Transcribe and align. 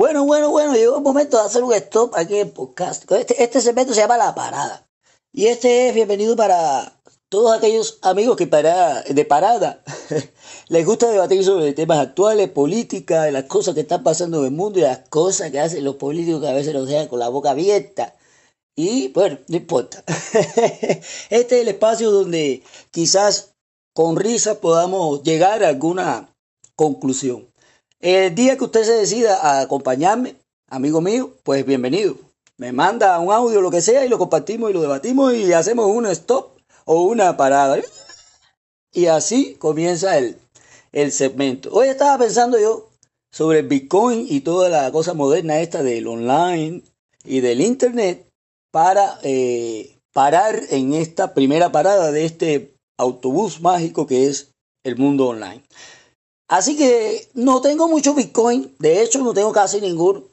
Bueno, 0.00 0.24
bueno, 0.24 0.48
bueno, 0.48 0.72
llegó 0.72 0.96
el 0.96 1.02
momento 1.02 1.36
de 1.36 1.42
hacer 1.42 1.62
un 1.62 1.74
stop 1.74 2.14
aquí 2.16 2.32
en 2.36 2.46
el 2.46 2.52
podcast. 2.54 3.04
Este, 3.12 3.44
este 3.44 3.60
segmento 3.60 3.92
se 3.92 4.00
llama 4.00 4.16
La 4.16 4.34
Parada. 4.34 4.88
Y 5.30 5.48
este 5.48 5.90
es 5.90 5.94
bienvenido 5.94 6.34
para 6.36 6.98
todos 7.28 7.54
aquellos 7.54 7.98
amigos 8.00 8.38
que 8.38 8.46
para, 8.46 9.02
de 9.02 9.24
parada 9.26 9.84
les 10.68 10.86
gusta 10.86 11.10
debatir 11.10 11.44
sobre 11.44 11.74
temas 11.74 11.98
actuales, 11.98 12.48
política, 12.48 13.30
las 13.30 13.44
cosas 13.44 13.74
que 13.74 13.82
están 13.82 14.02
pasando 14.02 14.38
en 14.38 14.46
el 14.46 14.50
mundo 14.52 14.78
y 14.78 14.82
las 14.84 15.06
cosas 15.10 15.50
que 15.50 15.60
hacen 15.60 15.84
los 15.84 15.96
políticos 15.96 16.40
que 16.40 16.48
a 16.48 16.54
veces 16.54 16.72
nos 16.72 16.88
dejan 16.88 17.08
con 17.08 17.18
la 17.18 17.28
boca 17.28 17.50
abierta. 17.50 18.16
Y 18.74 19.08
bueno, 19.08 19.38
no 19.48 19.56
importa. 19.58 20.02
Este 21.28 21.28
es 21.28 21.52
el 21.60 21.68
espacio 21.68 22.10
donde 22.10 22.62
quizás 22.90 23.52
con 23.92 24.16
risa 24.16 24.62
podamos 24.62 25.22
llegar 25.24 25.62
a 25.62 25.68
alguna 25.68 26.34
conclusión. 26.74 27.49
El 28.00 28.34
día 28.34 28.56
que 28.56 28.64
usted 28.64 28.82
se 28.84 28.94
decida 28.94 29.36
a 29.42 29.60
acompañarme, 29.60 30.36
amigo 30.70 31.02
mío, 31.02 31.34
pues 31.42 31.66
bienvenido. 31.66 32.16
Me 32.56 32.72
manda 32.72 33.18
un 33.18 33.30
audio, 33.30 33.60
lo 33.60 33.70
que 33.70 33.82
sea, 33.82 34.06
y 34.06 34.08
lo 34.08 34.16
compartimos 34.16 34.70
y 34.70 34.72
lo 34.72 34.80
debatimos 34.80 35.34
y 35.34 35.52
hacemos 35.52 35.84
un 35.84 36.06
stop 36.06 36.56
o 36.86 37.02
una 37.02 37.36
parada. 37.36 37.78
Y 38.90 39.04
así 39.04 39.54
comienza 39.56 40.16
el, 40.16 40.38
el 40.92 41.12
segmento. 41.12 41.68
Hoy 41.74 41.88
estaba 41.88 42.16
pensando 42.16 42.58
yo 42.58 42.88
sobre 43.30 43.60
Bitcoin 43.60 44.24
y 44.26 44.40
toda 44.40 44.70
la 44.70 44.90
cosa 44.92 45.12
moderna 45.12 45.60
esta 45.60 45.82
del 45.82 46.06
online 46.06 46.82
y 47.24 47.40
del 47.40 47.60
Internet 47.60 48.26
para 48.70 49.18
eh, 49.22 49.98
parar 50.14 50.58
en 50.70 50.94
esta 50.94 51.34
primera 51.34 51.70
parada 51.70 52.12
de 52.12 52.24
este 52.24 52.74
autobús 52.96 53.60
mágico 53.60 54.06
que 54.06 54.26
es 54.26 54.52
el 54.84 54.96
mundo 54.96 55.28
online. 55.28 55.62
Así 56.50 56.76
que 56.76 57.30
no 57.34 57.60
tengo 57.60 57.86
mucho 57.86 58.12
Bitcoin, 58.12 58.74
de 58.80 59.02
hecho 59.02 59.20
no 59.20 59.32
tengo 59.32 59.52
casi 59.52 59.80
ninguno, 59.80 60.24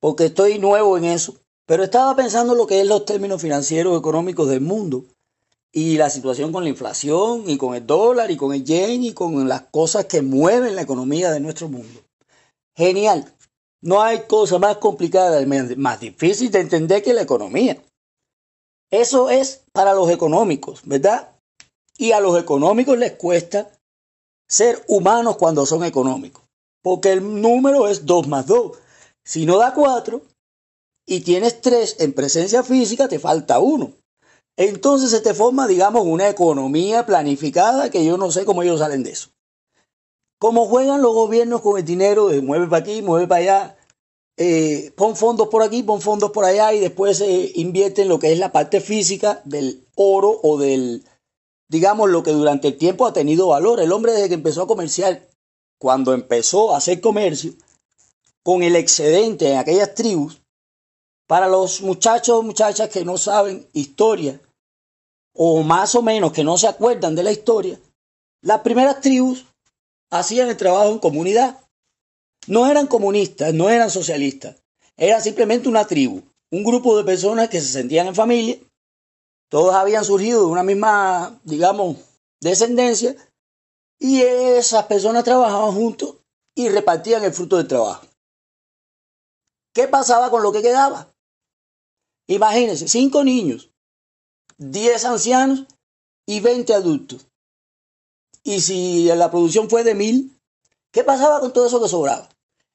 porque 0.00 0.26
estoy 0.26 0.58
nuevo 0.58 0.98
en 0.98 1.04
eso. 1.04 1.34
Pero 1.64 1.82
estaba 1.82 2.14
pensando 2.14 2.54
lo 2.54 2.66
que 2.66 2.82
es 2.82 2.86
los 2.86 3.06
términos 3.06 3.40
financieros 3.40 3.98
económicos 3.98 4.50
del 4.50 4.60
mundo 4.60 5.06
y 5.72 5.96
la 5.96 6.10
situación 6.10 6.52
con 6.52 6.64
la 6.64 6.68
inflación 6.68 7.48
y 7.48 7.56
con 7.56 7.74
el 7.74 7.86
dólar 7.86 8.30
y 8.30 8.36
con 8.36 8.52
el 8.52 8.62
yen 8.62 9.02
y 9.02 9.14
con 9.14 9.48
las 9.48 9.62
cosas 9.70 10.04
que 10.04 10.20
mueven 10.20 10.76
la 10.76 10.82
economía 10.82 11.30
de 11.30 11.40
nuestro 11.40 11.70
mundo. 11.70 12.02
Genial. 12.76 13.32
No 13.80 14.02
hay 14.02 14.24
cosa 14.28 14.58
más 14.58 14.76
complicada, 14.76 15.42
más 15.78 16.00
difícil 16.00 16.50
de 16.50 16.60
entender 16.60 17.02
que 17.02 17.14
la 17.14 17.22
economía. 17.22 17.82
Eso 18.90 19.30
es 19.30 19.62
para 19.72 19.94
los 19.94 20.10
económicos, 20.10 20.82
¿verdad? 20.84 21.30
Y 21.96 22.12
a 22.12 22.20
los 22.20 22.38
económicos 22.38 22.98
les 22.98 23.12
cuesta 23.12 23.70
ser 24.52 24.84
humanos 24.86 25.38
cuando 25.38 25.64
son 25.64 25.82
económicos. 25.82 26.44
Porque 26.82 27.12
el 27.12 27.40
número 27.40 27.88
es 27.88 28.04
2 28.04 28.28
más 28.28 28.46
2. 28.46 28.72
Si 29.24 29.46
no 29.46 29.56
da 29.56 29.72
4 29.72 30.20
y 31.06 31.20
tienes 31.20 31.62
3 31.62 31.96
en 32.00 32.12
presencia 32.12 32.62
física, 32.62 33.08
te 33.08 33.18
falta 33.18 33.60
1. 33.60 33.90
Entonces 34.58 35.10
se 35.10 35.20
te 35.20 35.32
forma, 35.32 35.66
digamos, 35.66 36.04
una 36.04 36.28
economía 36.28 37.06
planificada 37.06 37.90
que 37.90 38.04
yo 38.04 38.18
no 38.18 38.30
sé 38.30 38.44
cómo 38.44 38.62
ellos 38.62 38.80
salen 38.80 39.02
de 39.02 39.12
eso. 39.12 39.30
Cómo 40.38 40.66
juegan 40.66 41.00
los 41.00 41.14
gobiernos 41.14 41.62
con 41.62 41.78
el 41.78 41.84
dinero 41.86 42.28
mueve 42.42 42.66
para 42.66 42.82
aquí, 42.82 43.00
mueve 43.00 43.26
para 43.26 43.40
allá, 43.40 43.76
eh, 44.36 44.92
pon 44.96 45.16
fondos 45.16 45.48
por 45.48 45.62
aquí, 45.62 45.82
pon 45.82 46.02
fondos 46.02 46.30
por 46.30 46.44
allá 46.44 46.74
y 46.74 46.80
después 46.80 47.18
se 47.18 47.52
invierte 47.54 48.02
en 48.02 48.08
lo 48.08 48.18
que 48.18 48.32
es 48.32 48.38
la 48.38 48.52
parte 48.52 48.82
física 48.82 49.40
del 49.46 49.86
oro 49.94 50.38
o 50.42 50.58
del 50.58 51.04
digamos, 51.72 52.10
lo 52.10 52.22
que 52.22 52.32
durante 52.32 52.68
el 52.68 52.76
tiempo 52.76 53.06
ha 53.06 53.14
tenido 53.14 53.48
valor. 53.48 53.80
El 53.80 53.92
hombre 53.92 54.12
desde 54.12 54.28
que 54.28 54.34
empezó 54.34 54.62
a 54.62 54.66
comerciar, 54.66 55.26
cuando 55.78 56.12
empezó 56.12 56.74
a 56.74 56.76
hacer 56.76 57.00
comercio, 57.00 57.54
con 58.42 58.62
el 58.62 58.76
excedente 58.76 59.50
en 59.50 59.56
aquellas 59.56 59.94
tribus, 59.94 60.42
para 61.26 61.48
los 61.48 61.80
muchachos 61.80 62.36
o 62.36 62.42
muchachas 62.42 62.90
que 62.90 63.06
no 63.06 63.16
saben 63.16 63.66
historia, 63.72 64.38
o 65.32 65.62
más 65.62 65.94
o 65.94 66.02
menos 66.02 66.32
que 66.32 66.44
no 66.44 66.58
se 66.58 66.68
acuerdan 66.68 67.14
de 67.14 67.22
la 67.22 67.32
historia, 67.32 67.80
las 68.42 68.60
primeras 68.60 69.00
tribus 69.00 69.46
hacían 70.10 70.50
el 70.50 70.58
trabajo 70.58 70.90
en 70.90 70.98
comunidad. 70.98 71.58
No 72.48 72.70
eran 72.70 72.86
comunistas, 72.86 73.54
no 73.54 73.70
eran 73.70 73.88
socialistas, 73.88 74.56
era 74.94 75.22
simplemente 75.22 75.70
una 75.70 75.86
tribu, 75.86 76.20
un 76.50 76.64
grupo 76.64 76.98
de 76.98 77.04
personas 77.04 77.48
que 77.48 77.62
se 77.62 77.68
sentían 77.68 78.08
en 78.08 78.14
familia 78.14 78.58
todos 79.52 79.74
habían 79.74 80.02
surgido 80.02 80.40
de 80.40 80.46
una 80.46 80.62
misma, 80.62 81.38
digamos, 81.44 81.98
descendencia 82.40 83.14
y 83.98 84.22
esas 84.22 84.86
personas 84.86 85.24
trabajaban 85.24 85.74
juntos 85.74 86.16
y 86.54 86.70
repartían 86.70 87.22
el 87.22 87.34
fruto 87.34 87.58
del 87.58 87.68
trabajo. 87.68 88.06
¿Qué 89.74 89.88
pasaba 89.88 90.30
con 90.30 90.42
lo 90.42 90.52
que 90.52 90.62
quedaba? 90.62 91.14
Imagínense, 92.28 92.88
cinco 92.88 93.24
niños, 93.24 93.68
diez 94.56 95.04
ancianos 95.04 95.66
y 96.26 96.40
veinte 96.40 96.72
adultos. 96.72 97.26
Y 98.42 98.62
si 98.62 99.04
la 99.04 99.30
producción 99.30 99.68
fue 99.68 99.84
de 99.84 99.94
mil, 99.94 100.34
¿qué 100.92 101.04
pasaba 101.04 101.40
con 101.40 101.52
todo 101.52 101.66
eso 101.66 101.82
que 101.82 101.90
sobraba? 101.90 102.26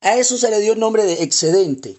A 0.02 0.16
eso 0.18 0.38
se 0.38 0.52
le 0.52 0.60
dio 0.60 0.74
el 0.74 0.80
nombre 0.80 1.06
de 1.06 1.24
excedente. 1.24 1.98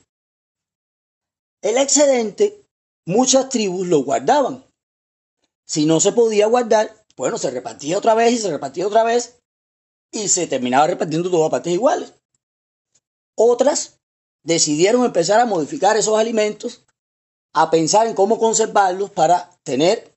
El 1.63 1.79
excedente, 1.79 2.65
muchas 3.07 3.49
tribus 3.49 3.89
lo 3.89 4.05
guardaban 4.05 4.68
si 5.69 5.85
no 5.87 6.01
se 6.01 6.13
podía 6.13 6.47
guardar, 6.47 7.05
bueno, 7.17 7.37
se 7.39 7.51
repartía 7.51 7.99
otra 7.99 8.15
vez 8.15 8.33
y 8.33 8.39
se 8.39 8.51
repartía 8.51 8.87
otra 8.87 9.05
vez 9.05 9.39
y 10.11 10.29
se 10.29 10.47
terminaba 10.47 10.87
repartiendo 10.87 11.31
todo 11.31 11.45
a 11.45 11.51
partes 11.51 11.75
iguales. 11.75 12.15
Otras 13.37 13.99
decidieron 14.43 15.05
empezar 15.05 15.41
a 15.41 15.47
modificar 15.47 15.97
esos 15.97 16.19
alimentos, 16.19 16.85
a 17.55 17.71
pensar 17.71 18.07
en 18.07 18.15
cómo 18.15 18.39
conservarlos 18.39 19.11
para 19.11 19.51
tener 19.63 20.15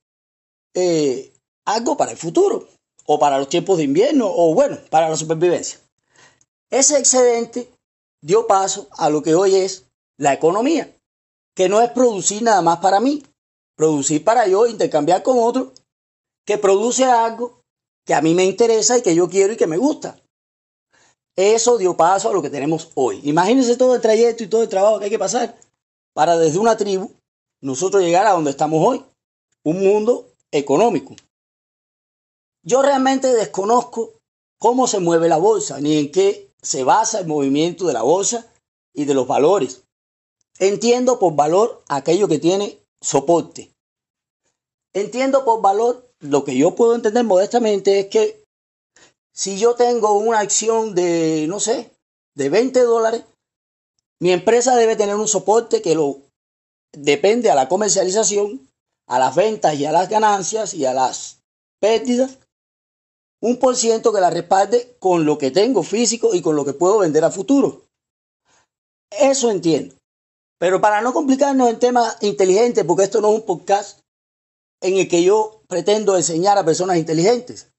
eh, 0.73 1.33
algo 1.65 1.97
para 1.97 2.11
el 2.11 2.17
futuro, 2.17 2.67
o 3.05 3.19
para 3.19 3.37
los 3.37 3.49
tiempos 3.49 3.77
de 3.77 3.83
invierno, 3.83 4.31
o 4.33 4.53
bueno, 4.53 4.77
para 4.89 5.09
la 5.09 5.17
supervivencia. 5.17 5.79
Ese 6.69 6.97
excedente 6.97 7.69
dio 8.21 8.47
paso 8.47 8.87
a 8.91 9.09
lo 9.09 9.21
que 9.21 9.35
hoy 9.35 9.55
es 9.55 9.85
la 10.17 10.33
economía, 10.33 10.95
que 11.55 11.67
no 11.67 11.81
es 11.81 11.91
producir 11.91 12.41
nada 12.41 12.61
más 12.61 12.77
para 12.79 13.01
mí, 13.01 13.23
producir 13.75 14.23
para 14.23 14.47
yo, 14.47 14.67
intercambiar 14.67 15.23
con 15.23 15.37
otro 15.39 15.73
que 16.45 16.57
produce 16.57 17.05
algo 17.05 17.61
que 18.05 18.13
a 18.13 18.21
mí 18.21 18.33
me 18.33 18.45
interesa 18.45 18.97
y 18.97 19.01
que 19.01 19.15
yo 19.15 19.29
quiero 19.29 19.53
y 19.53 19.57
que 19.57 19.67
me 19.67 19.77
gusta. 19.77 20.19
Eso 21.35 21.77
dio 21.77 21.95
paso 21.95 22.29
a 22.29 22.33
lo 22.33 22.41
que 22.41 22.49
tenemos 22.49 22.89
hoy. 22.95 23.21
Imagínense 23.23 23.77
todo 23.77 23.95
el 23.95 24.01
trayecto 24.01 24.43
y 24.43 24.47
todo 24.47 24.63
el 24.63 24.69
trabajo 24.69 24.99
que 24.99 25.05
hay 25.05 25.11
que 25.11 25.19
pasar 25.19 25.57
para 26.13 26.37
desde 26.37 26.59
una 26.59 26.77
tribu 26.77 27.11
nosotros 27.61 28.03
llegar 28.03 28.25
a 28.25 28.31
donde 28.31 28.51
estamos 28.51 28.85
hoy, 28.85 29.05
un 29.63 29.79
mundo 29.79 30.27
económico. 30.51 31.15
Yo 32.63 32.81
realmente 32.81 33.33
desconozco 33.33 34.13
cómo 34.59 34.87
se 34.87 34.99
mueve 34.99 35.29
la 35.29 35.37
bolsa, 35.37 35.79
ni 35.79 35.97
en 35.97 36.11
qué 36.11 36.51
se 36.61 36.83
basa 36.83 37.19
el 37.19 37.27
movimiento 37.27 37.85
de 37.87 37.93
la 37.93 38.01
bolsa 38.01 38.51
y 38.93 39.05
de 39.05 39.13
los 39.13 39.27
valores. 39.27 39.83
Entiendo 40.59 41.17
por 41.17 41.35
valor 41.35 41.83
aquello 41.87 42.27
que 42.27 42.39
tiene 42.39 42.80
soporte. 43.01 43.71
Entiendo 44.93 45.45
por 45.45 45.61
valor, 45.61 46.05
lo 46.19 46.43
que 46.43 46.55
yo 46.55 46.75
puedo 46.75 46.95
entender 46.95 47.23
modestamente 47.23 47.99
es 47.99 48.07
que 48.07 48.43
si 49.33 49.57
yo 49.57 49.75
tengo 49.75 50.13
una 50.13 50.39
acción 50.39 50.93
de, 50.93 51.45
no 51.47 51.59
sé, 51.59 51.91
de 52.35 52.49
20 52.49 52.81
dólares, 52.81 53.23
mi 54.19 54.31
empresa 54.31 54.75
debe 54.75 54.95
tener 54.95 55.15
un 55.15 55.27
soporte 55.27 55.81
que 55.81 55.95
lo 55.95 56.19
depende 56.91 57.49
a 57.49 57.55
la 57.55 57.69
comercialización, 57.69 58.67
a 59.07 59.17
las 59.17 59.35
ventas 59.35 59.75
y 59.75 59.85
a 59.85 59.91
las 59.91 60.09
ganancias 60.09 60.73
y 60.73 60.85
a 60.85 60.93
las 60.93 61.39
pérdidas, 61.79 62.37
un 63.41 63.57
por 63.57 63.75
ciento 63.75 64.13
que 64.13 64.21
la 64.21 64.29
respalde 64.29 64.95
con 64.99 65.25
lo 65.25 65.37
que 65.37 65.49
tengo 65.49 65.81
físico 65.81 66.35
y 66.35 66.41
con 66.41 66.55
lo 66.55 66.63
que 66.63 66.73
puedo 66.73 66.99
vender 66.99 67.23
a 67.23 67.31
futuro. 67.31 67.81
Eso 69.09 69.49
entiendo. 69.49 69.95
Pero 70.61 70.79
para 70.79 71.01
no 71.01 71.11
complicarnos 71.11 71.71
en 71.71 71.79
temas 71.79 72.17
inteligentes, 72.21 72.85
porque 72.85 73.05
esto 73.05 73.19
no 73.19 73.29
es 73.29 73.39
un 73.39 73.45
podcast 73.47 73.99
en 74.79 74.95
el 74.95 75.07
que 75.07 75.23
yo 75.23 75.63
pretendo 75.67 76.15
enseñar 76.15 76.55
a 76.59 76.63
personas 76.63 76.97
inteligentes. 76.97 77.71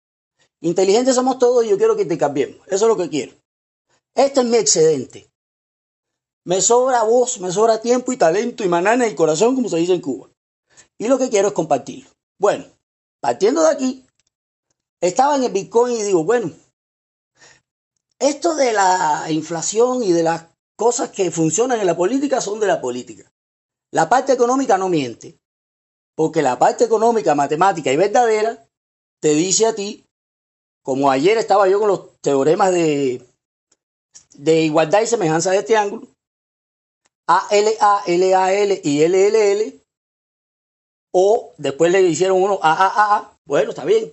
Inteligentes 0.61 1.15
somos 1.15 1.39
todos 1.39 1.65
y 1.65 1.69
yo 1.69 1.79
quiero 1.79 1.95
que 1.95 2.07
te 2.07 2.19
cambiemos. 2.19 2.59
Eso 2.67 2.87
es 2.87 2.89
lo 2.89 2.97
que 2.97 3.09
quiero. 3.09 3.37
Este 4.17 4.41
es 4.41 4.47
mi 4.47 4.57
excedente. 4.57 5.31
Me 6.45 6.61
sobra 6.61 7.05
voz, 7.05 7.39
me 7.39 7.53
sobra 7.53 7.81
tiempo 7.81 8.13
y 8.13 8.17
talento 8.17 8.65
y 8.65 8.69
manana 8.69 9.07
y 9.07 9.15
corazón, 9.15 9.55
como 9.55 9.69
se 9.69 9.77
dice 9.77 9.95
en 9.95 10.01
Cuba. 10.01 10.29
Y 10.99 11.07
lo 11.07 11.19
que 11.19 11.31
quiero 11.31 11.47
es 11.49 11.55
compartirlo. 11.55 12.11
Bueno, 12.41 12.65
partiendo 13.21 13.63
de 13.63 13.71
aquí, 13.71 14.07
estaba 15.01 15.37
en 15.37 15.45
el 15.45 15.53
Bitcoin 15.53 15.97
y 15.99 16.03
digo, 16.03 16.25
bueno, 16.25 16.51
esto 18.19 18.57
de 18.57 18.73
la 18.73 19.27
inflación 19.29 20.03
y 20.03 20.11
de 20.11 20.25
las 20.25 20.52
cosas 20.77 21.11
que 21.11 21.31
funcionan 21.31 21.81
en 21.81 21.87
la 21.87 21.97
política 21.97 22.41
son 22.41 22.61
de 22.61 22.67
la 22.67 22.81
política. 22.81 23.31
La 23.91 24.09
parte 24.09 24.33
económica 24.33 24.79
no 24.79 24.89
miente. 24.89 25.39
Porque 26.15 26.43
la 26.43 26.59
parte 26.59 26.85
económica, 26.85 27.35
matemática 27.35 27.91
y 27.93 27.97
verdadera 27.97 28.67
te 29.21 29.35
dice 29.35 29.67
a 29.67 29.75
ti, 29.75 30.05
como 30.83 31.11
ayer 31.11 31.39
estaba 31.39 31.69
yo 31.69 31.79
con 31.79 31.89
los 31.89 32.19
teoremas 32.21 32.73
de, 32.73 33.25
de 34.35 34.63
igualdad 34.63 35.03
y 35.03 35.07
semejanza 35.07 35.51
de 35.51 35.59
este 35.59 35.77
ángulo, 35.77 36.09
ALA, 37.27 38.03
LAL 38.07 38.81
y 38.83 39.07
LLL, 39.07 39.81
o 41.13 41.53
después 41.57 41.93
le 41.93 42.03
hicieron 42.03 42.43
uno 42.43 42.59
AAA, 42.63 43.39
bueno, 43.45 43.71
está 43.71 43.85
bien. 43.85 44.13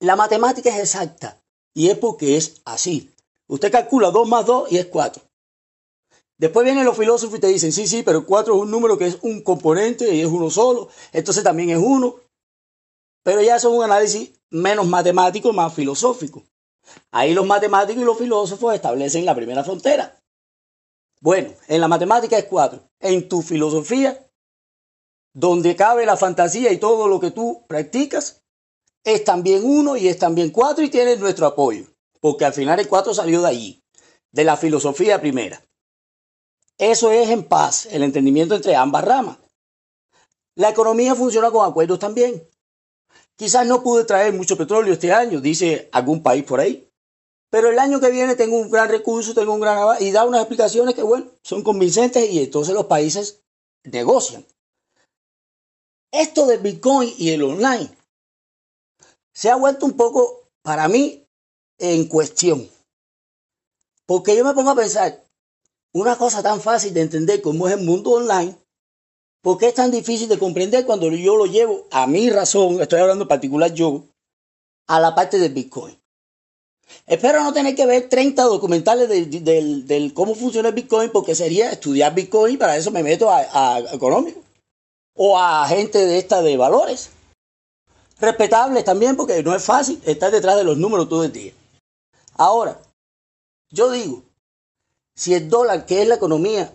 La 0.00 0.16
matemática 0.16 0.70
es 0.70 0.78
exacta 0.78 1.36
y 1.74 1.90
es 1.90 1.98
porque 1.98 2.36
es 2.36 2.62
así. 2.64 3.12
Usted 3.48 3.70
calcula 3.70 4.10
2 4.10 4.28
más 4.28 4.46
2 4.46 4.72
y 4.72 4.78
es 4.78 4.86
4. 4.86 5.22
Después 6.40 6.64
vienen 6.64 6.86
los 6.86 6.96
filósofos 6.96 7.36
y 7.36 7.40
te 7.42 7.48
dicen, 7.48 7.70
sí, 7.70 7.86
sí, 7.86 8.02
pero 8.02 8.24
4 8.24 8.54
es 8.54 8.62
un 8.62 8.70
número 8.70 8.96
que 8.96 9.04
es 9.04 9.18
un 9.20 9.42
componente 9.42 10.14
y 10.14 10.22
es 10.22 10.26
uno 10.26 10.48
solo, 10.48 10.88
entonces 11.12 11.44
también 11.44 11.68
es 11.68 11.76
uno. 11.76 12.16
Pero 13.22 13.42
ya 13.42 13.56
eso 13.56 13.68
es 13.68 13.76
un 13.76 13.84
análisis 13.84 14.32
menos 14.48 14.86
matemático, 14.86 15.52
más 15.52 15.74
filosófico. 15.74 16.42
Ahí 17.10 17.34
los 17.34 17.44
matemáticos 17.44 18.00
y 18.00 18.06
los 18.06 18.16
filósofos 18.16 18.74
establecen 18.74 19.26
la 19.26 19.34
primera 19.34 19.62
frontera. 19.62 20.18
Bueno, 21.20 21.52
en 21.68 21.78
la 21.78 21.88
matemática 21.88 22.38
es 22.38 22.46
4. 22.46 22.88
En 23.00 23.28
tu 23.28 23.42
filosofía, 23.42 24.26
donde 25.34 25.76
cabe 25.76 26.06
la 26.06 26.16
fantasía 26.16 26.72
y 26.72 26.78
todo 26.78 27.06
lo 27.06 27.20
que 27.20 27.32
tú 27.32 27.66
practicas, 27.68 28.40
es 29.04 29.24
también 29.24 29.60
uno 29.62 29.94
y 29.94 30.08
es 30.08 30.18
también 30.18 30.48
4 30.48 30.84
y 30.84 30.88
tienes 30.88 31.20
nuestro 31.20 31.44
apoyo. 31.44 31.84
Porque 32.18 32.46
al 32.46 32.54
final 32.54 32.80
el 32.80 32.88
4 32.88 33.12
salió 33.12 33.42
de 33.42 33.48
allí, 33.48 33.84
de 34.32 34.44
la 34.44 34.56
filosofía 34.56 35.20
primera. 35.20 35.62
Eso 36.80 37.12
es 37.12 37.28
en 37.28 37.44
paz, 37.44 37.84
el 37.90 38.02
entendimiento 38.02 38.54
entre 38.54 38.74
ambas 38.74 39.04
ramas. 39.04 39.36
La 40.56 40.70
economía 40.70 41.14
funciona 41.14 41.50
con 41.50 41.68
acuerdos 41.68 41.98
también. 41.98 42.42
Quizás 43.36 43.66
no 43.66 43.82
pude 43.82 44.04
traer 44.04 44.32
mucho 44.32 44.56
petróleo 44.56 44.94
este 44.94 45.12
año, 45.12 45.42
dice 45.42 45.90
algún 45.92 46.22
país 46.22 46.42
por 46.42 46.58
ahí. 46.58 46.88
Pero 47.50 47.68
el 47.68 47.78
año 47.78 48.00
que 48.00 48.10
viene 48.10 48.34
tengo 48.34 48.56
un 48.56 48.70
gran 48.70 48.88
recurso, 48.88 49.34
tengo 49.34 49.52
un 49.52 49.60
gran... 49.60 50.02
y 50.02 50.10
da 50.10 50.24
unas 50.24 50.40
explicaciones 50.40 50.94
que, 50.94 51.02
bueno, 51.02 51.26
son 51.42 51.62
convincentes 51.62 52.30
y 52.30 52.42
entonces 52.42 52.72
los 52.72 52.86
países 52.86 53.42
negocian. 53.84 54.46
Esto 56.10 56.46
del 56.46 56.60
Bitcoin 56.60 57.12
y 57.18 57.28
el 57.28 57.42
online 57.42 57.90
se 59.34 59.50
ha 59.50 59.56
vuelto 59.56 59.84
un 59.84 59.98
poco, 59.98 60.48
para 60.62 60.88
mí, 60.88 61.26
en 61.76 62.08
cuestión. 62.08 62.66
Porque 64.06 64.34
yo 64.34 64.46
me 64.46 64.54
pongo 64.54 64.70
a 64.70 64.76
pensar, 64.76 65.22
una 65.92 66.16
cosa 66.16 66.42
tan 66.42 66.60
fácil 66.60 66.94
de 66.94 67.02
entender 67.02 67.42
como 67.42 67.66
es 67.68 67.74
el 67.74 67.84
mundo 67.84 68.12
online, 68.12 68.56
¿por 69.42 69.58
qué 69.58 69.68
es 69.68 69.74
tan 69.74 69.90
difícil 69.90 70.28
de 70.28 70.38
comprender 70.38 70.86
cuando 70.86 71.10
yo 71.10 71.36
lo 71.36 71.46
llevo 71.46 71.86
a 71.90 72.06
mi 72.06 72.30
razón, 72.30 72.80
estoy 72.80 73.00
hablando 73.00 73.24
en 73.24 73.28
particular 73.28 73.72
yo, 73.72 74.04
a 74.86 75.00
la 75.00 75.14
parte 75.14 75.38
del 75.38 75.52
Bitcoin? 75.52 75.98
Espero 77.06 77.42
no 77.42 77.52
tener 77.52 77.76
que 77.76 77.86
ver 77.86 78.08
30 78.08 78.42
documentales 78.42 79.08
del 79.08 80.12
cómo 80.14 80.34
funciona 80.34 80.68
el 80.68 80.74
Bitcoin 80.74 81.10
porque 81.10 81.34
sería 81.34 81.70
estudiar 81.70 82.14
Bitcoin, 82.14 82.58
para 82.58 82.76
eso 82.76 82.90
me 82.90 83.02
meto 83.02 83.30
a, 83.30 83.76
a 83.76 83.78
económico 83.94 84.40
o 85.14 85.38
a 85.38 85.66
gente 85.68 85.98
de 85.98 86.18
esta 86.18 86.42
de 86.42 86.56
valores. 86.56 87.10
Respetables 88.18 88.84
también 88.84 89.16
porque 89.16 89.42
no 89.42 89.54
es 89.54 89.62
fácil 89.62 90.00
estar 90.04 90.30
detrás 90.30 90.56
de 90.56 90.64
los 90.64 90.76
números 90.76 91.08
todo 91.08 91.24
el 91.24 91.32
día. 91.32 91.52
Ahora, 92.34 92.80
yo 93.70 93.90
digo, 93.90 94.22
si 95.20 95.34
el 95.34 95.50
dólar, 95.50 95.84
que 95.84 96.00
es 96.00 96.08
la 96.08 96.14
economía 96.14 96.74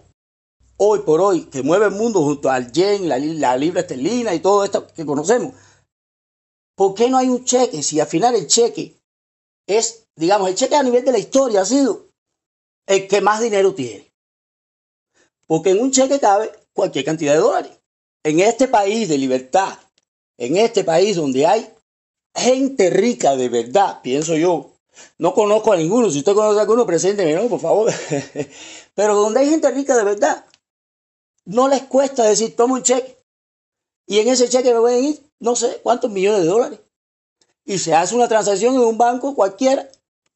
hoy 0.77 0.99
por 0.99 1.19
hoy, 1.19 1.45
que 1.45 1.63
mueve 1.63 1.85
el 1.85 1.93
mundo 1.93 2.21
junto 2.21 2.51
al 2.51 2.71
yen, 2.71 3.09
la, 3.09 3.17
la 3.17 3.57
libra 3.57 3.81
esterlina 3.81 4.35
y 4.35 4.39
todo 4.39 4.63
esto 4.63 4.85
que 4.85 5.03
conocemos, 5.03 5.55
¿por 6.75 6.93
qué 6.93 7.09
no 7.09 7.17
hay 7.17 7.27
un 7.27 7.43
cheque? 7.43 7.81
Si 7.81 7.99
al 7.99 8.05
final 8.05 8.35
el 8.35 8.45
cheque 8.45 8.95
es, 9.65 10.05
digamos, 10.15 10.47
el 10.47 10.53
cheque 10.53 10.75
a 10.75 10.83
nivel 10.83 11.03
de 11.03 11.13
la 11.13 11.17
historia 11.17 11.61
ha 11.61 11.65
sido 11.65 12.05
el 12.85 13.07
que 13.07 13.19
más 13.19 13.41
dinero 13.41 13.73
tiene. 13.73 14.13
Porque 15.47 15.71
en 15.71 15.81
un 15.81 15.89
cheque 15.89 16.19
cabe 16.19 16.51
cualquier 16.71 17.03
cantidad 17.03 17.33
de 17.33 17.39
dólares. 17.39 17.71
En 18.23 18.41
este 18.41 18.67
país 18.67 19.09
de 19.09 19.17
libertad, 19.17 19.79
en 20.37 20.57
este 20.57 20.83
país 20.83 21.15
donde 21.15 21.47
hay 21.47 21.67
gente 22.35 22.91
rica 22.91 23.35
de 23.35 23.49
verdad, 23.49 24.01
pienso 24.03 24.35
yo, 24.35 24.74
no 25.17 25.33
conozco 25.33 25.73
a 25.73 25.77
ninguno. 25.77 26.09
Si 26.09 26.19
usted 26.19 26.33
conoce 26.33 26.59
a 26.59 26.61
alguno, 26.61 26.85
presénteme, 26.85 27.33
¿no? 27.33 27.47
Por 27.47 27.59
favor. 27.59 27.91
Pero 28.95 29.15
donde 29.15 29.39
hay 29.39 29.49
gente 29.49 29.69
rica 29.71 29.95
de 29.95 30.03
verdad, 30.03 30.45
no 31.45 31.67
les 31.67 31.83
cuesta 31.83 32.23
decir, 32.23 32.55
toma 32.55 32.75
un 32.75 32.83
cheque. 32.83 33.17
Y 34.07 34.19
en 34.19 34.27
ese 34.27 34.49
cheque 34.49 34.73
me 34.73 34.89
a 34.89 34.97
ir, 34.97 35.21
no 35.39 35.55
sé 35.55 35.79
cuántos 35.81 36.11
millones 36.11 36.41
de 36.41 36.47
dólares. 36.47 36.79
Y 37.65 37.79
se 37.79 37.93
hace 37.95 38.15
una 38.15 38.27
transacción 38.27 38.75
en 38.75 38.81
un 38.81 38.97
banco 38.97 39.35
cualquiera 39.35 39.89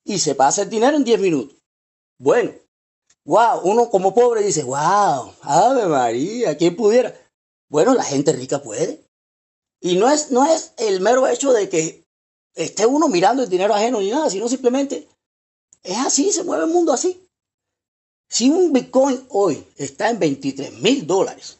y 0.04 0.18
se 0.20 0.34
pasa 0.34 0.64
el 0.64 0.70
dinero 0.70 0.98
en 0.98 1.04
10 1.04 1.20
minutos. 1.20 1.56
Bueno, 2.18 2.52
wow, 3.26 3.62
uno 3.64 3.90
como 3.90 4.14
pobre 4.14 4.42
dice, 4.42 4.64
wow, 4.64 5.34
Ave 5.42 5.86
María, 5.86 6.58
¿quién 6.58 6.76
pudiera? 6.76 7.14
Bueno, 7.70 7.94
la 7.94 8.04
gente 8.04 8.34
rica 8.34 8.62
puede. 8.62 9.04
Y 9.80 9.96
no 9.98 10.10
es, 10.10 10.32
no 10.32 10.46
es 10.46 10.74
el 10.78 11.00
mero 11.00 11.28
hecho 11.28 11.54
de 11.54 11.70
que 11.70 12.09
esté 12.64 12.86
uno 12.86 13.08
mirando 13.08 13.42
el 13.42 13.50
dinero 13.50 13.74
ajeno 13.74 14.02
ni 14.02 14.12
nada, 14.12 14.30
sino 14.30 14.50
simplemente 14.50 15.08
es 15.82 15.98
así, 15.98 16.32
se 16.32 16.44
mueve 16.44 16.66
el 16.66 16.70
mundo 16.70 16.92
así. 16.92 17.26
Si 18.28 18.50
un 18.50 18.74
Bitcoin 18.74 19.26
hoy 19.30 19.66
está 19.78 20.10
en 20.10 20.20
23 20.20 20.74
mil 20.74 21.08
dólares, 21.08 21.58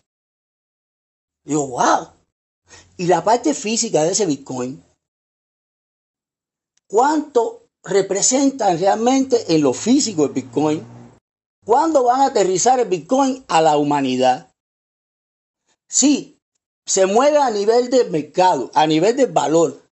digo, 1.44 1.68
wow. 1.68 2.10
Y 2.98 3.08
la 3.08 3.24
parte 3.24 3.54
física 3.54 4.04
de 4.04 4.12
ese 4.12 4.26
Bitcoin, 4.26 4.84
¿cuánto 6.88 7.64
representa 7.84 8.76
realmente 8.76 9.56
en 9.56 9.62
lo 9.62 9.74
físico 9.74 10.26
el 10.26 10.34
Bitcoin? 10.34 10.86
¿Cuándo 11.66 12.04
van 12.04 12.22
a 12.22 12.26
aterrizar 12.26 12.80
el 12.80 12.90
Bitcoin 12.90 13.44
a 13.48 13.62
la 13.62 13.78
humanidad? 13.78 14.54
Sí, 15.88 16.38
se 16.86 17.06
mueve 17.06 17.38
a 17.38 17.50
nivel 17.50 17.90
de 17.90 18.04
mercado, 18.06 18.70
a 18.74 18.86
nivel 18.86 19.16
de 19.16 19.26
valor, 19.26 19.89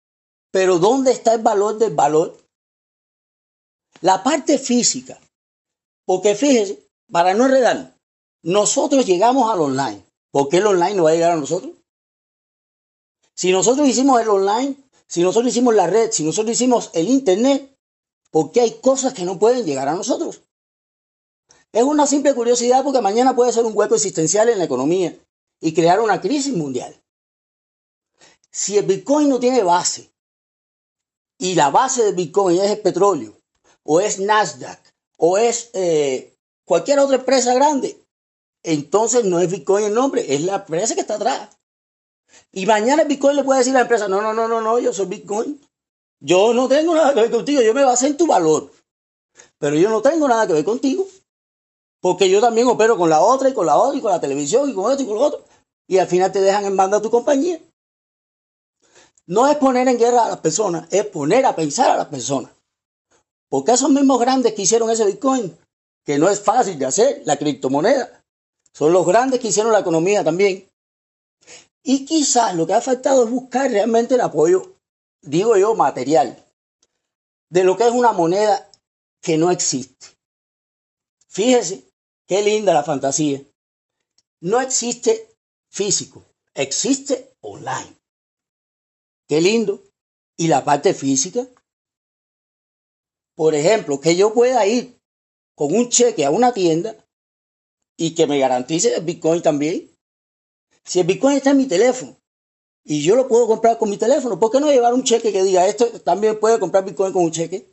pero 0.57 0.79
¿dónde 0.79 1.13
está 1.13 1.35
el 1.35 1.43
valor 1.43 1.77
del 1.77 1.95
valor? 1.95 2.35
La 4.01 4.23
parte 4.23 4.57
física. 4.57 5.21
Porque 6.07 6.35
fíjese, 6.35 6.89
para 7.13 7.35
no 7.35 7.45
enredar, 7.45 7.95
nosotros 8.41 9.05
llegamos 9.05 9.53
al 9.53 9.61
online. 9.61 10.03
¿Por 10.31 10.49
qué 10.49 10.57
el 10.57 10.67
online 10.67 10.95
no 10.95 11.03
va 11.03 11.11
a 11.11 11.13
llegar 11.13 11.33
a 11.33 11.37
nosotros? 11.37 11.75
Si 13.35 13.53
nosotros 13.53 13.87
hicimos 13.87 14.19
el 14.19 14.31
online, 14.31 14.77
si 15.07 15.23
nosotros 15.23 15.53
hicimos 15.53 15.75
la 15.75 15.89
red, 15.89 16.11
si 16.11 16.25
nosotros 16.25 16.55
hicimos 16.55 16.89
el 16.95 17.11
internet, 17.11 17.77
¿por 18.31 18.51
qué 18.51 18.63
hay 18.63 18.81
cosas 18.81 19.13
que 19.13 19.27
no 19.27 19.39
pueden 19.39 19.67
llegar 19.67 19.89
a 19.89 19.95
nosotros? 19.95 20.41
Es 21.71 21.83
una 21.83 22.07
simple 22.07 22.35
curiosidad 22.35 22.83
porque 22.83 23.03
mañana 23.03 23.37
puede 23.37 23.53
ser 23.53 23.67
un 23.67 23.77
hueco 23.77 23.95
existencial 23.95 24.49
en 24.49 24.57
la 24.57 24.65
economía 24.65 25.15
y 25.61 25.75
crear 25.75 26.01
una 26.01 26.23
crisis 26.23 26.55
mundial. 26.55 26.99
Si 28.51 28.79
el 28.79 28.87
Bitcoin 28.87 29.29
no 29.29 29.39
tiene 29.39 29.63
base, 29.63 30.16
y 31.39 31.55
la 31.55 31.71
base 31.71 32.05
de 32.05 32.13
Bitcoin 32.13 32.61
es 32.61 32.71
el 32.71 32.81
petróleo, 32.81 33.37
o 33.83 34.01
es 34.01 34.19
Nasdaq, 34.19 34.81
o 35.19 35.39
es 35.39 35.71
eh, 35.75 36.35
cualquier 36.65 36.99
otra 36.99 37.17
empresa 37.17 37.55
grande, 37.55 38.05
entonces 38.63 39.25
no 39.25 39.39
es 39.39 39.51
Bitcoin 39.51 39.85
el 39.85 39.95
nombre, 39.95 40.35
es 40.35 40.43
la 40.43 40.57
empresa 40.57 40.95
que 40.95 41.03
está 41.03 41.15
atrás. 41.15 41.57
Y 42.53 42.67
mañana 42.67 43.05
Bitcoin 43.05 43.37
le 43.37 43.45
puede 43.45 43.61
decir 43.61 43.73
a 43.73 43.79
la 43.79 43.83
empresa, 43.83 44.09
no, 44.09 44.21
no, 44.21 44.35
no, 44.35 44.49
no, 44.49 44.61
no, 44.61 44.79
yo 44.79 44.93
soy 44.93 45.07
Bitcoin. 45.07 45.61
Yo 46.21 46.55
no 46.55 46.67
tengo 46.67 46.95
nada 46.95 47.15
que 47.15 47.21
ver 47.21 47.31
contigo, 47.31 47.61
yo 47.63 47.75
me 47.75 47.85
basé 47.85 48.09
en 48.09 48.17
tu 48.17 48.27
valor. 48.27 48.73
Pero 49.59 49.77
yo 49.77 49.91
no 49.91 50.03
tengo 50.03 50.27
nada 50.27 50.47
que 50.47 50.55
ver 50.55 50.65
contigo. 50.65 51.07
Porque 52.01 52.29
yo 52.31 52.41
también 52.41 52.67
opero 52.69 52.97
con 52.97 53.11
la 53.11 53.21
otra 53.21 53.49
y 53.49 53.55
con 53.55 53.67
la 53.67 53.77
otra 53.77 53.99
y 53.99 54.03
con 54.03 54.11
la 54.11 54.21
televisión 54.21 54.69
y 54.69 54.75
con 54.75 54.91
esto 54.91 55.03
y 55.03 55.07
con 55.07 55.17
lo 55.17 55.23
otro. 55.23 55.45
Y 55.87 55.99
al 55.99 56.07
final 56.07 56.33
te 56.33 56.41
dejan 56.41 56.65
en 56.65 56.77
banda 56.77 57.01
tu 57.01 57.11
compañía. 57.11 57.61
No 59.27 59.49
es 59.49 59.57
poner 59.57 59.89
en 59.89 59.99
guerra 59.99 60.27
a 60.27 60.29
las 60.29 60.41
personas, 60.41 60.87
es 60.91 61.05
poner 61.07 61.45
a 61.47 61.57
pensar 61.57 61.91
a 61.91 61.97
las 61.97 62.07
personas. 62.07 62.53
Porque 63.49 63.73
esos 63.73 63.91
mismos 63.91 64.21
grandes 64.21 64.55
que 64.55 64.63
hicieron 64.63 64.91
ese 64.91 65.05
Bitcoin, 65.05 65.57
que 66.05 66.19
no 66.19 66.29
es 66.29 66.41
fácil 66.41 66.79
de 66.79 66.87
hacer, 66.87 67.23
la 67.25 67.37
criptomoneda, 67.37 68.25
son 68.73 68.93
los 68.93 69.07
grandes 69.07 69.41
que 69.41 69.49
hicieron 69.49 69.73
la 69.73 69.81
economía 69.81 70.23
también. 70.23 70.69
Y 71.83 72.05
quizás 72.05 72.55
lo 72.55 72.67
que 72.67 72.75
ha 72.75 72.81
faltado 72.81 73.25
es 73.25 73.31
buscar 73.31 73.71
realmente 73.71 74.15
el 74.15 74.21
apoyo, 74.21 74.77
digo 75.23 75.57
yo, 75.57 75.75
material, 75.75 76.45
de 77.49 77.65
lo 77.65 77.77
que 77.77 77.87
es 77.87 77.93
una 77.93 78.13
moneda 78.13 78.69
que 79.21 79.39
no 79.39 79.51
existe. 79.51 80.09
Fíjese 81.29 81.85
qué 82.27 82.43
linda 82.43 82.75
la 82.75 82.85
fantasía. 82.85 83.43
No 84.41 84.61
existe 84.61 85.37
físico, 85.71 86.25
existe 86.55 87.35
online. 87.41 87.96
Qué 89.29 89.41
lindo. 89.41 89.83
¿Y 90.39 90.49
la 90.49 90.65
parte 90.65 90.95
física? 90.95 91.47
Por 93.35 93.55
ejemplo, 93.55 94.01
que 94.01 94.17
yo 94.17 94.33
pueda 94.33 94.67
ir 94.67 94.99
con 95.55 95.75
un 95.75 95.89
cheque 95.89 96.25
a 96.25 96.31
una 96.31 96.53
tienda 96.53 96.97
y 97.99 98.15
que 98.15 98.27
me 98.27 98.39
garantice 98.39 98.95
el 98.95 99.05
Bitcoin 99.05 99.43
también. 99.43 99.91
Si 100.85 101.01
el 101.01 101.07
Bitcoin 101.07 101.37
está 101.37 101.51
en 101.51 101.57
mi 101.57 101.67
teléfono 101.67 102.17
y 102.85 103.03
yo 103.03 103.17
lo 103.17 103.27
puedo 103.27 103.47
comprar 103.47 103.79
con 103.79 103.91
mi 103.91 103.97
teléfono, 103.97 104.39
¿por 104.39 104.53
qué 104.53 104.61
no 104.61 104.71
llevar 104.71 104.95
un 104.95 105.03
cheque 105.03 105.33
que 105.33 105.43
diga 105.43 105.67
esto 105.67 106.01
también 106.03 106.39
puede 106.39 106.61
comprar 106.61 106.85
Bitcoin 106.85 107.13
con 107.13 107.25
un 107.25 107.33
cheque? 107.33 107.67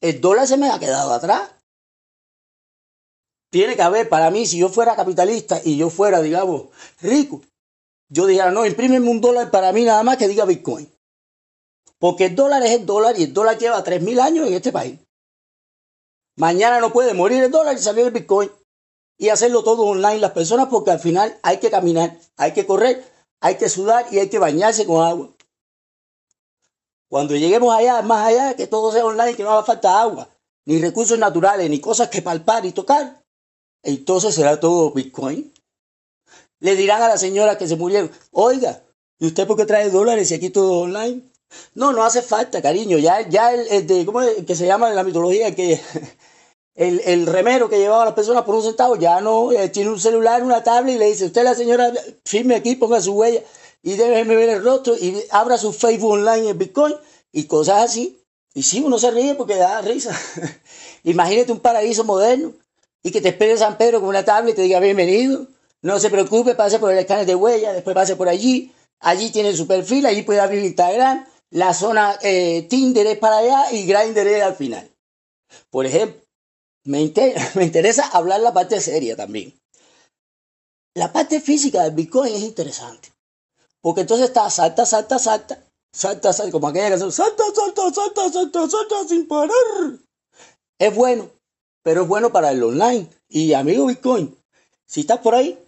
El 0.00 0.20
dólar 0.20 0.46
se 0.46 0.56
me 0.56 0.70
ha 0.70 0.78
quedado 0.78 1.12
atrás. 1.12 1.50
tiene 3.50 3.76
que 3.76 3.82
haber, 3.82 4.08
para 4.08 4.30
mí, 4.30 4.46
si 4.46 4.58
yo 4.58 4.68
fuera 4.68 4.96
capitalista 4.96 5.60
y 5.62 5.76
yo 5.76 5.90
fuera, 5.90 6.22
digamos, 6.22 6.68
rico, 7.00 7.42
yo 8.12 8.26
dijera, 8.26 8.50
no, 8.50 8.66
imprímeme 8.66 9.08
un 9.08 9.22
dólar 9.22 9.50
para 9.50 9.72
mí 9.72 9.84
nada 9.84 10.02
más 10.02 10.18
que 10.18 10.28
diga 10.28 10.44
Bitcoin. 10.44 10.86
Porque 11.98 12.26
el 12.26 12.34
dólar 12.34 12.62
es 12.62 12.72
el 12.72 12.84
dólar 12.84 13.18
y 13.18 13.22
el 13.22 13.32
dólar 13.32 13.56
lleva 13.56 13.82
3.000 13.82 14.20
años 14.20 14.46
en 14.46 14.52
este 14.52 14.70
país. 14.70 15.00
Mañana 16.36 16.78
no 16.78 16.92
puede 16.92 17.14
morir 17.14 17.42
el 17.42 17.50
dólar 17.50 17.74
y 17.74 17.78
salir 17.78 18.04
el 18.04 18.12
Bitcoin. 18.12 18.50
Y 19.16 19.30
hacerlo 19.30 19.64
todo 19.64 19.84
online 19.84 20.18
las 20.18 20.32
personas 20.32 20.68
porque 20.68 20.90
al 20.90 21.00
final 21.00 21.38
hay 21.42 21.58
que 21.58 21.70
caminar, 21.70 22.18
hay 22.36 22.52
que 22.52 22.66
correr, 22.66 23.02
hay 23.40 23.56
que 23.56 23.70
sudar 23.70 24.04
y 24.10 24.18
hay 24.18 24.28
que 24.28 24.38
bañarse 24.38 24.84
con 24.84 25.02
agua. 25.02 25.30
Cuando 27.08 27.34
lleguemos 27.34 27.74
allá, 27.74 28.02
más 28.02 28.26
allá, 28.26 28.56
que 28.56 28.66
todo 28.66 28.92
sea 28.92 29.06
online, 29.06 29.36
que 29.36 29.42
no 29.42 29.52
haga 29.52 29.64
falta 29.64 30.02
agua, 30.02 30.28
ni 30.66 30.78
recursos 30.78 31.18
naturales, 31.18 31.70
ni 31.70 31.80
cosas 31.80 32.08
que 32.08 32.20
palpar 32.20 32.66
y 32.66 32.72
tocar, 32.72 33.22
entonces 33.82 34.34
será 34.34 34.60
todo 34.60 34.90
Bitcoin. 34.90 35.51
Le 36.62 36.76
dirán 36.76 37.02
a 37.02 37.08
la 37.08 37.18
señora 37.18 37.58
que 37.58 37.66
se 37.66 37.74
murieron, 37.74 38.08
oiga, 38.30 38.84
¿y 39.18 39.26
usted 39.26 39.48
por 39.48 39.56
qué 39.56 39.66
trae 39.66 39.90
dólares 39.90 40.30
y 40.30 40.34
aquí 40.34 40.48
todo 40.48 40.82
online? 40.82 41.20
No, 41.74 41.92
no 41.92 42.04
hace 42.04 42.22
falta, 42.22 42.62
cariño. 42.62 42.98
Ya, 42.98 43.28
ya 43.28 43.52
el, 43.52 43.84
de, 43.84 44.06
¿cómo 44.06 44.22
es? 44.22 44.44
que 44.46 44.54
se 44.54 44.64
llama 44.64 44.88
en 44.88 44.94
la 44.94 45.02
mitología? 45.02 45.52
Que 45.56 45.80
el, 46.76 47.00
el, 47.04 47.26
remero 47.26 47.68
que 47.68 47.80
llevaba 47.80 48.02
a 48.02 48.06
las 48.06 48.14
personas 48.14 48.44
por 48.44 48.54
un 48.54 48.62
centavo 48.62 48.94
ya 48.94 49.20
no, 49.20 49.50
eh, 49.50 49.70
tiene 49.70 49.90
un 49.90 49.98
celular, 49.98 50.44
una 50.44 50.62
tablet 50.62 50.94
y 50.94 50.98
le 50.98 51.06
dice, 51.06 51.24
usted 51.24 51.42
la 51.42 51.56
señora, 51.56 51.92
firme 52.24 52.54
aquí, 52.54 52.76
ponga 52.76 53.00
su 53.00 53.12
huella 53.12 53.42
y 53.82 53.96
déjeme 53.96 54.36
ver 54.36 54.50
el 54.50 54.62
rostro 54.62 54.96
y 54.96 55.20
abra 55.30 55.58
su 55.58 55.72
Facebook 55.72 56.12
online 56.12 56.50
en 56.50 56.58
Bitcoin 56.58 56.94
y 57.32 57.44
cosas 57.48 57.90
así. 57.90 58.22
Y 58.54 58.62
sí, 58.62 58.80
uno 58.80 58.98
se 59.00 59.10
ríe 59.10 59.34
porque 59.34 59.56
da 59.56 59.80
risa. 59.80 60.16
Imagínate 61.02 61.50
un 61.50 61.58
paraíso 61.58 62.04
moderno 62.04 62.52
y 63.02 63.10
que 63.10 63.20
te 63.20 63.30
espere 63.30 63.58
San 63.58 63.76
Pedro 63.78 63.98
con 63.98 64.10
una 64.10 64.24
tablet 64.24 64.52
y 64.52 64.56
te 64.56 64.62
diga 64.62 64.78
bienvenido. 64.78 65.48
No 65.82 65.98
se 65.98 66.10
preocupe, 66.10 66.54
pase 66.54 66.78
por 66.78 66.92
el 66.92 66.98
escáner 66.98 67.26
de 67.26 67.34
huella, 67.34 67.72
después 67.72 67.94
pase 67.94 68.16
por 68.16 68.28
allí. 68.28 68.72
Allí 69.00 69.30
tiene 69.30 69.54
su 69.54 69.66
perfil, 69.66 70.06
allí 70.06 70.22
puede 70.22 70.40
abrir 70.40 70.64
Instagram. 70.64 71.26
La 71.50 71.74
zona 71.74 72.18
eh, 72.22 72.66
Tinder 72.70 73.06
es 73.06 73.18
para 73.18 73.38
allá 73.38 73.72
y 73.72 73.84
Grindr 73.84 74.26
es 74.28 74.42
al 74.42 74.54
final. 74.54 74.88
Por 75.70 75.84
ejemplo, 75.84 76.22
me, 76.84 76.98
me 77.54 77.64
interesa 77.64 78.06
hablar 78.08 78.40
la 78.40 78.52
parte 78.52 78.80
seria 78.80 79.16
también. 79.16 79.54
La 80.94 81.12
parte 81.12 81.40
física 81.40 81.82
del 81.82 81.94
Bitcoin 81.94 82.34
es 82.34 82.42
interesante. 82.42 83.12
Porque 83.80 84.02
entonces 84.02 84.28
está 84.28 84.48
salta, 84.50 84.86
salta, 84.86 85.18
salta, 85.18 85.64
salta, 85.92 86.32
salta, 86.32 86.52
como 86.52 86.68
aquella 86.68 86.90
canción, 86.90 87.10
salta, 87.10 87.42
salta, 87.54 87.92
salta, 87.92 88.30
salta, 88.30 88.68
salta, 88.68 89.08
sin 89.08 89.26
parar. 89.26 89.98
Es 90.78 90.94
bueno, 90.94 91.30
pero 91.82 92.02
es 92.02 92.08
bueno 92.08 92.30
para 92.30 92.52
el 92.52 92.62
online. 92.62 93.08
Y 93.28 93.54
amigo 93.54 93.86
Bitcoin, 93.86 94.36
si 94.86 95.00
estás 95.00 95.18
por 95.18 95.34
ahí, 95.34 95.58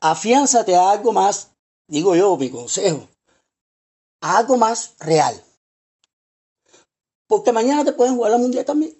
afiánzate 0.00 0.74
a 0.74 0.90
algo 0.90 1.12
más, 1.12 1.52
digo 1.88 2.14
yo, 2.14 2.36
mi 2.36 2.50
consejo, 2.50 3.08
algo 4.20 4.56
más 4.56 4.94
real. 4.98 5.42
Porque 7.28 7.52
mañana 7.52 7.84
te 7.84 7.92
pueden 7.92 8.16
jugar 8.16 8.32
la 8.32 8.38
mundial 8.38 8.64
también. 8.64 8.96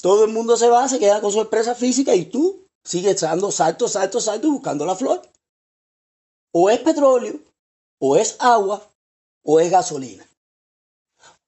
Todo 0.00 0.24
el 0.24 0.32
mundo 0.32 0.56
se 0.56 0.68
va, 0.68 0.88
se 0.88 0.98
queda 0.98 1.20
con 1.20 1.32
su 1.32 1.40
empresa 1.40 1.74
física 1.74 2.14
y 2.14 2.26
tú 2.26 2.66
sigues 2.84 3.20
dando 3.20 3.50
saltos, 3.50 3.92
saltos, 3.92 4.24
saltos 4.24 4.50
buscando 4.50 4.84
la 4.84 4.96
flor. 4.96 5.22
O 6.52 6.68
es 6.68 6.80
petróleo, 6.80 7.38
o 7.98 8.16
es 8.16 8.36
agua, 8.40 8.86
o 9.44 9.60
es 9.60 9.70
gasolina. 9.70 10.28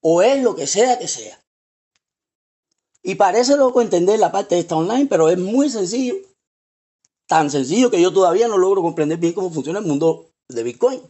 O 0.00 0.22
es 0.22 0.42
lo 0.42 0.54
que 0.54 0.66
sea 0.66 0.98
que 0.98 1.08
sea. 1.08 1.38
Y 3.02 3.16
parece 3.16 3.56
loco 3.56 3.82
entender 3.82 4.18
la 4.18 4.32
parte 4.32 4.54
de 4.54 4.62
esta 4.62 4.76
online, 4.76 5.06
pero 5.06 5.28
es 5.28 5.38
muy 5.38 5.68
sencillo. 5.68 6.14
Tan 7.26 7.50
sencillo 7.50 7.90
que 7.90 8.00
yo 8.00 8.12
todavía 8.12 8.48
no 8.48 8.58
logro 8.58 8.82
comprender 8.82 9.18
bien 9.18 9.32
cómo 9.32 9.50
funciona 9.50 9.78
el 9.78 9.86
mundo 9.86 10.26
de 10.48 10.62
Bitcoin. 10.62 11.02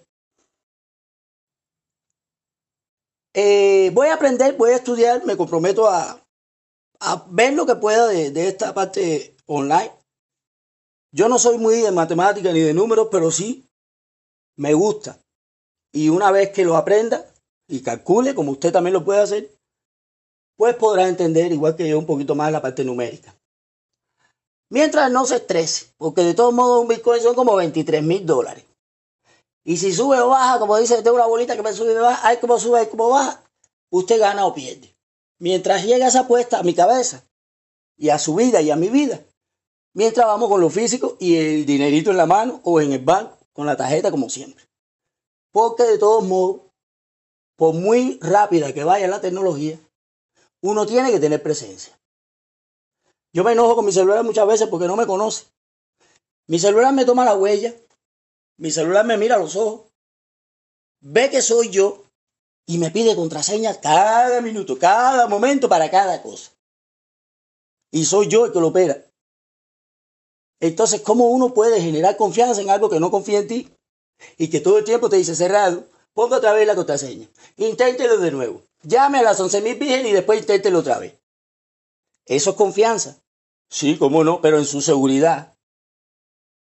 Eh, 3.35 3.91
voy 3.93 4.09
a 4.09 4.15
aprender, 4.15 4.57
voy 4.57 4.71
a 4.71 4.77
estudiar, 4.77 5.25
me 5.25 5.37
comprometo 5.37 5.89
a, 5.89 6.21
ver 7.31 7.53
lo 7.53 7.67
que 7.67 7.75
pueda 7.75 8.07
de, 8.07 8.31
de 8.31 8.49
esta 8.49 8.73
parte 8.73 9.37
online. 9.47 9.93
Yo 11.13 11.29
no 11.29 11.39
soy 11.39 11.59
muy 11.59 11.77
de 11.77 11.91
matemática 11.91 12.53
ni 12.53 12.61
de 12.61 12.73
números, 12.73 13.09
pero 13.11 13.31
sí 13.31 13.69
me 14.57 14.73
gusta. 14.73 15.19
Y 15.93 16.09
una 16.09 16.31
vez 16.31 16.51
que 16.51 16.65
lo 16.65 16.77
aprenda 16.77 17.27
y 17.69 17.83
calcule, 17.83 18.35
como 18.35 18.53
usted 18.53 18.73
también 18.73 18.95
lo 18.95 19.05
puede 19.05 19.21
hacer, 19.21 19.51
pues 20.57 20.77
podrá 20.77 21.09
entender, 21.09 21.53
igual 21.53 21.77
que 21.77 21.89
yo, 21.89 21.99
un 21.99 22.07
poquito 22.07 22.35
más 22.35 22.51
la 22.53 22.63
parte 22.63 22.85
numérica. 22.85 23.35
Mientras 24.71 25.11
no 25.11 25.27
se 25.27 25.37
estrese, 25.37 25.87
porque 25.97 26.23
de 26.23 26.35
todos 26.35 26.53
modos 26.53 26.83
un 26.83 26.89
Bitcoin 26.89 27.23
son 27.23 27.35
como 27.35 27.55
23 27.57 28.03
mil 28.03 28.25
dólares. 28.25 28.65
Y 29.65 29.79
si 29.79 29.93
sube 29.93 30.21
o 30.21 30.29
baja, 30.29 30.59
como 30.59 30.77
dice, 30.77 31.03
tengo 31.03 31.17
una 31.17 31.27
bolita 31.27 31.57
que 31.57 31.63
me 31.63 31.73
sube 31.73 31.93
y 31.93 31.95
me 31.95 32.01
baja, 32.01 32.27
hay 32.27 32.37
como 32.37 32.59
sube, 32.59 32.81
hay 32.81 32.87
como 32.87 33.09
baja, 33.09 33.43
usted 33.91 34.19
gana 34.19 34.47
o 34.47 34.55
pierde. 34.55 34.95
Mientras 35.39 35.85
llega 35.85 36.07
esa 36.07 36.21
apuesta 36.21 36.59
a 36.59 36.63
mi 36.63 36.75
cabeza 36.75 37.25
y 37.97 38.11
a 38.11 38.19
su 38.19 38.35
vida 38.35 38.61
y 38.61 38.71
a 38.71 38.77
mi 38.77 38.89
vida, 38.89 39.21
mientras 39.95 40.27
vamos 40.27 40.49
con 40.49 40.61
lo 40.61 40.69
físico 40.69 41.17
y 41.19 41.37
el 41.37 41.67
dinerito 41.67 42.11
en 42.11 42.19
la 42.19 42.27
mano 42.27 42.61
o 42.65 42.81
en 42.81 42.93
el 42.93 43.05
banco, 43.05 43.39
con 43.53 43.67
la 43.67 43.77
tarjeta 43.77 44.11
como 44.11 44.29
siempre. 44.29 44.65
Porque 45.51 45.85
de 45.85 45.99
todos 45.99 46.25
modos, 46.25 46.61
por 47.57 47.75
muy 47.75 48.19
rápida 48.21 48.73
que 48.73 48.85
vaya 48.85 49.09
la 49.09 49.21
tecnología, 49.21 49.79
uno 50.61 50.87
tiene 50.87 51.11
que 51.11 51.21
tener 51.21 51.43
presencia. 51.43 51.99
Yo 53.35 53.43
me 53.43 53.51
enojo 53.51 53.75
con 53.75 53.85
mi 53.85 53.91
celular 53.91 54.23
muchas 54.23 54.47
veces 54.47 54.69
porque 54.69 54.87
no 54.87 54.95
me 54.95 55.07
conoce. 55.07 55.47
Mi 56.47 56.61
celular 56.61 56.95
me 56.95 57.05
toma 57.05 57.25
la 57.25 57.35
huella, 57.35 57.75
mi 58.59 58.71
celular 58.71 59.05
me 59.05 59.17
mira 59.17 59.35
a 59.35 59.39
los 59.39 59.57
ojos, 59.57 59.91
ve 61.01 61.31
que 61.31 61.43
soy 61.43 61.69
yo 61.69 62.05
y 62.65 62.79
me 62.79 62.93
pide 62.93 63.17
contraseñas 63.17 63.79
cada 63.79 64.41
minuto, 64.41 64.79
cada 64.79 65.27
momento 65.27 65.69
para 65.69 65.91
cada 65.91 66.23
cosa. 66.23 66.53
Y 67.91 68.05
soy 68.05 68.29
yo 68.29 68.47
el 68.47 68.53
que 68.53 68.61
lo 68.61 68.69
opera. 68.69 69.05
Entonces, 70.61 71.01
¿cómo 71.01 71.27
uno 71.27 71.53
puede 71.53 71.81
generar 71.81 72.17
confianza 72.17 72.61
en 72.61 72.71
algo 72.71 72.89
que 72.89 73.01
no 73.01 73.11
confía 73.11 73.41
en 73.41 73.49
ti 73.49 73.75
y 74.39 74.49
que 74.49 74.61
todo 74.61 74.79
el 74.79 74.85
tiempo 74.85 75.09
te 75.09 75.17
dice 75.17 75.35
cerrado? 75.35 75.89
Ponga 76.13 76.37
otra 76.37 76.53
vez 76.53 76.69
la 76.69 76.77
contraseña. 76.77 77.29
Inténtelo 77.57 78.19
de 78.19 78.31
nuevo. 78.31 78.63
Llame 78.83 79.19
a 79.19 79.23
las 79.23 79.41
11.000 79.41 79.77
virgen 79.77 80.07
y 80.07 80.13
después 80.13 80.39
inténtelo 80.39 80.79
otra 80.79 81.01
vez. 81.01 81.19
Eso 82.27 82.51
es 82.51 82.57
confianza. 82.57 83.24
Sí, 83.75 83.99
cómo 83.99 84.23
no, 84.23 84.41
pero 84.41 84.59
en 84.59 84.67
su 84.67 84.81
seguridad. 84.81 85.53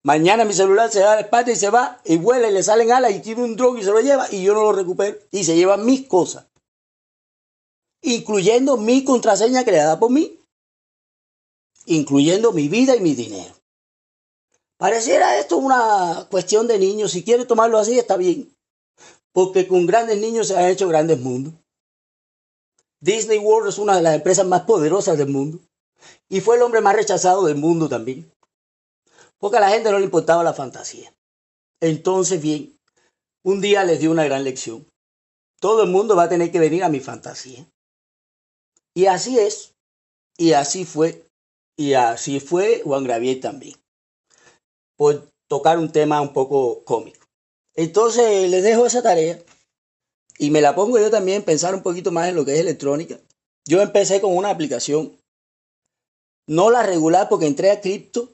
Mañana 0.01 0.45
mi 0.45 0.53
celular 0.53 0.89
se 0.89 1.01
da 1.01 1.15
la 1.15 1.21
espalda 1.21 1.51
y 1.51 1.57
se 1.57 1.69
va 1.69 1.99
y 2.05 2.15
vuela 2.15 2.49
y 2.49 2.53
le 2.53 2.63
salen 2.63 2.89
alas 2.89 3.11
y 3.11 3.19
tiene 3.19 3.43
un 3.43 3.57
dron 3.57 3.77
y 3.77 3.83
se 3.83 3.91
lo 3.91 3.99
lleva 3.99 4.31
y 4.31 4.41
yo 4.41 4.53
no 4.53 4.61
lo 4.61 4.71
recupero 4.71 5.17
y 5.29 5.43
se 5.43 5.57
llevan 5.57 5.85
mis 5.85 6.07
cosas. 6.07 6.45
Incluyendo 8.01 8.77
mi 8.77 9.03
contraseña 9.03 9.65
creada 9.65 9.99
por 9.99 10.09
mí. 10.09 10.39
Incluyendo 11.85 12.53
mi 12.53 12.69
vida 12.69 12.95
y 12.95 13.01
mi 13.01 13.13
dinero. 13.13 13.55
Pareciera 14.77 15.37
esto 15.37 15.57
una 15.57 16.29
cuestión 16.31 16.65
de 16.65 16.79
niños. 16.79 17.11
Si 17.11 17.25
quiere 17.25 17.43
tomarlo 17.43 17.77
así, 17.77 17.99
está 17.99 18.15
bien. 18.15 18.55
Porque 19.33 19.67
con 19.67 19.85
grandes 19.85 20.17
niños 20.17 20.47
se 20.47 20.57
han 20.57 20.69
hecho 20.69 20.87
grandes 20.87 21.19
mundos. 21.19 21.53
Disney 23.01 23.37
World 23.37 23.67
es 23.67 23.79
una 23.79 23.97
de 23.97 24.01
las 24.01 24.15
empresas 24.15 24.45
más 24.45 24.61
poderosas 24.61 25.17
del 25.17 25.27
mundo. 25.27 25.59
Y 26.29 26.41
fue 26.41 26.55
el 26.55 26.61
hombre 26.61 26.81
más 26.81 26.95
rechazado 26.95 27.45
del 27.45 27.55
mundo 27.55 27.89
también. 27.89 28.31
Porque 29.37 29.57
a 29.57 29.61
la 29.61 29.69
gente 29.69 29.91
no 29.91 29.99
le 29.99 30.05
importaba 30.05 30.43
la 30.43 30.53
fantasía. 30.53 31.13
Entonces, 31.81 32.41
bien, 32.41 32.77
un 33.43 33.59
día 33.59 33.83
les 33.83 33.99
dio 33.99 34.11
una 34.11 34.25
gran 34.25 34.43
lección. 34.43 34.85
Todo 35.59 35.83
el 35.83 35.89
mundo 35.89 36.15
va 36.15 36.23
a 36.23 36.29
tener 36.29 36.51
que 36.51 36.59
venir 36.59 36.83
a 36.83 36.89
mi 36.89 36.99
fantasía. 36.99 37.65
Y 38.95 39.05
así 39.05 39.39
es. 39.39 39.73
Y 40.37 40.53
así 40.53 40.85
fue. 40.85 41.25
Y 41.77 41.93
así 41.93 42.39
fue 42.39 42.81
Juan 42.83 43.03
Gravier 43.03 43.39
también. 43.39 43.75
Por 44.97 45.27
tocar 45.47 45.79
un 45.79 45.91
tema 45.91 46.21
un 46.21 46.33
poco 46.33 46.83
cómico. 46.83 47.25
Entonces 47.75 48.49
les 48.49 48.63
dejo 48.63 48.85
esa 48.85 49.01
tarea. 49.01 49.39
Y 50.37 50.49
me 50.49 50.61
la 50.61 50.75
pongo 50.75 50.99
yo 50.99 51.11
también, 51.11 51.43
pensar 51.43 51.75
un 51.75 51.83
poquito 51.83 52.11
más 52.11 52.29
en 52.29 52.35
lo 52.35 52.45
que 52.45 52.53
es 52.53 52.59
electrónica. 52.59 53.19
Yo 53.67 53.81
empecé 53.81 54.21
con 54.21 54.35
una 54.35 54.49
aplicación, 54.49 55.15
no 56.47 56.69
la 56.69 56.83
regular 56.83 57.29
porque 57.29 57.47
entré 57.47 57.71
a 57.71 57.81
cripto 57.81 58.29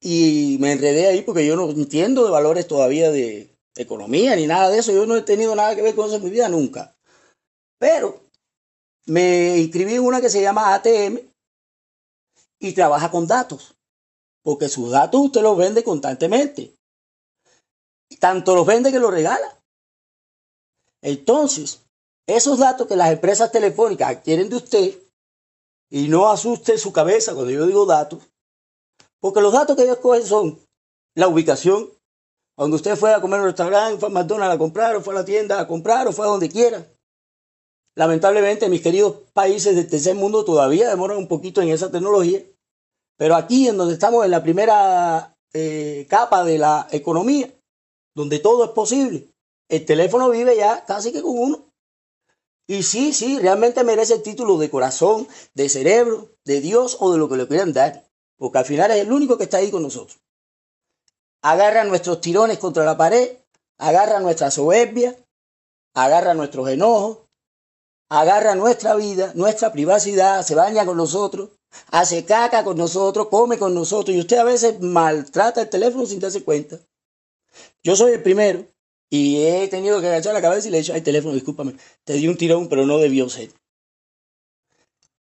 y 0.00 0.56
me 0.60 0.72
enredé 0.72 1.08
ahí 1.08 1.22
porque 1.22 1.46
yo 1.46 1.56
no 1.56 1.70
entiendo 1.70 2.24
de 2.24 2.30
valores 2.30 2.66
todavía 2.68 3.10
de 3.10 3.50
economía 3.76 4.36
ni 4.36 4.46
nada 4.46 4.70
de 4.70 4.78
eso. 4.78 4.92
Yo 4.92 5.06
no 5.06 5.16
he 5.16 5.22
tenido 5.22 5.54
nada 5.54 5.74
que 5.74 5.82
ver 5.82 5.94
con 5.94 6.06
eso 6.06 6.16
en 6.16 6.24
mi 6.24 6.30
vida 6.30 6.48
nunca. 6.48 6.94
Pero 7.78 8.20
me 9.06 9.58
inscribí 9.58 9.94
en 9.94 10.04
una 10.04 10.20
que 10.20 10.30
se 10.30 10.42
llama 10.42 10.74
ATM 10.74 11.18
y 12.60 12.72
trabaja 12.72 13.10
con 13.10 13.26
datos. 13.26 13.74
Porque 14.42 14.68
sus 14.68 14.90
datos 14.90 15.20
usted 15.20 15.42
los 15.42 15.56
vende 15.56 15.84
constantemente. 15.84 16.74
Tanto 18.18 18.54
los 18.54 18.66
vende 18.66 18.90
que 18.90 18.98
los 18.98 19.10
regala. 19.10 19.58
Entonces, 21.02 21.82
esos 22.26 22.58
datos 22.58 22.86
que 22.86 22.96
las 22.96 23.12
empresas 23.12 23.52
telefónicas 23.52 24.10
adquieren 24.10 24.48
de 24.48 24.56
usted, 24.56 24.98
y 25.90 26.08
no 26.08 26.30
asuste 26.30 26.78
su 26.78 26.92
cabeza 26.92 27.34
cuando 27.34 27.50
yo 27.50 27.66
digo 27.66 27.86
datos, 27.86 28.20
Porque 29.20 29.40
los 29.40 29.52
datos 29.52 29.76
que 29.76 29.82
ellos 29.82 29.98
cogen 29.98 30.24
son 30.24 30.60
la 31.14 31.28
ubicación, 31.28 31.90
cuando 32.56 32.76
usted 32.76 32.96
fue 32.96 33.14
a 33.14 33.20
comer 33.20 33.40
a 33.40 33.42
un 33.42 33.48
restaurante, 33.48 33.98
fue 33.98 34.08
a 34.08 34.12
McDonald's 34.12 34.54
a 34.54 34.58
comprar, 34.58 34.96
o 34.96 35.00
fue 35.00 35.14
a 35.14 35.18
la 35.18 35.24
tienda 35.24 35.60
a 35.60 35.66
comprar, 35.66 36.06
o 36.06 36.12
fue 36.12 36.26
a 36.26 36.28
donde 36.28 36.48
quiera. 36.48 36.86
Lamentablemente, 37.96 38.68
mis 38.68 38.82
queridos 38.82 39.16
países 39.32 39.74
del 39.74 39.88
tercer 39.88 40.14
mundo 40.14 40.44
todavía 40.44 40.88
demoran 40.88 41.18
un 41.18 41.26
poquito 41.26 41.62
en 41.62 41.70
esa 41.70 41.90
tecnología. 41.90 42.42
Pero 43.16 43.34
aquí, 43.34 43.68
en 43.68 43.76
donde 43.76 43.94
estamos 43.94 44.24
en 44.24 44.30
la 44.30 44.42
primera 44.42 45.36
eh, 45.52 46.06
capa 46.08 46.44
de 46.44 46.58
la 46.58 46.86
economía, 46.92 47.52
donde 48.14 48.38
todo 48.38 48.64
es 48.64 48.70
posible, 48.70 49.28
el 49.68 49.84
teléfono 49.84 50.30
vive 50.30 50.56
ya 50.56 50.84
casi 50.84 51.12
que 51.12 51.22
con 51.22 51.38
uno. 51.38 51.67
Y 52.70 52.82
sí, 52.82 53.14
sí, 53.14 53.38
realmente 53.38 53.82
merece 53.82 54.14
el 54.14 54.22
título 54.22 54.58
de 54.58 54.68
corazón, 54.68 55.26
de 55.54 55.70
cerebro, 55.70 56.28
de 56.44 56.60
Dios 56.60 56.98
o 57.00 57.10
de 57.10 57.18
lo 57.18 57.26
que 57.26 57.38
le 57.38 57.48
quieran 57.48 57.72
dar. 57.72 58.04
Porque 58.36 58.58
al 58.58 58.66
final 58.66 58.90
es 58.90 58.98
el 58.98 59.10
único 59.10 59.38
que 59.38 59.44
está 59.44 59.56
ahí 59.56 59.70
con 59.70 59.82
nosotros. 59.82 60.20
Agarra 61.40 61.84
nuestros 61.84 62.20
tirones 62.20 62.58
contra 62.58 62.84
la 62.84 62.98
pared, 62.98 63.38
agarra 63.78 64.20
nuestra 64.20 64.50
soberbia, 64.50 65.16
agarra 65.94 66.34
nuestros 66.34 66.68
enojos, 66.68 67.20
agarra 68.10 68.54
nuestra 68.54 68.94
vida, 68.96 69.32
nuestra 69.34 69.72
privacidad, 69.72 70.44
se 70.44 70.54
baña 70.54 70.84
con 70.84 70.98
nosotros, 70.98 71.48
hace 71.90 72.26
caca 72.26 72.64
con 72.64 72.76
nosotros, 72.76 73.28
come 73.28 73.58
con 73.58 73.72
nosotros 73.72 74.14
y 74.14 74.20
usted 74.20 74.36
a 74.36 74.44
veces 74.44 74.78
maltrata 74.80 75.62
el 75.62 75.70
teléfono 75.70 76.04
sin 76.04 76.20
darse 76.20 76.44
cuenta. 76.44 76.78
Yo 77.82 77.96
soy 77.96 78.12
el 78.12 78.22
primero 78.22 78.66
y 79.10 79.42
he 79.42 79.68
tenido 79.68 80.00
que 80.00 80.08
agachar 80.08 80.34
la 80.34 80.42
cabeza 80.42 80.68
y 80.68 80.70
le 80.70 80.78
he 80.78 80.80
dicho, 80.80 80.92
ay 80.92 81.00
teléfono, 81.00 81.34
discúlpame, 81.34 81.76
te 82.04 82.14
di 82.14 82.28
un 82.28 82.36
tirón, 82.36 82.68
pero 82.68 82.86
no 82.86 82.98
debió 82.98 83.28
ser. 83.28 83.50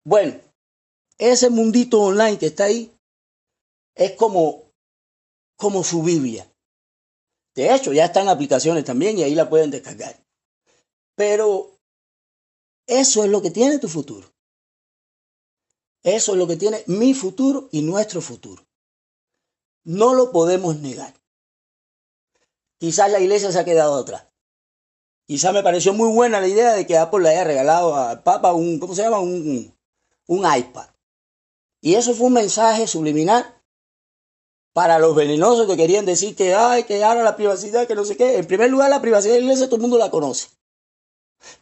Bueno, 0.05 0.39
ese 1.19 1.51
mundito 1.51 2.01
online 2.01 2.39
que 2.39 2.47
está 2.47 2.65
ahí 2.65 2.91
es 3.95 4.13
como, 4.13 4.65
como 5.57 5.85
su 5.85 6.03
Biblia. 6.03 6.47
De 7.55 7.73
hecho, 7.75 7.93
ya 7.93 8.07
están 8.07 8.29
aplicaciones 8.29 8.85
también 8.85 9.19
y 9.19 9.23
ahí 9.23 9.35
la 9.35 9.49
pueden 9.49 9.71
descargar. 9.71 10.19
Pero 11.15 11.79
eso 12.87 13.25
es 13.25 13.31
lo 13.31 13.41
que 13.41 13.51
tiene 13.51 13.79
tu 13.79 13.89
futuro. 13.89 14.29
Eso 16.03 16.33
es 16.33 16.39
lo 16.39 16.47
que 16.47 16.57
tiene 16.57 16.83
mi 16.87 17.15
futuro 17.15 17.69
y 17.71 17.83
nuestro 17.83 18.21
futuro. 18.21 18.67
No 19.85 20.15
lo 20.15 20.33
podemos 20.33 20.77
negar. 20.81 21.15
Quizás 22.79 23.11
la 23.11 23.21
iglesia 23.21 23.53
se 23.53 23.59
ha 23.59 23.65
quedado 23.65 23.97
atrás. 23.97 24.27
Quizás 25.27 25.55
me 25.55 25.63
pareció 25.63 25.95
muy 25.95 26.13
buena 26.13 26.41
la 26.41 26.49
idea 26.49 26.73
de 26.75 26.87
que 26.87 26.99
Apple 26.99 27.23
le 27.23 27.31
haya 27.31 27.45
regalado 27.45 27.95
al 27.95 28.23
Papa 28.23 28.53
un, 28.53 28.79
¿cómo 28.79 28.95
se 28.95 29.03
llama? 29.03 29.21
Un, 29.21 29.75
un 30.27 30.39
iPad. 30.39 30.87
Y 31.81 31.95
eso 31.95 32.15
fue 32.15 32.27
un 32.27 32.35
mensaje 32.35 32.87
subliminal 32.87 33.45
para 34.75 34.99
los 34.99 35.15
venenosos 35.15 35.67
que 35.67 35.77
querían 35.77 36.05
decir 36.05 36.35
que, 36.35 36.55
ay, 36.55 36.85
que 36.85 37.03
ahora 37.03 37.23
la 37.23 37.37
privacidad, 37.37 37.87
que 37.87 37.95
no 37.95 38.05
sé 38.05 38.17
qué. 38.17 38.39
En 38.39 38.47
primer 38.47 38.71
lugar, 38.71 38.91
la 38.91 39.01
privacidad 39.01 39.35
de 39.35 39.41
la 39.41 39.45
iglesia 39.45 39.67
todo 39.67 39.77
el 39.77 39.83
mundo 39.83 39.99
la 39.99 40.11
conoce. 40.11 40.49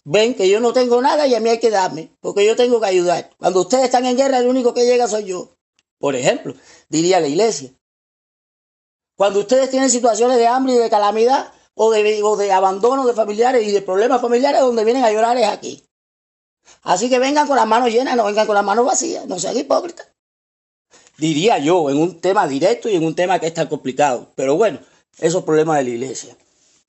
Ven 0.04 0.34
que 0.34 0.48
yo 0.48 0.60
no 0.60 0.72
tengo 0.72 1.00
nada 1.02 1.26
y 1.26 1.34
a 1.34 1.40
mí 1.40 1.50
hay 1.50 1.60
que 1.60 1.70
darme, 1.70 2.10
porque 2.20 2.46
yo 2.46 2.56
tengo 2.56 2.80
que 2.80 2.86
ayudar. 2.86 3.30
Cuando 3.38 3.60
ustedes 3.60 3.84
están 3.84 4.06
en 4.06 4.16
guerra, 4.16 4.38
el 4.38 4.48
único 4.48 4.74
que 4.74 4.86
llega 4.86 5.08
soy 5.08 5.24
yo. 5.24 5.56
Por 5.98 6.16
ejemplo, 6.16 6.54
diría 6.88 7.20
la 7.20 7.28
iglesia. 7.28 7.72
Cuando 9.16 9.40
ustedes 9.40 9.70
tienen 9.70 9.90
situaciones 9.90 10.38
de 10.38 10.46
hambre 10.46 10.74
y 10.74 10.78
de 10.78 10.90
calamidad 10.90 11.52
o 11.74 11.90
de, 11.90 12.22
o 12.22 12.36
de 12.36 12.52
abandono 12.52 13.06
de 13.06 13.14
familiares 13.14 13.66
y 13.66 13.72
de 13.72 13.82
problemas 13.82 14.20
familiares, 14.20 14.60
donde 14.60 14.84
vienen 14.84 15.04
a 15.04 15.12
llorar 15.12 15.36
es 15.36 15.46
aquí. 15.46 15.84
Así 16.82 17.08
que 17.08 17.18
vengan 17.18 17.46
con 17.46 17.56
las 17.56 17.66
manos 17.66 17.90
llenas, 17.90 18.16
no 18.16 18.24
vengan 18.24 18.46
con 18.46 18.54
las 18.54 18.64
manos 18.64 18.86
vacías, 18.86 19.26
no 19.26 19.38
sean 19.38 19.56
hipócritas. 19.56 20.08
Diría 21.18 21.58
yo, 21.58 21.90
en 21.90 21.98
un 21.98 22.20
tema 22.20 22.48
directo 22.48 22.88
y 22.88 22.96
en 22.96 23.04
un 23.04 23.14
tema 23.14 23.38
que 23.38 23.46
es 23.46 23.54
tan 23.54 23.68
complicado. 23.68 24.32
Pero 24.34 24.56
bueno, 24.56 24.80
esos 25.18 25.44
problemas 25.44 25.78
de 25.78 25.84
la 25.84 25.90
iglesia, 25.90 26.36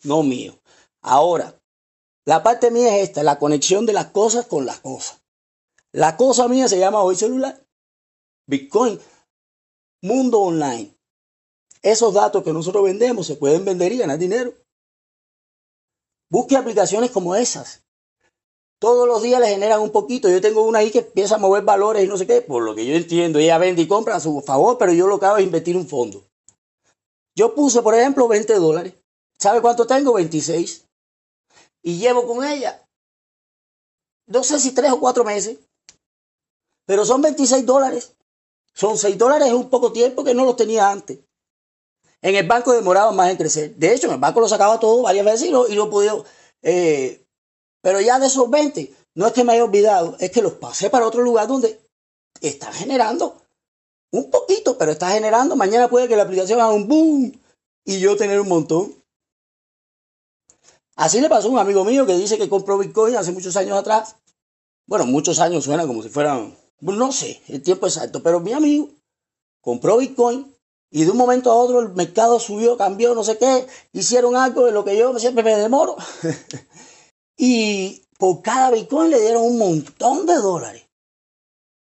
no 0.04 0.24
mío. 0.24 0.56
Ahora, 1.02 1.56
la 2.26 2.42
parte 2.42 2.72
mía 2.72 2.98
es 2.98 3.10
esta, 3.10 3.24
la 3.24 3.38
conexión 3.38 3.86
de 3.86 3.94
las 3.94 4.08
cosas 4.08 4.46
con 4.46 4.66
las 4.66 4.80
cosas. 4.80 5.22
La 5.92 6.18
cosa 6.18 6.48
mía 6.48 6.68
se 6.68 6.80
llama 6.80 7.04
hoy 7.04 7.16
celular. 7.16 7.64
Bitcoin, 8.48 9.00
mundo 10.02 10.40
online. 10.40 10.93
Esos 11.84 12.14
datos 12.14 12.44
que 12.44 12.54
nosotros 12.54 12.84
vendemos 12.84 13.28
se 13.28 13.36
pueden 13.36 13.66
vender 13.66 13.92
y 13.92 13.98
ganar 13.98 14.18
dinero. 14.18 14.54
Busque 16.32 16.58
aplicaciones 16.58 17.12
como 17.12 17.36
esas. 17.36 17.84
Todos 18.80 19.08
los 19.08 19.22
días 19.22 19.40
le 19.40 19.50
generan 19.50 19.82
un 19.82 19.92
poquito. 19.92 20.30
Yo 20.30 20.42
tengo 20.42 20.64
una 20.64 20.80
ahí 20.80 20.90
que 20.90 21.00
empieza 21.00 21.36
a 21.36 21.38
mover 21.38 21.64
valores 21.64 22.04
y 22.04 22.08
no 22.08 22.18
sé 22.18 22.26
qué. 22.26 22.42
Por 22.42 22.64
lo 22.64 22.74
que 22.74 22.86
yo 22.86 22.96
entiendo, 22.96 23.38
ella 23.38 23.60
vende 23.60 23.84
y 23.84 23.88
compra 23.88 24.16
a 24.16 24.20
su 24.20 24.42
favor, 24.42 24.78
pero 24.78 24.94
yo 24.94 25.06
lo 25.08 25.20
que 25.20 25.26
hago 25.28 25.38
es 25.38 25.44
invertir 25.44 25.78
un 25.78 25.88
fondo. 25.88 26.24
Yo 27.36 27.54
puse, 27.54 27.82
por 27.82 27.94
ejemplo, 27.94 28.28
20 28.28 28.56
dólares. 28.56 28.94
¿Sabe 29.38 29.62
cuánto 29.62 29.86
tengo? 29.86 30.14
26 30.14 30.86
y 31.84 31.98
llevo 31.98 32.26
con 32.26 32.46
ella, 32.46 32.88
no 34.26 34.44
sé 34.44 34.60
si 34.60 34.74
tres 34.74 34.92
o 34.92 35.00
cuatro 35.00 35.24
meses, 35.24 35.60
pero 36.86 37.06
son 37.06 37.22
26 37.22 37.66
dólares. 37.66 38.16
Son 38.74 38.98
6 38.98 39.18
dólares 39.18 39.50
en 39.50 39.56
un 39.56 39.70
poco 39.70 39.92
tiempo 39.92 40.24
que 40.24 40.34
no 40.34 40.46
los 40.46 40.56
tenía 40.56 40.90
antes. 40.90 41.20
En 42.24 42.36
el 42.36 42.48
banco 42.48 42.72
demoraba 42.72 43.12
más 43.12 43.30
en 43.30 43.38
crecer. 43.38 43.76
De 43.76 43.94
hecho, 43.94 44.08
en 44.08 44.14
el 44.14 44.20
banco 44.20 44.40
lo 44.40 44.48
sacaba 44.48 44.80
todo 44.80 45.02
varias 45.02 45.26
veces 45.26 45.50
y 45.50 45.52
lo, 45.52 45.68
y 45.68 45.76
podido. 45.90 46.26
Eh, 46.62 47.22
pero 47.82 48.00
ya 48.00 48.18
de 48.18 48.28
esos 48.28 48.50
20, 48.50 48.96
no 49.16 49.28
es 49.28 49.34
que 49.34 49.44
me 49.44 49.52
haya 49.52 49.66
olvidado, 49.66 50.16
es 50.20 50.32
que 50.32 50.42
los 50.42 50.54
pasé 50.54 50.90
para 50.90 51.06
otro 51.06 51.22
lugar 51.22 51.50
donde 51.50 51.82
están 52.40 52.72
generando 52.74 53.42
un 54.12 54.32
poquito, 54.32 54.78
pero 54.78 54.94
está 54.94 55.10
generando. 55.12 55.58
Mañana 55.58 55.90
puede 55.90 56.08
que 56.08 56.16
la 56.16 56.24
aplicación 56.24 56.62
haga 56.62 56.72
un 56.72 56.88
boom 56.88 57.34
y 57.84 58.00
yo 58.00 58.16
tener 58.16 58.40
un 58.40 58.48
montón. 58.48 58.96
Así 60.96 61.20
le 61.20 61.28
pasó 61.28 61.50
a 61.50 61.52
un 61.52 61.60
amigo 61.60 61.84
mío 61.84 62.06
que 62.06 62.16
dice 62.16 62.38
que 62.38 62.48
compró 62.48 62.78
Bitcoin 62.78 63.18
hace 63.18 63.34
muchos 63.34 63.58
años 63.58 63.78
atrás. 63.78 64.16
Bueno, 64.88 65.06
muchos 65.06 65.40
años 65.40 65.66
suena 65.66 65.86
como 65.86 66.02
si 66.02 66.08
fueran, 66.08 66.56
no 66.80 67.12
sé, 67.12 67.42
el 67.50 67.62
tiempo 67.62 67.86
exacto, 67.86 68.24
pero 68.24 68.40
mi 68.40 68.54
amigo 68.54 68.90
compró 69.60 69.98
Bitcoin 69.98 70.53
y 70.96 71.06
de 71.06 71.12
un 71.12 71.18
momento 71.18 71.52
a 71.52 71.56
otro 71.56 71.80
el 71.80 71.90
mercado 71.96 72.40
subió, 72.40 72.78
cambió, 72.78 73.16
no 73.16 73.24
sé 73.24 73.40
qué, 73.40 73.66
hicieron 73.94 74.36
algo 74.36 74.68
de 74.68 74.72
lo 74.72 74.86
que 74.86 74.96
yo 74.96 75.18
siempre 75.18 75.44
me 75.44 75.56
demoro. 75.56 75.98
y 77.38 78.04
por 78.20 78.44
cada 78.44 78.70
Bitcoin 78.70 79.10
le 79.10 79.20
dieron 79.20 79.42
un 79.42 79.58
montón 79.58 80.28
de 80.28 80.36
dólares. 80.36 80.84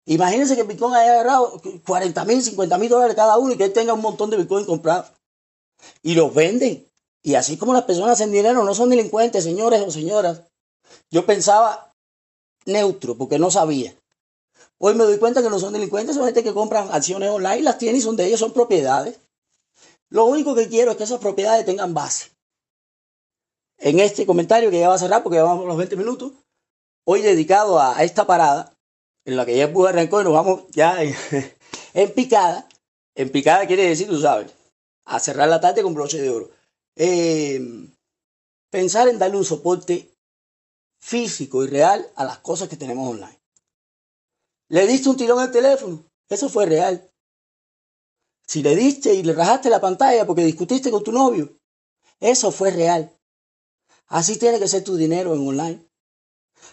Imagínense 0.08 0.58
que 0.58 0.63
Bitcoin 0.63 0.93
haya 0.93 1.13
agarrado 1.13 1.62
40 1.86 2.26
mil, 2.26 2.43
50 2.43 2.78
mil 2.78 2.89
dólares 2.89 3.15
cada 3.15 3.38
uno 3.38 3.54
y 3.54 3.58
que 3.58 3.63
él 3.63 3.74
tenga 3.74 3.93
un 3.93 4.02
montón 4.02 4.30
de 4.30 4.36
Bitcoin 4.36 4.65
comprado. 4.65 5.06
Y 6.04 6.13
los 6.13 6.34
venden 6.34 6.86
y 7.24 7.36
así 7.36 7.56
como 7.56 7.72
las 7.72 7.84
personas 7.84 8.12
hacen 8.12 8.34
dinero 8.34 8.62
no 8.65 8.76
son 8.76 8.89
delincuentes, 8.89 9.46
señores 9.46 9.82
o 9.88 9.89
señoras. 9.89 10.41
Yo 11.12 11.26
pensaba 11.26 11.93
neutro 12.65 13.17
porque 13.17 13.39
no 13.39 13.52
sabía. 13.52 13.96
Hoy 14.79 14.93
me 14.93 15.03
doy 15.03 15.17
cuenta 15.17 15.41
que 15.41 15.49
no 15.49 15.59
son 15.59 15.73
delincuentes, 15.73 16.15
son 16.15 16.25
gente 16.25 16.43
que 16.43 16.53
compran 16.53 16.89
acciones 16.91 17.29
online, 17.29 17.61
las 17.61 17.77
tienen 17.77 17.97
y 17.97 18.01
son 18.01 18.15
de 18.15 18.25
ellos, 18.25 18.39
son 18.39 18.53
propiedades. 18.53 19.19
Lo 20.09 20.25
único 20.25 20.53
que 20.55 20.69
quiero 20.69 20.91
es 20.91 20.97
que 20.97 21.03
esas 21.03 21.19
propiedades 21.19 21.65
tengan 21.65 21.93
base. 21.93 22.31
En 23.79 23.99
este 23.99 24.25
comentario 24.25 24.69
que 24.69 24.79
ya 24.79 24.89
va 24.89 24.95
a 24.95 24.99
cerrar 24.99 25.23
porque 25.23 25.37
ya 25.37 25.43
vamos 25.43 25.65
los 25.65 25.77
20 25.77 25.95
minutos, 25.95 26.33
hoy 27.05 27.21
dedicado 27.21 27.79
a, 27.79 28.03
esta 28.03 28.25
parada, 28.25 28.73
en 29.25 29.35
la 29.35 29.45
que 29.45 29.57
ya 29.57 29.71
pude 29.71 29.89
arrancar 29.89 30.21
y 30.21 30.23
nos 30.25 30.33
vamos 30.33 30.63
ya 30.71 31.01
en, 31.03 31.15
en 31.93 32.13
picada. 32.13 32.67
En 33.15 33.31
picada 33.31 33.65
quiere 33.65 33.83
decir, 33.89 34.07
tú 34.07 34.19
sabes, 34.19 34.51
a 35.05 35.19
cerrar 35.19 35.49
la 35.49 35.59
tarde 35.59 35.81
con 35.81 35.93
broche 35.93 36.21
de 36.21 36.29
oro. 36.29 36.49
Eh, 36.95 37.59
pensar 38.71 39.07
en 39.07 39.19
darle 39.19 39.37
un 39.37 39.45
soporte 39.45 40.11
físico 40.99 41.63
y 41.63 41.67
real 41.67 42.07
a 42.15 42.25
las 42.25 42.39
cosas 42.39 42.69
que 42.69 42.77
tenemos 42.77 43.09
online. 43.09 43.37
Le 44.69 44.86
diste 44.86 45.10
un 45.10 45.17
tirón 45.17 45.39
al 45.39 45.51
teléfono, 45.51 46.03
eso 46.30 46.49
fue 46.49 46.65
real. 46.65 47.10
Si 48.45 48.63
le 48.63 48.75
diste 48.75 49.13
y 49.13 49.23
le 49.23 49.34
rajaste 49.34 49.69
la 49.69 49.82
pantalla 49.82 50.25
porque 50.25 50.43
discutiste 50.43 50.91
con 50.91 51.03
tu 51.03 51.12
novio, 51.12 51.58
eso 52.19 52.51
fue 52.51 52.71
real. 52.71 53.12
Así 54.08 54.38
tiene 54.38 54.60
que 54.60 54.67
ser 54.67 54.84
tu 54.84 54.95
dinero 54.95 55.34
en 55.34 55.47
online. 55.47 55.86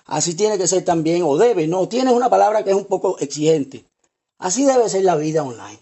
Así 0.07 0.35
tiene 0.35 0.59
que 0.59 0.67
ser 0.67 0.85
también, 0.85 1.23
o 1.23 1.37
debe, 1.37 1.67
no, 1.67 1.89
tienes 1.89 2.15
una 2.15 2.31
palabra 2.31 2.65
que 2.65 2.71
es 2.71 2.77
un 2.77 2.87
poco 2.87 3.19
exigente. 3.19 3.85
Así 4.39 4.65
debe 4.65 4.89
ser 4.89 5.05
la 5.05 5.17
vida 5.17 5.43
online. 5.43 5.81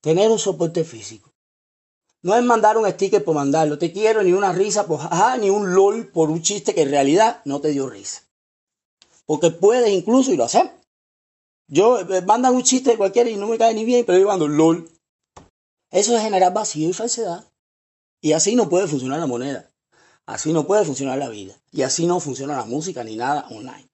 Tener 0.00 0.30
un 0.30 0.38
soporte 0.38 0.84
físico. 0.84 1.32
No 2.22 2.36
es 2.36 2.42
mandar 2.44 2.76
un 2.78 2.88
sticker 2.88 3.24
por 3.24 3.34
mandarlo. 3.34 3.78
Te 3.78 3.92
quiero 3.92 4.22
ni 4.22 4.32
una 4.32 4.52
risa 4.52 4.86
por 4.86 5.00
jaja, 5.00 5.36
ni 5.38 5.50
un 5.50 5.74
lol 5.74 6.08
por 6.08 6.30
un 6.30 6.42
chiste 6.42 6.74
que 6.74 6.82
en 6.82 6.90
realidad 6.90 7.40
no 7.44 7.60
te 7.60 7.68
dio 7.68 7.88
risa. 7.88 8.22
Porque 9.26 9.50
puedes 9.50 9.90
incluso, 9.90 10.32
y 10.32 10.36
lo 10.36 10.44
hacemos. 10.44 10.72
Yo 11.68 12.00
eh, 12.00 12.22
mandan 12.22 12.54
un 12.54 12.62
chiste 12.62 12.96
cualquiera 12.96 13.30
y 13.30 13.36
no 13.36 13.46
me 13.46 13.58
cae 13.58 13.74
ni 13.74 13.84
bien, 13.84 14.04
pero 14.04 14.18
yo 14.18 14.26
mando 14.26 14.48
lol. 14.48 14.90
Eso 15.90 16.16
es 16.16 16.22
generar 16.22 16.52
vacío 16.52 16.88
y 16.88 16.92
falsedad. 16.92 17.44
Y 18.20 18.32
así 18.32 18.56
no 18.56 18.68
puede 18.68 18.86
funcionar 18.86 19.20
la 19.20 19.26
moneda. 19.26 19.70
Así 20.26 20.52
no 20.52 20.66
puede 20.66 20.84
funcionar 20.84 21.18
la 21.18 21.28
vida. 21.28 21.54
Y 21.70 21.82
así 21.82 22.06
no 22.06 22.20
funciona 22.20 22.56
la 22.56 22.64
música 22.64 23.02
ni 23.04 23.16
nada 23.16 23.46
online. 23.50 23.88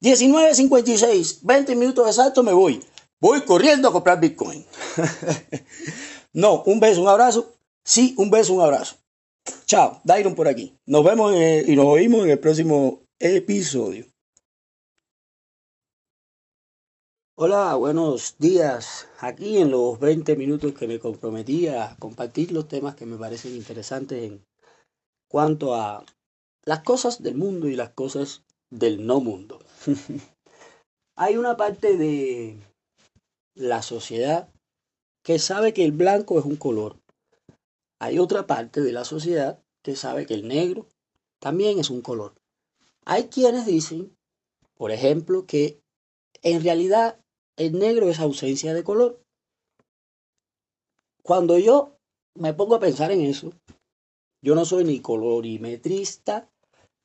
19.56, 0.00 1.38
20 1.42 1.76
minutos 1.76 2.06
exactos 2.06 2.44
me 2.44 2.52
voy. 2.52 2.82
voy 3.20 3.40
corriendo 3.42 3.88
a 3.88 3.92
comprar 3.92 4.20
Bitcoin. 4.20 4.64
no, 6.32 6.62
un 6.66 6.80
beso, 6.80 7.02
un 7.02 7.08
abrazo. 7.08 7.54
Sí, 7.84 8.14
un 8.16 8.30
beso, 8.30 8.54
un 8.54 8.62
abrazo. 8.62 8.96
Chao, 9.66 10.00
Dairon 10.04 10.34
por 10.34 10.48
aquí. 10.48 10.78
Nos 10.86 11.04
vemos 11.04 11.34
y 11.34 11.76
nos 11.76 11.86
oímos 11.86 12.24
en 12.24 12.30
el 12.30 12.38
próximo 12.38 13.02
episodio. 13.18 14.06
Hola, 17.36 17.74
buenos 17.74 18.36
días. 18.38 19.08
Aquí 19.18 19.58
en 19.58 19.72
los 19.72 19.98
20 19.98 20.36
minutos 20.36 20.72
que 20.72 20.86
me 20.86 21.00
comprometí 21.00 21.66
a 21.66 21.96
compartir 21.98 22.52
los 22.52 22.68
temas 22.68 22.94
que 22.94 23.06
me 23.06 23.16
parecen 23.16 23.56
interesantes 23.56 24.22
en 24.22 24.46
cuanto 25.28 25.74
a 25.74 26.04
las 26.64 26.84
cosas 26.84 27.24
del 27.24 27.34
mundo 27.34 27.66
y 27.66 27.74
las 27.74 27.90
cosas 27.90 28.44
del 28.70 29.04
no 29.04 29.18
mundo. 29.18 29.58
Hay 31.16 31.36
una 31.36 31.56
parte 31.56 31.96
de 31.96 32.56
la 33.56 33.82
sociedad 33.82 34.48
que 35.24 35.40
sabe 35.40 35.74
que 35.74 35.84
el 35.84 35.90
blanco 35.90 36.38
es 36.38 36.44
un 36.44 36.54
color. 36.54 37.00
Hay 37.98 38.20
otra 38.20 38.46
parte 38.46 38.80
de 38.80 38.92
la 38.92 39.04
sociedad 39.04 39.60
que 39.82 39.96
sabe 39.96 40.24
que 40.26 40.34
el 40.34 40.46
negro 40.46 40.86
también 41.40 41.80
es 41.80 41.90
un 41.90 42.00
color. 42.00 42.36
Hay 43.04 43.24
quienes 43.24 43.66
dicen, 43.66 44.16
por 44.76 44.92
ejemplo, 44.92 45.46
que 45.46 45.80
en 46.42 46.62
realidad 46.62 47.23
el 47.56 47.78
negro 47.78 48.08
es 48.08 48.18
ausencia 48.20 48.74
de 48.74 48.84
color. 48.84 49.20
Cuando 51.22 51.58
yo 51.58 51.96
me 52.36 52.52
pongo 52.52 52.74
a 52.74 52.80
pensar 52.80 53.10
en 53.12 53.22
eso, 53.22 53.52
yo 54.42 54.54
no 54.54 54.64
soy 54.64 54.84
ni 54.84 55.00
colorimetrista, 55.00 56.50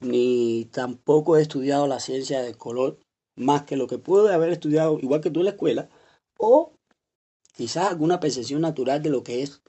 ni 0.02 0.66
tampoco 0.66 1.38
he 1.38 1.42
estudiado 1.42 1.88
la 1.88 2.00
ciencia 2.00 2.42
del 2.42 2.58
color, 2.58 3.00
más 3.38 3.64
que 3.64 3.78
lo 3.78 3.88
que 3.88 3.98
puedo 3.98 4.28
haber 4.28 4.50
estudiado, 4.50 5.00
igual 5.00 5.22
que 5.22 5.32
tú 5.32 5.40
en 5.40 5.46
la 5.46 5.52
escuela, 5.52 5.90
o 6.38 6.74
quizás 7.54 7.88
alguna 7.88 8.20
percepción 8.20 8.62
natural 8.62 9.02
de 9.02 9.10
lo 9.10 9.24
que 9.24 9.44
es 9.44 9.62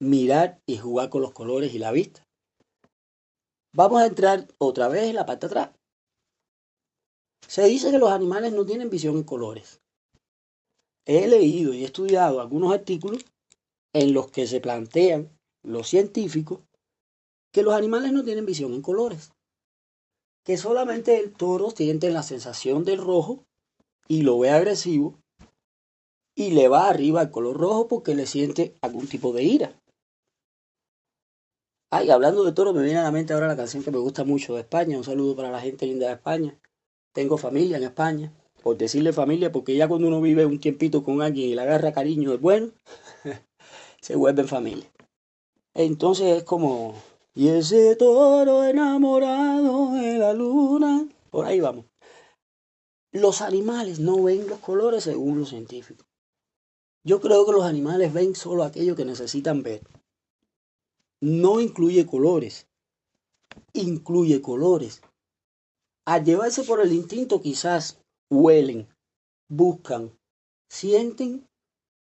mirar 0.00 0.60
y 0.66 0.78
jugar 0.78 1.10
con 1.10 1.22
los 1.22 1.32
colores 1.32 1.74
y 1.74 1.78
la 1.78 1.92
vista. 1.92 2.26
Vamos 3.74 4.00
a 4.00 4.06
entrar 4.06 4.48
otra 4.58 4.88
vez 4.88 5.04
en 5.04 5.16
la 5.16 5.26
parte 5.26 5.46
atrás. 5.46 5.70
Se 7.46 7.64
dice 7.64 7.90
que 7.90 7.98
los 7.98 8.10
animales 8.10 8.52
no 8.52 8.64
tienen 8.64 8.90
visión 8.90 9.16
en 9.16 9.24
colores 9.24 9.80
he 11.10 11.26
leído 11.26 11.74
y 11.74 11.82
he 11.82 11.86
estudiado 11.86 12.40
algunos 12.40 12.72
artículos 12.72 13.24
en 13.92 14.14
los 14.14 14.30
que 14.30 14.46
se 14.46 14.60
plantean 14.60 15.36
los 15.64 15.88
científicos 15.88 16.60
que 17.52 17.64
los 17.64 17.74
animales 17.74 18.12
no 18.12 18.22
tienen 18.22 18.46
visión 18.46 18.72
en 18.74 18.80
colores, 18.80 19.32
que 20.44 20.56
solamente 20.56 21.18
el 21.18 21.32
toro 21.32 21.70
siente 21.70 22.10
la 22.10 22.22
sensación 22.22 22.84
del 22.84 22.98
rojo 22.98 23.44
y 24.06 24.22
lo 24.22 24.38
ve 24.38 24.50
agresivo 24.50 25.18
y 26.36 26.52
le 26.52 26.68
va 26.68 26.88
arriba 26.88 27.22
el 27.22 27.30
color 27.32 27.56
rojo 27.56 27.88
porque 27.88 28.14
le 28.14 28.26
siente 28.26 28.76
algún 28.80 29.08
tipo 29.08 29.32
de 29.32 29.42
ira. 29.42 29.82
Ay, 31.92 32.08
hablando 32.10 32.44
de 32.44 32.52
toro, 32.52 32.72
me 32.72 32.84
viene 32.84 33.00
a 33.00 33.02
la 33.02 33.10
mente 33.10 33.32
ahora 33.32 33.48
la 33.48 33.56
canción 33.56 33.82
que 33.82 33.90
me 33.90 33.98
gusta 33.98 34.22
mucho 34.22 34.54
de 34.54 34.60
España. 34.60 34.96
Un 34.96 35.02
saludo 35.02 35.34
para 35.34 35.50
la 35.50 35.60
gente 35.60 35.86
linda 35.86 36.06
de 36.06 36.12
España. 36.12 36.56
Tengo 37.12 37.36
familia 37.36 37.78
en 37.78 37.82
España 37.82 38.32
por 38.62 38.76
decirle 38.76 39.12
familia, 39.12 39.52
porque 39.52 39.76
ya 39.76 39.88
cuando 39.88 40.08
uno 40.08 40.20
vive 40.20 40.46
un 40.46 40.60
tiempito 40.60 41.02
con 41.02 41.22
alguien 41.22 41.50
y 41.50 41.54
le 41.54 41.62
agarra 41.62 41.92
cariño 41.92 42.32
es 42.32 42.40
bueno, 42.40 42.70
se 44.00 44.16
vuelve 44.16 44.44
familia. 44.44 44.90
Entonces 45.74 46.38
es 46.38 46.44
como, 46.44 46.94
y 47.34 47.48
ese 47.48 47.96
toro 47.96 48.64
enamorado 48.64 49.92
de 49.92 50.18
la 50.18 50.32
luna, 50.32 51.08
por 51.30 51.46
ahí 51.46 51.60
vamos. 51.60 51.86
Los 53.12 53.40
animales 53.40 53.98
no 53.98 54.22
ven 54.22 54.46
los 54.48 54.60
colores 54.60 55.04
según 55.04 55.40
los 55.40 55.48
científicos. 55.48 56.06
Yo 57.02 57.20
creo 57.20 57.46
que 57.46 57.52
los 57.52 57.64
animales 57.64 58.12
ven 58.12 58.34
solo 58.34 58.62
aquello 58.62 58.94
que 58.94 59.04
necesitan 59.04 59.62
ver. 59.62 59.82
No 61.20 61.60
incluye 61.60 62.06
colores, 62.06 62.68
incluye 63.72 64.42
colores. 64.42 65.00
Al 66.04 66.24
llevarse 66.24 66.62
por 66.62 66.80
el 66.80 66.92
instinto 66.92 67.40
quizás 67.40 67.99
huelen, 68.30 68.88
buscan, 69.48 70.16
sienten 70.68 71.46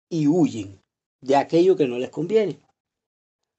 y 0.09 0.29
huyen 0.29 0.81
de 1.21 1.37
aquello 1.37 1.77
que 1.77 1.87
no 1.87 1.99
les 1.99 2.11
conviene. 2.11 2.59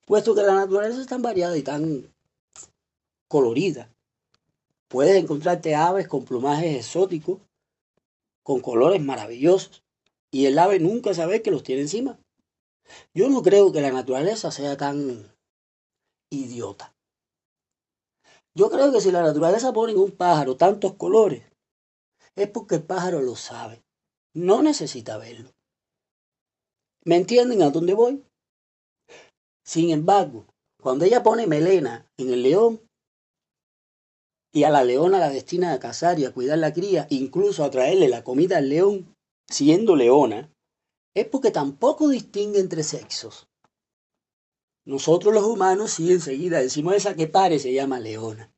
Puesto 0.06 0.34
que 0.34 0.41
la 0.41 0.56
naturaleza 0.56 1.02
es 1.02 1.08
tan 1.08 1.21
variada 1.21 1.58
y 1.58 1.62
tan 1.62 2.13
colorida, 3.28 3.89
puedes 4.88 5.15
encontrarte 5.15 5.76
aves 5.76 6.08
con 6.08 6.26
plumajes 6.26 6.76
exóticos, 6.76 7.39
con 8.43 8.62
colores 8.62 9.02
maravillosos, 9.02 9.84
y 10.32 10.45
el 10.45 10.58
ave 10.60 10.80
nunca 10.80 11.13
sabe 11.13 11.41
que 11.41 11.52
los 11.52 11.63
tiene 11.63 11.84
encima. 11.84 12.19
Yo 13.13 13.30
no 13.30 13.41
creo 13.41 13.71
que 13.71 13.82
la 13.82 13.91
naturaleza 13.91 14.52
sea 14.52 14.76
tan 14.78 15.32
idiota. 16.30 16.93
Yo 18.56 18.69
creo 18.69 18.91
que 18.91 19.02
si 19.02 19.12
la 19.12 19.21
naturaleza 19.21 19.73
pone 19.73 19.93
en 19.93 19.99
un 19.99 20.12
pájaro 20.12 20.58
tantos 20.58 20.93
colores, 20.95 21.43
es 22.35 22.49
porque 22.49 22.75
el 22.75 22.83
pájaro 22.83 23.21
lo 23.21 23.35
sabe. 23.35 23.83
No 24.33 24.61
necesita 24.61 25.17
verlo. 25.17 25.51
¿Me 27.05 27.17
entienden 27.17 27.61
a 27.61 27.69
dónde 27.69 27.93
voy? 27.93 28.23
Sin 29.65 29.91
embargo, 29.91 30.45
cuando 30.81 31.05
ella 31.05 31.23
pone 31.23 31.47
melena 31.47 32.07
en 32.17 32.31
el 32.31 32.43
león 32.43 32.81
y 34.53 34.63
a 34.63 34.69
la 34.69 34.83
leona 34.83 35.19
la 35.19 35.29
destina 35.29 35.73
a 35.73 35.79
cazar 35.79 36.19
y 36.19 36.25
a 36.25 36.33
cuidar 36.33 36.59
la 36.59 36.73
cría, 36.73 37.07
incluso 37.09 37.63
a 37.63 37.71
traerle 37.71 38.07
la 38.07 38.23
comida 38.23 38.57
al 38.57 38.69
león, 38.69 39.15
siendo 39.49 39.95
leona, 39.95 40.51
es 41.15 41.27
porque 41.27 41.51
tampoco 41.51 42.09
distingue 42.09 42.59
entre 42.59 42.83
sexos. 42.83 43.47
Nosotros 44.85 45.33
los 45.33 45.45
humanos 45.45 45.91
sí 45.91 46.11
enseguida 46.11 46.59
decimos 46.59 46.95
esa 46.95 47.15
que 47.15 47.27
pare 47.27 47.59
se 47.59 47.73
llama 47.73 47.99
leona. 47.99 48.52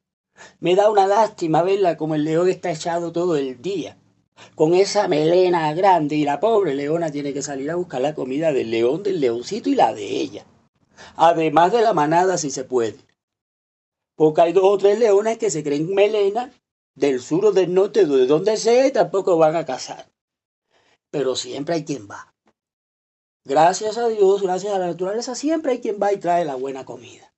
Me 0.59 0.75
da 0.75 0.89
una 0.89 1.07
lástima 1.07 1.63
verla 1.63 1.97
como 1.97 2.15
el 2.15 2.23
león 2.23 2.49
está 2.49 2.71
echado 2.71 3.11
todo 3.11 3.35
el 3.37 3.61
día, 3.61 3.97
con 4.55 4.73
esa 4.73 5.07
melena 5.07 5.73
grande 5.73 6.15
y 6.15 6.25
la 6.25 6.39
pobre 6.39 6.75
leona 6.75 7.11
tiene 7.11 7.33
que 7.33 7.41
salir 7.41 7.71
a 7.71 7.75
buscar 7.75 8.01
la 8.01 8.15
comida 8.15 8.51
del 8.51 8.71
león, 8.71 9.03
del 9.03 9.19
leoncito 9.19 9.69
y 9.69 9.75
la 9.75 9.93
de 9.93 10.05
ella. 10.05 10.45
Además 11.15 11.71
de 11.71 11.81
la 11.81 11.93
manada 11.93 12.37
si 12.37 12.51
se 12.51 12.63
puede. 12.63 12.97
Porque 14.15 14.41
hay 14.41 14.53
dos 14.53 14.63
o 14.65 14.77
tres 14.77 14.99
leonas 14.99 15.37
que 15.37 15.49
se 15.49 15.63
creen 15.63 15.93
melena 15.93 16.51
del 16.95 17.21
sur 17.21 17.45
o 17.45 17.51
del 17.51 17.73
norte, 17.73 18.05
de 18.05 18.25
donde 18.25 18.57
sea, 18.57 18.87
y 18.87 18.91
tampoco 18.91 19.37
van 19.37 19.55
a 19.55 19.65
cazar. 19.65 20.09
Pero 21.11 21.35
siempre 21.35 21.75
hay 21.75 21.85
quien 21.85 22.07
va. 22.09 22.33
Gracias 23.43 23.97
a 23.97 24.07
Dios, 24.07 24.41
gracias 24.41 24.73
a 24.73 24.79
la 24.79 24.87
naturaleza, 24.87 25.35
siempre 25.35 25.73
hay 25.73 25.81
quien 25.81 25.99
va 26.01 26.13
y 26.13 26.17
trae 26.17 26.45
la 26.45 26.55
buena 26.55 26.85
comida. 26.85 27.34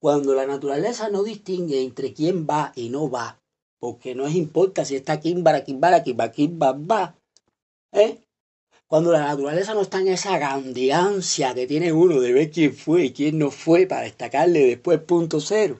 Cuando 0.00 0.34
la 0.34 0.46
naturaleza 0.46 1.10
no 1.10 1.22
distingue 1.22 1.82
entre 1.82 2.14
quién 2.14 2.46
va 2.46 2.72
y 2.74 2.88
no 2.88 3.10
va, 3.10 3.38
porque 3.78 4.14
no 4.14 4.26
es 4.26 4.34
importa 4.34 4.86
si 4.86 4.96
está 4.96 5.20
Kimbara, 5.20 5.62
Kimbara, 5.62 6.02
Kimba, 6.02 6.32
Kimba, 6.32 6.72
va. 6.72 7.14
¿eh? 7.92 8.18
Cuando 8.86 9.12
la 9.12 9.20
naturaleza 9.20 9.74
no 9.74 9.82
está 9.82 10.00
en 10.00 10.08
esa 10.08 10.38
grandiancia 10.38 11.54
que 11.54 11.66
tiene 11.66 11.92
uno 11.92 12.18
de 12.18 12.32
ver 12.32 12.50
quién 12.50 12.74
fue 12.74 13.04
y 13.04 13.12
quién 13.12 13.38
no 13.38 13.50
fue 13.50 13.86
para 13.86 14.02
destacarle 14.02 14.66
después 14.66 15.00
punto 15.00 15.38
cero. 15.38 15.78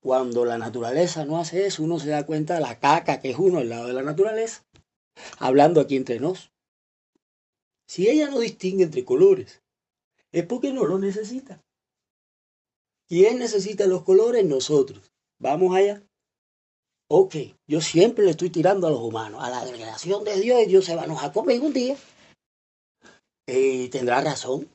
Cuando 0.00 0.44
la 0.44 0.58
naturaleza 0.58 1.24
no 1.24 1.38
hace 1.38 1.66
eso, 1.66 1.82
uno 1.82 1.98
se 1.98 2.10
da 2.10 2.26
cuenta 2.26 2.54
de 2.54 2.60
la 2.60 2.78
caca 2.78 3.20
que 3.20 3.30
es 3.30 3.38
uno 3.38 3.58
al 3.58 3.70
lado 3.70 3.88
de 3.88 3.94
la 3.94 4.02
naturaleza. 4.02 4.64
Hablando 5.38 5.80
aquí 5.80 5.96
entre 5.96 6.20
nos. 6.20 6.52
Si 7.88 8.08
ella 8.08 8.28
no 8.28 8.38
distingue 8.38 8.84
entre 8.84 9.06
colores, 9.06 9.62
es 10.30 10.44
porque 10.44 10.72
no 10.72 10.84
lo 10.84 10.98
necesita. 10.98 11.65
¿Quién 13.08 13.38
necesita 13.38 13.86
los 13.86 14.02
colores? 14.02 14.44
Nosotros. 14.44 15.10
Vamos 15.40 15.76
allá. 15.76 16.02
Ok, 17.08 17.36
yo 17.68 17.80
siempre 17.80 18.24
le 18.24 18.32
estoy 18.32 18.50
tirando 18.50 18.88
a 18.88 18.90
los 18.90 19.00
humanos, 19.00 19.42
a 19.42 19.50
la 19.50 19.64
creación 19.70 20.24
de 20.24 20.40
Dios, 20.40 20.60
y 20.62 20.66
Dios 20.66 20.84
se 20.84 20.96
va 20.96 21.02
a 21.02 21.04
enojar 21.04 21.32
conmigo 21.32 21.66
un 21.66 21.72
día. 21.72 21.96
Y 23.46 23.88
tendrá 23.90 24.20
razón. 24.20 24.68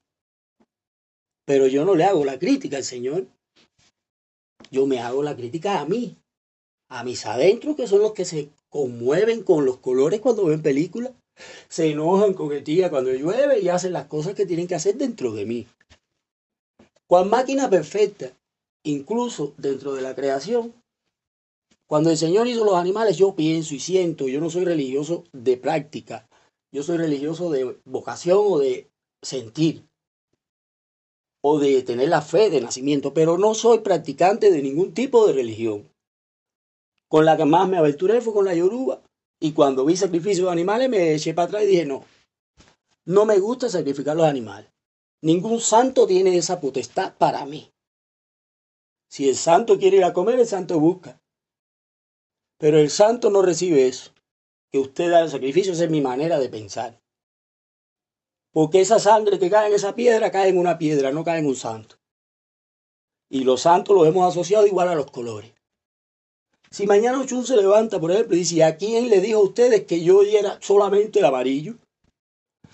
Pero 1.45 1.67
yo 1.67 1.83
no 1.83 1.95
le 1.95 2.05
hago 2.05 2.23
la 2.23 2.39
crítica 2.39 2.77
al 2.77 2.85
Señor. 2.85 3.27
Yo 4.69 4.87
me 4.87 4.99
hago 4.99 5.23
la 5.23 5.35
crítica 5.35 5.81
a 5.81 5.85
mí, 5.85 6.15
a 6.89 7.03
mis 7.03 7.25
adentros, 7.25 7.75
que 7.75 7.87
son 7.87 7.99
los 7.99 8.13
que 8.13 8.23
se 8.23 8.49
conmueven 8.69 9.43
con 9.43 9.65
los 9.65 9.77
colores 9.79 10.21
cuando 10.21 10.45
ven 10.45 10.61
películas, 10.61 11.11
se 11.67 11.91
enojan 11.91 12.33
con 12.33 12.53
el 12.53 12.63
día 12.63 12.89
cuando 12.89 13.11
llueve 13.11 13.59
y 13.59 13.67
hacen 13.67 13.91
las 13.91 14.05
cosas 14.05 14.35
que 14.35 14.45
tienen 14.45 14.67
que 14.67 14.75
hacer 14.75 14.95
dentro 14.95 15.33
de 15.33 15.45
mí. 15.45 15.67
Cuán 17.11 17.29
máquina 17.29 17.69
perfecta, 17.69 18.31
incluso 18.85 19.53
dentro 19.57 19.93
de 19.93 20.01
la 20.01 20.15
creación. 20.15 20.73
Cuando 21.85 22.09
el 22.09 22.15
Señor 22.15 22.47
hizo 22.47 22.63
los 22.63 22.75
animales, 22.75 23.17
yo 23.17 23.35
pienso 23.35 23.75
y 23.75 23.81
siento, 23.81 24.29
yo 24.29 24.39
no 24.39 24.49
soy 24.49 24.63
religioso 24.63 25.25
de 25.33 25.57
práctica, 25.57 26.29
yo 26.71 26.83
soy 26.83 26.95
religioso 26.95 27.51
de 27.51 27.77
vocación 27.83 28.39
o 28.41 28.59
de 28.59 28.89
sentir, 29.21 29.83
o 31.43 31.59
de 31.59 31.83
tener 31.83 32.07
la 32.07 32.21
fe 32.21 32.49
de 32.49 32.61
nacimiento, 32.61 33.13
pero 33.13 33.37
no 33.37 33.55
soy 33.55 33.79
practicante 33.79 34.49
de 34.49 34.61
ningún 34.61 34.93
tipo 34.93 35.27
de 35.27 35.33
religión. 35.33 35.89
Con 37.09 37.25
la 37.25 37.35
que 37.35 37.43
más 37.43 37.67
me 37.67 37.75
aventuré 37.75 38.21
fue 38.21 38.31
con 38.31 38.45
la 38.45 38.55
yoruba, 38.55 39.01
Y 39.41 39.51
cuando 39.51 39.83
vi 39.83 39.97
sacrificios 39.97 40.45
de 40.45 40.53
animales 40.53 40.87
me 40.87 41.13
eché 41.13 41.33
para 41.33 41.47
atrás 41.47 41.63
y 41.63 41.67
dije, 41.67 41.85
no, 41.85 42.05
no 43.03 43.25
me 43.25 43.37
gusta 43.39 43.67
sacrificar 43.67 44.15
los 44.15 44.27
animales. 44.27 44.70
Ningún 45.23 45.59
santo 45.59 46.07
tiene 46.07 46.35
esa 46.35 46.59
potestad 46.59 47.15
para 47.17 47.45
mí. 47.45 47.71
Si 49.07 49.29
el 49.29 49.35
santo 49.35 49.77
quiere 49.77 49.97
ir 49.97 50.03
a 50.03 50.13
comer, 50.13 50.39
el 50.39 50.47
santo 50.47 50.79
busca. 50.79 51.21
Pero 52.57 52.79
el 52.79 52.89
santo 52.89 53.29
no 53.29 53.41
recibe 53.41 53.87
eso. 53.87 54.11
Que 54.71 54.79
usted 54.79 55.11
da 55.11 55.21
el 55.21 55.29
sacrificio, 55.29 55.73
esa 55.73 55.83
es 55.83 55.91
mi 55.91 56.01
manera 56.01 56.39
de 56.39 56.49
pensar. 56.49 56.99
Porque 58.51 58.81
esa 58.81 58.99
sangre 58.99 59.37
que 59.37 59.49
cae 59.49 59.67
en 59.67 59.73
esa 59.73 59.95
piedra 59.95 60.31
cae 60.31 60.49
en 60.49 60.57
una 60.57 60.77
piedra, 60.77 61.11
no 61.11 61.23
cae 61.23 61.39
en 61.39 61.47
un 61.47 61.55
santo. 61.55 61.97
Y 63.29 63.43
los 63.43 63.61
santos 63.61 63.95
los 63.95 64.07
hemos 64.07 64.27
asociado 64.27 64.65
igual 64.65 64.89
a 64.89 64.95
los 64.95 65.11
colores. 65.11 65.53
Si 66.71 66.87
mañana 66.87 67.21
Ochun 67.21 67.45
se 67.45 67.57
levanta, 67.57 67.99
por 67.99 68.11
ejemplo, 68.11 68.35
y 68.35 68.39
dice, 68.39 68.63
¿a 68.63 68.77
quién 68.77 69.09
le 69.09 69.21
dijo 69.21 69.39
a 69.39 69.43
ustedes 69.43 69.85
que 69.85 70.03
yo 70.03 70.23
era 70.23 70.57
solamente 70.61 71.19
el 71.19 71.25
amarillo? 71.25 71.77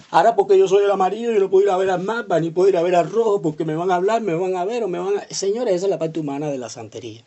Ahora 0.10 0.36
porque 0.36 0.58
yo 0.58 0.68
soy 0.68 0.86
el 0.86 0.92
amarillo, 0.92 1.32
yo 1.32 1.40
no 1.40 1.50
puedo 1.50 1.66
ir 1.66 1.72
a 1.72 1.78
ver 1.78 1.90
al 1.90 2.02
mapa, 2.02 2.40
ni 2.40 2.50
puedo 2.50 2.70
ir 2.70 2.78
a 2.78 2.82
ver 2.82 2.96
al 2.96 3.12
rojo, 3.12 3.42
porque 3.42 3.66
me 3.66 3.76
van 3.76 3.92
a 3.92 3.96
hablar, 3.96 4.22
me 4.22 4.36
van 4.36 4.56
a 4.56 4.64
ver 4.64 4.84
o 4.84 4.88
me 4.88 5.00
van 5.00 5.18
a... 5.18 5.28
Señores, 5.30 5.76
esa 5.76 5.86
es 5.88 5.90
la 5.90 6.00
parte 6.00 6.20
humana 6.20 6.50
de 6.50 6.58
la 6.58 6.70
santería. 6.70 7.26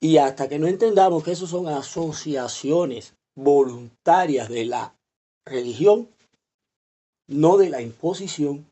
Y 0.00 0.16
hasta 0.16 0.48
que 0.48 0.58
no 0.58 0.66
entendamos 0.66 1.22
que 1.22 1.32
eso 1.32 1.46
son 1.46 1.68
asociaciones 1.68 3.14
voluntarias 3.36 4.48
de 4.48 4.64
la 4.64 4.94
religión, 5.44 6.08
no 7.28 7.56
de 7.58 7.70
la 7.70 7.82
imposición. 7.82 8.66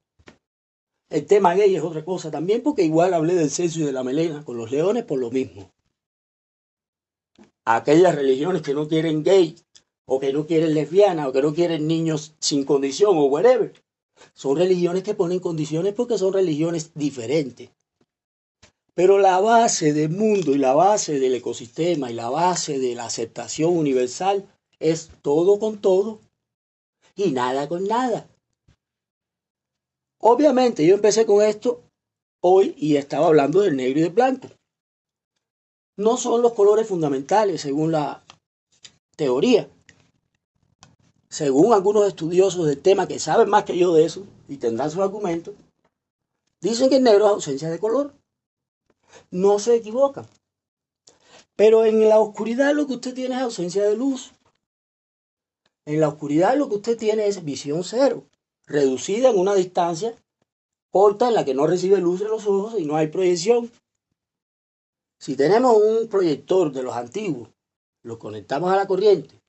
El 1.10 1.26
tema 1.26 1.54
gay 1.54 1.74
es 1.74 1.82
otra 1.82 2.04
cosa 2.04 2.30
también, 2.30 2.62
porque 2.62 2.84
igual 2.84 3.12
hablé 3.14 3.34
del 3.34 3.50
censo 3.50 3.80
y 3.80 3.84
de 3.84 3.92
la 3.92 4.02
melena 4.02 4.44
con 4.44 4.56
los 4.56 4.70
leones 4.70 5.04
por 5.04 5.18
lo 5.18 5.30
mismo. 5.30 5.70
Aquellas 7.66 8.14
religiones 8.14 8.62
que 8.62 8.74
no 8.74 8.88
quieren 8.88 9.22
gay, 9.22 9.56
o 10.12 10.18
que 10.18 10.32
no 10.32 10.44
quieren 10.44 10.74
lesbianas, 10.74 11.28
o 11.28 11.32
que 11.32 11.40
no 11.40 11.54
quieren 11.54 11.86
niños 11.86 12.34
sin 12.40 12.64
condición, 12.64 13.16
o 13.16 13.26
whatever, 13.26 13.72
son 14.34 14.56
religiones 14.56 15.04
que 15.04 15.14
ponen 15.14 15.38
condiciones 15.38 15.94
porque 15.94 16.18
son 16.18 16.32
religiones 16.32 16.90
diferentes. 16.94 17.70
Pero 18.92 19.20
la 19.20 19.38
base 19.38 19.92
del 19.92 20.10
mundo 20.10 20.50
y 20.50 20.58
la 20.58 20.74
base 20.74 21.20
del 21.20 21.36
ecosistema 21.36 22.10
y 22.10 22.14
la 22.14 22.28
base 22.28 22.80
de 22.80 22.96
la 22.96 23.04
aceptación 23.04 23.76
universal 23.76 24.48
es 24.80 25.12
todo 25.22 25.60
con 25.60 25.78
todo 25.78 26.18
y 27.14 27.30
nada 27.30 27.68
con 27.68 27.84
nada. 27.84 28.28
Obviamente 30.18 30.84
yo 30.84 30.96
empecé 30.96 31.24
con 31.24 31.40
esto 31.40 31.84
hoy 32.40 32.74
y 32.76 32.96
estaba 32.96 33.28
hablando 33.28 33.60
del 33.60 33.76
negro 33.76 34.00
y 34.00 34.02
del 34.02 34.12
blanco. 34.12 34.48
No 35.96 36.16
son 36.16 36.42
los 36.42 36.54
colores 36.54 36.88
fundamentales 36.88 37.60
según 37.60 37.92
la 37.92 38.24
teoría. 39.14 39.68
Según 41.30 41.72
algunos 41.72 42.06
estudiosos 42.06 42.66
del 42.66 42.82
tema 42.82 43.06
que 43.06 43.20
saben 43.20 43.48
más 43.48 43.64
que 43.64 43.78
yo 43.78 43.94
de 43.94 44.04
eso 44.04 44.26
y 44.48 44.56
tendrán 44.56 44.90
sus 44.90 45.00
argumentos, 45.00 45.54
dicen 46.60 46.90
que 46.90 46.96
el 46.96 47.04
negro 47.04 47.26
es 47.26 47.32
ausencia 47.32 47.70
de 47.70 47.78
color. 47.78 48.12
No 49.30 49.58
se 49.58 49.76
equivocan. 49.76 50.26
Pero 51.54 51.84
en 51.84 52.08
la 52.08 52.18
oscuridad 52.18 52.74
lo 52.74 52.86
que 52.86 52.94
usted 52.94 53.14
tiene 53.14 53.36
es 53.36 53.42
ausencia 53.42 53.84
de 53.84 53.96
luz. 53.96 54.32
En 55.86 56.00
la 56.00 56.08
oscuridad 56.08 56.56
lo 56.56 56.68
que 56.68 56.76
usted 56.76 56.98
tiene 56.98 57.26
es 57.26 57.44
visión 57.44 57.84
cero 57.84 58.24
reducida 58.70 59.30
en 59.30 59.38
una 59.38 59.54
distancia 59.54 60.14
corta 60.90 61.28
en 61.28 61.34
la 61.34 61.44
que 61.44 61.54
no 61.54 61.66
recibe 61.66 61.98
luz 61.98 62.20
en 62.20 62.28
los 62.28 62.46
ojos 62.46 62.78
y 62.78 62.86
no 62.86 62.96
hay 62.96 63.08
proyección. 63.08 63.70
Si 65.18 65.36
tenemos 65.36 65.76
un 65.76 66.08
proyector 66.08 66.72
de 66.72 66.82
los 66.82 66.94
antiguos, 66.94 67.50
lo 68.02 68.18
conectamos 68.18 68.72
a 68.72 68.76
la 68.76 68.86
corriente, 68.86 69.40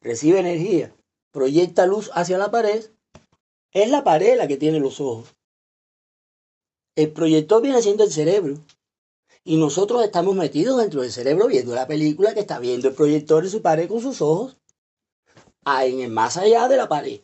recibe 0.00 0.40
energía, 0.40 0.94
proyecta 1.32 1.86
luz 1.86 2.10
hacia 2.14 2.38
la 2.38 2.50
pared, 2.50 2.84
es 3.72 3.90
la 3.90 4.04
pared 4.04 4.36
la 4.36 4.48
que 4.48 4.56
tiene 4.56 4.80
los 4.80 5.00
ojos. 5.00 5.34
El 6.96 7.12
proyector 7.12 7.62
viene 7.62 7.82
siendo 7.82 8.04
el 8.04 8.10
cerebro. 8.10 8.56
Y 9.44 9.56
nosotros 9.56 10.02
estamos 10.02 10.34
metidos 10.34 10.78
dentro 10.78 11.00
del 11.00 11.12
cerebro 11.12 11.46
viendo 11.46 11.74
la 11.74 11.86
película 11.86 12.34
que 12.34 12.40
está 12.40 12.58
viendo 12.58 12.88
el 12.88 12.94
proyector 12.94 13.44
en 13.44 13.50
su 13.50 13.62
pared 13.62 13.88
con 13.88 14.00
sus 14.00 14.20
ojos, 14.20 14.58
en 15.64 16.00
el 16.00 16.10
más 16.10 16.36
allá 16.36 16.68
de 16.68 16.76
la 16.76 16.88
pared. 16.88 17.22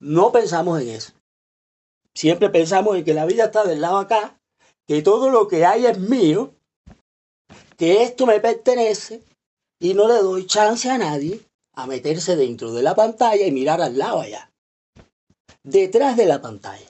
No 0.00 0.32
pensamos 0.32 0.80
en 0.80 0.88
eso. 0.88 1.12
Siempre 2.14 2.48
pensamos 2.50 2.96
en 2.96 3.04
que 3.04 3.14
la 3.14 3.26
vida 3.26 3.44
está 3.44 3.64
del 3.64 3.80
lado 3.80 3.98
acá, 3.98 4.40
que 4.86 5.02
todo 5.02 5.30
lo 5.30 5.46
que 5.46 5.66
hay 5.66 5.86
es 5.86 5.98
mío, 5.98 6.54
que 7.76 8.02
esto 8.02 8.26
me 8.26 8.40
pertenece 8.40 9.22
y 9.80 9.94
no 9.94 10.08
le 10.08 10.14
doy 10.14 10.46
chance 10.46 10.90
a 10.90 10.98
nadie 10.98 11.44
a 11.74 11.86
meterse 11.86 12.36
dentro 12.36 12.72
de 12.72 12.82
la 12.82 12.94
pantalla 12.94 13.46
y 13.46 13.52
mirar 13.52 13.80
al 13.80 13.98
lado 13.98 14.20
allá. 14.20 14.50
Detrás 15.62 16.16
de 16.16 16.26
la 16.26 16.40
pantalla. 16.40 16.86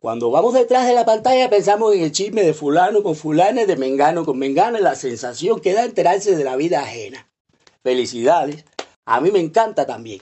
Cuando 0.00 0.30
vamos 0.30 0.54
detrás 0.54 0.86
de 0.86 0.94
la 0.94 1.04
pantalla 1.04 1.48
pensamos 1.48 1.94
en 1.94 2.02
el 2.02 2.12
chisme 2.12 2.42
de 2.42 2.54
fulano 2.54 3.02
con 3.02 3.16
fulano, 3.16 3.66
de 3.66 3.76
mengano 3.76 4.24
con 4.24 4.38
mengano, 4.38 4.78
la 4.78 4.94
sensación 4.94 5.60
que 5.60 5.72
da 5.72 5.84
enterarse 5.84 6.36
de 6.36 6.44
la 6.44 6.56
vida 6.56 6.80
ajena. 6.80 7.28
Felicidades. 7.82 8.64
A 9.04 9.20
mí 9.20 9.30
me 9.30 9.40
encanta 9.40 9.86
también. 9.86 10.20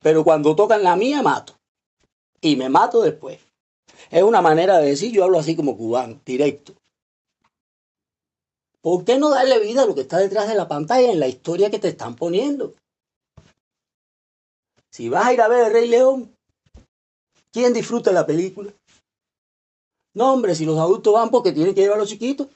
Pero 0.00 0.24
cuando 0.24 0.56
tocan 0.56 0.82
la 0.82 0.96
mía, 0.96 1.22
mato. 1.22 1.54
Y 2.40 2.56
me 2.56 2.68
mato 2.68 3.02
después. 3.02 3.38
Es 4.10 4.22
una 4.22 4.40
manera 4.40 4.78
de 4.78 4.88
decir, 4.88 5.12
yo 5.12 5.24
hablo 5.24 5.38
así 5.38 5.56
como 5.56 5.76
cubano, 5.76 6.20
directo. 6.24 6.74
¿Por 8.86 9.04
qué 9.04 9.18
no 9.18 9.30
darle 9.30 9.58
vida 9.58 9.82
a 9.82 9.86
lo 9.86 9.96
que 9.96 10.02
está 10.02 10.18
detrás 10.18 10.46
de 10.46 10.54
la 10.54 10.68
pantalla 10.68 11.10
en 11.10 11.18
la 11.18 11.26
historia 11.26 11.72
que 11.72 11.80
te 11.80 11.88
están 11.88 12.14
poniendo? 12.14 12.72
Si 14.92 15.08
vas 15.08 15.26
a 15.26 15.32
ir 15.32 15.40
a 15.40 15.48
ver 15.48 15.66
el 15.66 15.72
Rey 15.72 15.88
León, 15.88 16.32
¿quién 17.50 17.72
disfruta 17.72 18.12
la 18.12 18.24
película? 18.24 18.72
No, 20.14 20.32
hombre, 20.32 20.54
si 20.54 20.64
los 20.64 20.78
adultos 20.78 21.12
van 21.12 21.30
porque 21.30 21.50
tienen 21.50 21.74
que 21.74 21.80
llevar 21.80 21.96
a 21.96 22.00
los 22.02 22.10
chiquitos. 22.10 22.46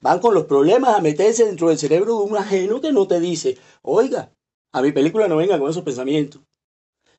Van 0.00 0.20
con 0.20 0.32
los 0.32 0.46
problemas 0.46 0.96
a 0.96 1.02
meterse 1.02 1.44
dentro 1.44 1.68
del 1.68 1.76
cerebro 1.76 2.16
de 2.16 2.24
un 2.24 2.38
ajeno 2.38 2.80
que 2.80 2.92
no 2.92 3.06
te 3.06 3.20
dice, 3.20 3.58
oiga, 3.82 4.32
a 4.72 4.80
mi 4.80 4.90
película 4.90 5.28
no 5.28 5.36
venga 5.36 5.58
con 5.58 5.68
esos 5.68 5.84
pensamientos. 5.84 6.40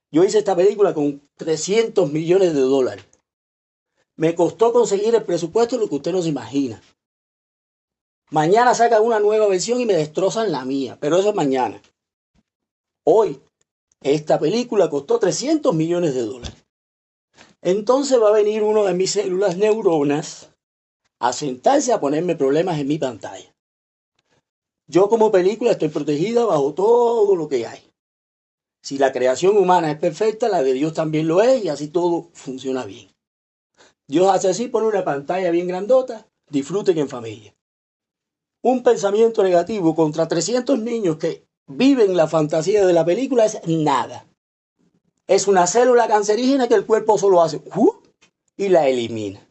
Yo 0.09 0.23
hice 0.23 0.39
esta 0.39 0.55
película 0.55 0.95
con 0.95 1.21
300 1.35 2.11
millones 2.11 2.55
de 2.55 2.61
dólares. 2.61 3.05
Me 4.15 4.33
costó 4.33 4.73
conseguir 4.73 5.13
el 5.13 5.23
presupuesto 5.23 5.77
lo 5.77 5.87
que 5.87 5.97
usted 5.97 6.11
no 6.11 6.23
se 6.23 6.29
imagina. 6.29 6.81
Mañana 8.29 8.75
sacan 8.75 9.03
una 9.03 9.21
nueva 9.21 9.47
versión 9.47 9.79
y 9.79 9.85
me 9.85 9.93
destrozan 9.93 10.51
la 10.51 10.65
mía, 10.65 10.97
pero 10.99 11.17
eso 11.17 11.29
es 11.29 11.35
mañana. 11.35 11.81
Hoy, 13.05 13.39
esta 14.01 14.37
película 14.37 14.89
costó 14.89 15.17
300 15.17 15.73
millones 15.73 16.13
de 16.13 16.23
dólares. 16.23 16.65
Entonces 17.61 18.21
va 18.21 18.29
a 18.29 18.33
venir 18.33 18.63
uno 18.63 18.83
de 18.83 18.93
mis 18.93 19.11
células 19.11 19.55
neuronas 19.57 20.49
a 21.19 21.31
sentarse 21.31 21.93
a 21.93 22.01
ponerme 22.01 22.35
problemas 22.35 22.79
en 22.79 22.87
mi 22.87 22.97
pantalla. 22.97 23.55
Yo 24.87 25.09
como 25.09 25.31
película 25.31 25.71
estoy 25.71 25.89
protegida 25.89 26.45
bajo 26.45 26.73
todo 26.73 27.35
lo 27.35 27.47
que 27.47 27.65
hay. 27.65 27.81
Si 28.81 28.97
la 28.97 29.11
creación 29.11 29.57
humana 29.57 29.91
es 29.91 29.99
perfecta, 29.99 30.49
la 30.49 30.63
de 30.63 30.73
Dios 30.73 30.93
también 30.93 31.27
lo 31.27 31.41
es 31.41 31.63
y 31.63 31.69
así 31.69 31.87
todo 31.87 32.29
funciona 32.33 32.85
bien. 32.85 33.09
Dios 34.07 34.29
hace 34.29 34.49
así, 34.49 34.67
pone 34.67 34.87
una 34.87 35.03
pantalla 35.03 35.51
bien 35.51 35.67
grandota, 35.67 36.27
disfruten 36.49 36.97
en 36.97 37.09
familia. 37.09 37.56
Un 38.61 38.83
pensamiento 38.83 39.43
negativo 39.43 39.95
contra 39.95 40.27
300 40.27 40.79
niños 40.79 41.17
que 41.17 41.47
viven 41.67 42.15
la 42.15 42.27
fantasía 42.27 42.85
de 42.85 42.93
la 42.93 43.05
película 43.05 43.45
es 43.45 43.59
nada. 43.67 44.25
Es 45.27 45.47
una 45.47 45.67
célula 45.67 46.07
cancerígena 46.07 46.67
que 46.67 46.75
el 46.75 46.85
cuerpo 46.85 47.17
solo 47.17 47.41
hace 47.41 47.61
uh, 47.75 47.91
y 48.55 48.69
la 48.69 48.87
elimina. 48.87 49.45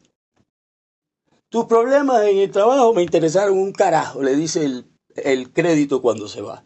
Tus 1.49 1.65
problemas 1.65 2.25
en 2.25 2.37
el 2.37 2.51
trabajo 2.51 2.93
me 2.93 3.03
interesaron 3.03 3.57
un 3.57 3.71
carajo, 3.71 4.21
le 4.21 4.35
dice 4.35 4.65
el 4.65 4.85
el 5.23 5.51
crédito 5.51 6.01
cuando 6.01 6.27
se 6.27 6.41
va. 6.41 6.63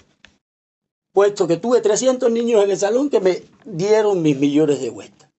Puesto 1.13 1.47
que 1.47 1.57
tuve 1.57 1.81
300 1.81 2.31
niños 2.31 2.63
en 2.63 2.71
el 2.71 2.77
salón 2.77 3.09
que 3.09 3.19
me 3.19 3.43
dieron 3.65 4.21
mis 4.21 4.37
millones 4.37 4.81
de 4.81 4.89
vueltas. 4.89 5.29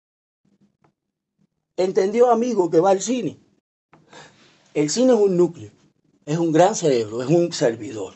¿Entendió, 1.76 2.30
amigo, 2.30 2.70
que 2.70 2.80
va 2.80 2.90
al 2.90 3.00
cine? 3.00 3.38
El 4.74 4.90
cine 4.90 5.14
es 5.14 5.18
un 5.18 5.36
núcleo, 5.36 5.70
es 6.26 6.38
un 6.38 6.52
gran 6.52 6.74
cerebro, 6.74 7.22
es 7.22 7.28
un 7.28 7.52
servidor. 7.52 8.14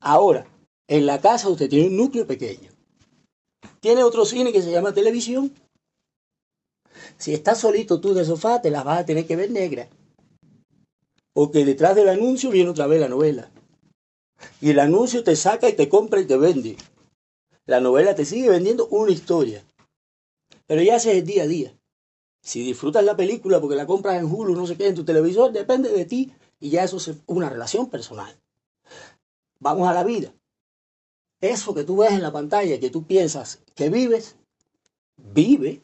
Ahora, 0.00 0.46
en 0.88 1.06
la 1.06 1.20
casa 1.20 1.48
usted 1.48 1.68
tiene 1.68 1.88
un 1.88 1.96
núcleo 1.96 2.26
pequeño. 2.26 2.70
Tiene 3.80 4.02
otro 4.04 4.24
cine 4.24 4.52
que 4.52 4.62
se 4.62 4.70
llama 4.70 4.94
televisión. 4.94 5.52
Si 7.18 7.32
estás 7.34 7.60
solito 7.60 8.00
tú 8.00 8.14
de 8.14 8.24
sofá, 8.24 8.60
te 8.60 8.70
las 8.70 8.84
vas 8.84 9.00
a 9.00 9.06
tener 9.06 9.26
que 9.26 9.36
ver 9.36 9.50
negras 9.50 9.88
porque 11.32 11.64
detrás 11.64 11.96
del 11.96 12.08
anuncio 12.08 12.50
viene 12.50 12.70
otra 12.70 12.86
vez 12.86 13.00
la 13.00 13.08
novela. 13.08 13.50
Y 14.60 14.70
el 14.70 14.80
anuncio 14.80 15.24
te 15.24 15.36
saca 15.36 15.68
y 15.68 15.74
te 15.74 15.88
compra 15.88 16.20
y 16.20 16.26
te 16.26 16.36
vende. 16.36 16.76
La 17.64 17.80
novela 17.80 18.14
te 18.14 18.24
sigue 18.24 18.50
vendiendo 18.50 18.86
una 18.88 19.12
historia. 19.12 19.64
Pero 20.66 20.82
ya 20.82 20.96
haces 20.96 21.16
el 21.16 21.26
día 21.26 21.44
a 21.44 21.46
día. 21.46 21.78
Si 22.42 22.62
disfrutas 22.64 23.04
la 23.04 23.16
película 23.16 23.60
porque 23.60 23.76
la 23.76 23.86
compras 23.86 24.18
en 24.18 24.26
Hulu, 24.26 24.54
no 24.54 24.66
sé 24.66 24.76
qué, 24.76 24.88
en 24.88 24.96
tu 24.96 25.04
televisor, 25.04 25.52
depende 25.52 25.90
de 25.90 26.04
ti 26.04 26.32
Y 26.62 26.70
ya 26.70 26.84
eso 26.84 26.96
es 26.96 27.10
una 27.26 27.50
relación 27.50 27.90
personal. 27.90 28.32
Vamos 29.58 29.88
a 29.88 29.92
la 29.92 30.04
vida. 30.04 30.32
Eso 31.40 31.74
que 31.74 31.82
tú 31.82 31.96
ves 31.96 32.12
en 32.12 32.22
la 32.22 32.30
pantalla, 32.30 32.78
que 32.78 32.88
tú 32.88 33.02
piensas 33.02 33.58
que 33.74 33.90
vives, 33.90 34.36
vive. 35.16 35.82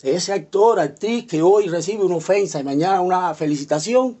Ese 0.00 0.32
actor, 0.32 0.78
actriz 0.78 1.26
que 1.26 1.42
hoy 1.42 1.66
recibe 1.66 2.04
una 2.04 2.14
ofensa 2.14 2.60
y 2.60 2.64
mañana 2.64 3.00
una 3.00 3.34
felicitación, 3.34 4.18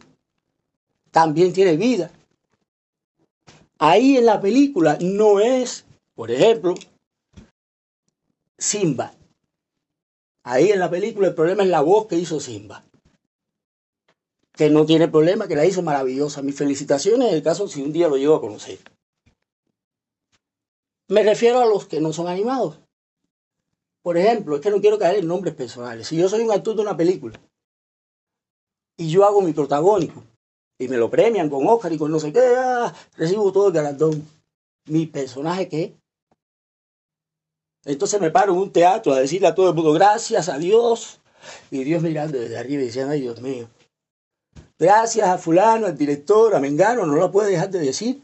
también 1.12 1.52
tiene 1.52 1.76
vida. 1.76 2.10
Ahí 3.78 4.16
en 4.16 4.26
la 4.26 4.40
película 4.40 4.98
no 5.00 5.38
es, 5.38 5.84
por 6.16 6.32
ejemplo, 6.32 6.74
Simba. 8.58 9.14
Ahí 10.42 10.72
en 10.72 10.80
la 10.80 10.90
película 10.90 11.28
el 11.28 11.36
problema 11.36 11.62
es 11.62 11.68
la 11.68 11.82
voz 11.82 12.08
que 12.08 12.18
hizo 12.18 12.40
Simba. 12.40 12.84
Que 14.54 14.68
no 14.70 14.84
tiene 14.84 15.08
problema, 15.08 15.48
que 15.48 15.56
la 15.56 15.64
hizo 15.64 15.82
maravillosa. 15.82 16.42
Mis 16.42 16.56
felicitaciones 16.56 17.28
en 17.28 17.34
el 17.34 17.42
caso 17.42 17.68
si 17.68 17.82
un 17.82 17.92
día 17.92 18.08
lo 18.08 18.16
llego 18.16 18.36
a 18.36 18.40
conocer. 18.40 18.78
Me 21.08 21.22
refiero 21.22 21.60
a 21.60 21.66
los 21.66 21.86
que 21.86 22.00
no 22.00 22.12
son 22.12 22.28
animados. 22.28 22.78
Por 24.02 24.16
ejemplo, 24.16 24.56
es 24.56 24.62
que 24.62 24.70
no 24.70 24.80
quiero 24.80 24.98
caer 24.98 25.20
en 25.20 25.28
nombres 25.28 25.54
personales. 25.54 26.08
Si 26.08 26.16
yo 26.16 26.28
soy 26.28 26.42
un 26.42 26.50
actor 26.50 26.74
de 26.74 26.82
una 26.82 26.96
película 26.96 27.40
y 28.96 29.10
yo 29.10 29.24
hago 29.24 29.42
mi 29.42 29.52
protagónico 29.52 30.24
y 30.78 30.88
me 30.88 30.96
lo 30.96 31.10
premian 31.10 31.48
con 31.48 31.66
Oscar 31.66 31.92
y 31.92 31.98
con 31.98 32.10
no 32.10 32.18
sé 32.18 32.32
qué, 32.32 32.54
ah, 32.56 32.92
recibo 33.16 33.52
todo 33.52 33.68
el 33.68 33.74
galardón. 33.74 34.26
¿Mi 34.86 35.06
personaje 35.06 35.68
qué? 35.68 35.96
Entonces 37.84 38.20
me 38.20 38.30
paro 38.30 38.52
en 38.52 38.58
un 38.58 38.72
teatro 38.72 39.12
a 39.12 39.20
decirle 39.20 39.48
a 39.48 39.54
todo 39.54 39.68
el 39.68 39.74
mundo, 39.74 39.92
gracias 39.92 40.48
a 40.48 40.58
Dios. 40.58 41.20
Y 41.70 41.84
Dios 41.84 42.02
mirando 42.02 42.38
desde 42.38 42.58
arriba 42.58 42.82
y 42.82 42.86
diciendo, 42.86 43.12
ay 43.12 43.20
Dios 43.20 43.40
mío. 43.40 43.68
Gracias 44.82 45.28
a 45.28 45.38
fulano, 45.38 45.86
al 45.86 45.96
director, 45.96 46.56
a 46.56 46.58
Mengano, 46.58 47.06
no 47.06 47.14
lo 47.14 47.30
puede 47.30 47.52
dejar 47.52 47.70
de 47.70 47.78
decir. 47.78 48.20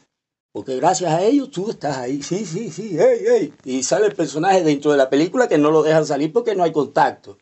Porque 0.53 0.75
gracias 0.75 1.12
a 1.12 1.23
ellos 1.23 1.53
tú 1.53 1.71
estás 1.71 1.99
ahí. 1.99 2.21
Sí, 2.21 2.44
sí, 2.44 2.73
sí, 2.73 2.97
hey, 2.99 3.25
hey. 3.25 3.55
Y 3.64 3.85
sale 3.85 4.07
el 4.07 4.16
personaje 4.16 4.64
dentro 4.64 4.90
de 4.90 4.97
la 4.97 5.09
película 5.09 5.47
que 5.47 5.57
no 5.57 5.71
lo 5.71 5.85
dejan 5.85 6.05
salir 6.05 6.33
porque 6.33 6.57
no 6.57 6.64
hay 6.64 6.73
contacto. 6.73 7.38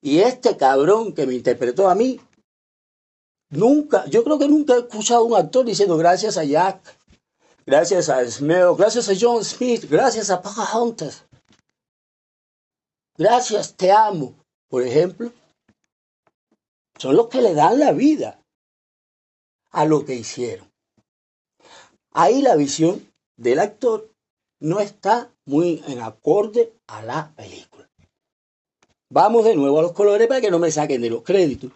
Y 0.00 0.18
este 0.18 0.56
cabrón 0.56 1.14
que 1.14 1.24
me 1.24 1.34
interpretó 1.34 1.88
a 1.88 1.94
mí, 1.94 2.20
nunca, 3.50 4.06
yo 4.06 4.24
creo 4.24 4.40
que 4.40 4.48
nunca 4.48 4.74
he 4.74 4.80
escuchado 4.80 5.20
a 5.20 5.24
un 5.24 5.36
actor 5.36 5.64
diciendo 5.64 5.96
gracias 5.96 6.36
a 6.36 6.42
Jack, 6.42 6.98
gracias 7.64 8.08
a 8.08 8.28
Smell, 8.28 8.74
gracias 8.76 9.08
a 9.08 9.12
John 9.16 9.44
Smith, 9.44 9.84
gracias 9.88 10.30
a 10.30 10.42
Pocahontas. 10.42 11.26
Gracias, 13.16 13.76
te 13.76 13.92
amo, 13.92 14.34
por 14.68 14.82
ejemplo. 14.82 15.30
Son 16.98 17.16
los 17.16 17.28
que 17.28 17.42
le 17.42 17.54
dan 17.54 17.78
la 17.78 17.92
vida 17.92 18.40
a 19.70 19.84
lo 19.84 20.04
que 20.04 20.14
hicieron. 20.14 20.70
Ahí 22.12 22.42
la 22.42 22.56
visión 22.56 23.10
del 23.36 23.58
actor 23.58 24.10
no 24.60 24.80
está 24.80 25.32
muy 25.46 25.82
en 25.88 26.00
acorde 26.00 26.72
a 26.86 27.02
la 27.02 27.32
película. 27.34 27.88
Vamos 29.10 29.44
de 29.44 29.56
nuevo 29.56 29.78
a 29.78 29.82
los 29.82 29.92
colores 29.92 30.28
para 30.28 30.40
que 30.40 30.50
no 30.50 30.58
me 30.58 30.70
saquen 30.70 31.02
de 31.02 31.10
los 31.10 31.22
créditos. 31.22 31.70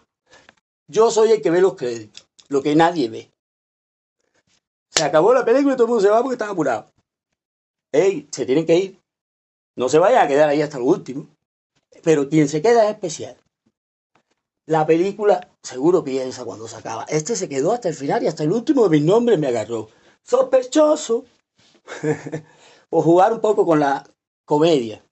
Yo 0.87 1.11
soy 1.11 1.31
el 1.31 1.41
que 1.41 1.49
ve 1.49 1.61
los 1.61 1.75
créditos, 1.75 2.27
lo 2.47 2.61
que 2.61 2.75
nadie 2.75 3.09
ve. 3.09 3.31
Se 4.89 5.03
acabó 5.03 5.33
la 5.33 5.45
película 5.45 5.73
y 5.73 5.77
todo 5.77 5.85
el 5.85 5.89
mundo 5.89 6.03
se 6.03 6.09
va 6.09 6.21
porque 6.21 6.35
están 6.35 6.49
apurados. 6.49 6.85
Ey, 7.91 8.27
se 8.31 8.45
tienen 8.45 8.65
que 8.65 8.75
ir. 8.75 8.99
No 9.75 9.89
se 9.89 9.99
vayan 9.99 10.25
a 10.25 10.27
quedar 10.27 10.49
ahí 10.49 10.61
hasta 10.61 10.77
el 10.77 10.83
último. 10.83 11.27
Pero 12.03 12.29
quien 12.29 12.47
se 12.47 12.61
queda 12.61 12.85
es 12.85 12.91
especial. 12.91 13.37
La 14.67 14.85
película 14.85 15.49
seguro 15.63 16.03
piensa 16.03 16.43
cuando 16.43 16.67
se 16.67 16.75
acaba. 16.75 17.05
Este 17.05 17.35
se 17.35 17.47
quedó 17.47 17.71
hasta 17.71 17.87
el 17.89 17.95
final 17.95 18.21
y 18.21 18.27
hasta 18.27 18.43
el 18.43 18.51
último 18.51 18.83
de 18.83 18.89
mis 18.89 19.01
nombres 19.01 19.39
me 19.39 19.47
agarró 19.47 19.89
sospechoso, 20.27 21.23
o 22.89 23.01
jugar 23.01 23.31
un 23.31 23.39
poco 23.39 23.65
con 23.65 23.79
la 23.79 24.05
comedia. 24.45 25.03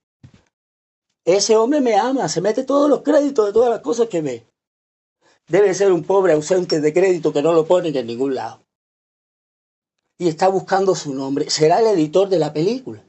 Ese 1.23 1.55
hombre 1.55 1.79
me 1.79 1.95
ama, 1.95 2.27
se 2.27 2.41
mete 2.41 2.63
todos 2.63 2.89
los 2.89 3.01
créditos 3.01 3.47
de 3.47 3.53
todas 3.53 3.69
las 3.69 3.79
cosas 3.79 4.09
que 4.09 4.21
ve. 4.21 4.45
Debe 5.47 5.73
ser 5.73 5.91
un 5.93 6.03
pobre 6.03 6.33
ausente 6.33 6.81
de 6.81 6.93
crédito 6.93 7.31
que 7.31 7.41
no 7.41 7.53
lo 7.53 7.65
ponen 7.65 7.95
en 7.95 8.07
ningún 8.07 8.35
lado. 8.35 8.61
Y 10.17 10.27
está 10.27 10.49
buscando 10.49 10.95
su 10.95 11.13
nombre. 11.13 11.49
Será 11.49 11.79
el 11.79 11.87
editor 11.87 12.27
de 12.29 12.39
la 12.39 12.51
película. 12.51 13.03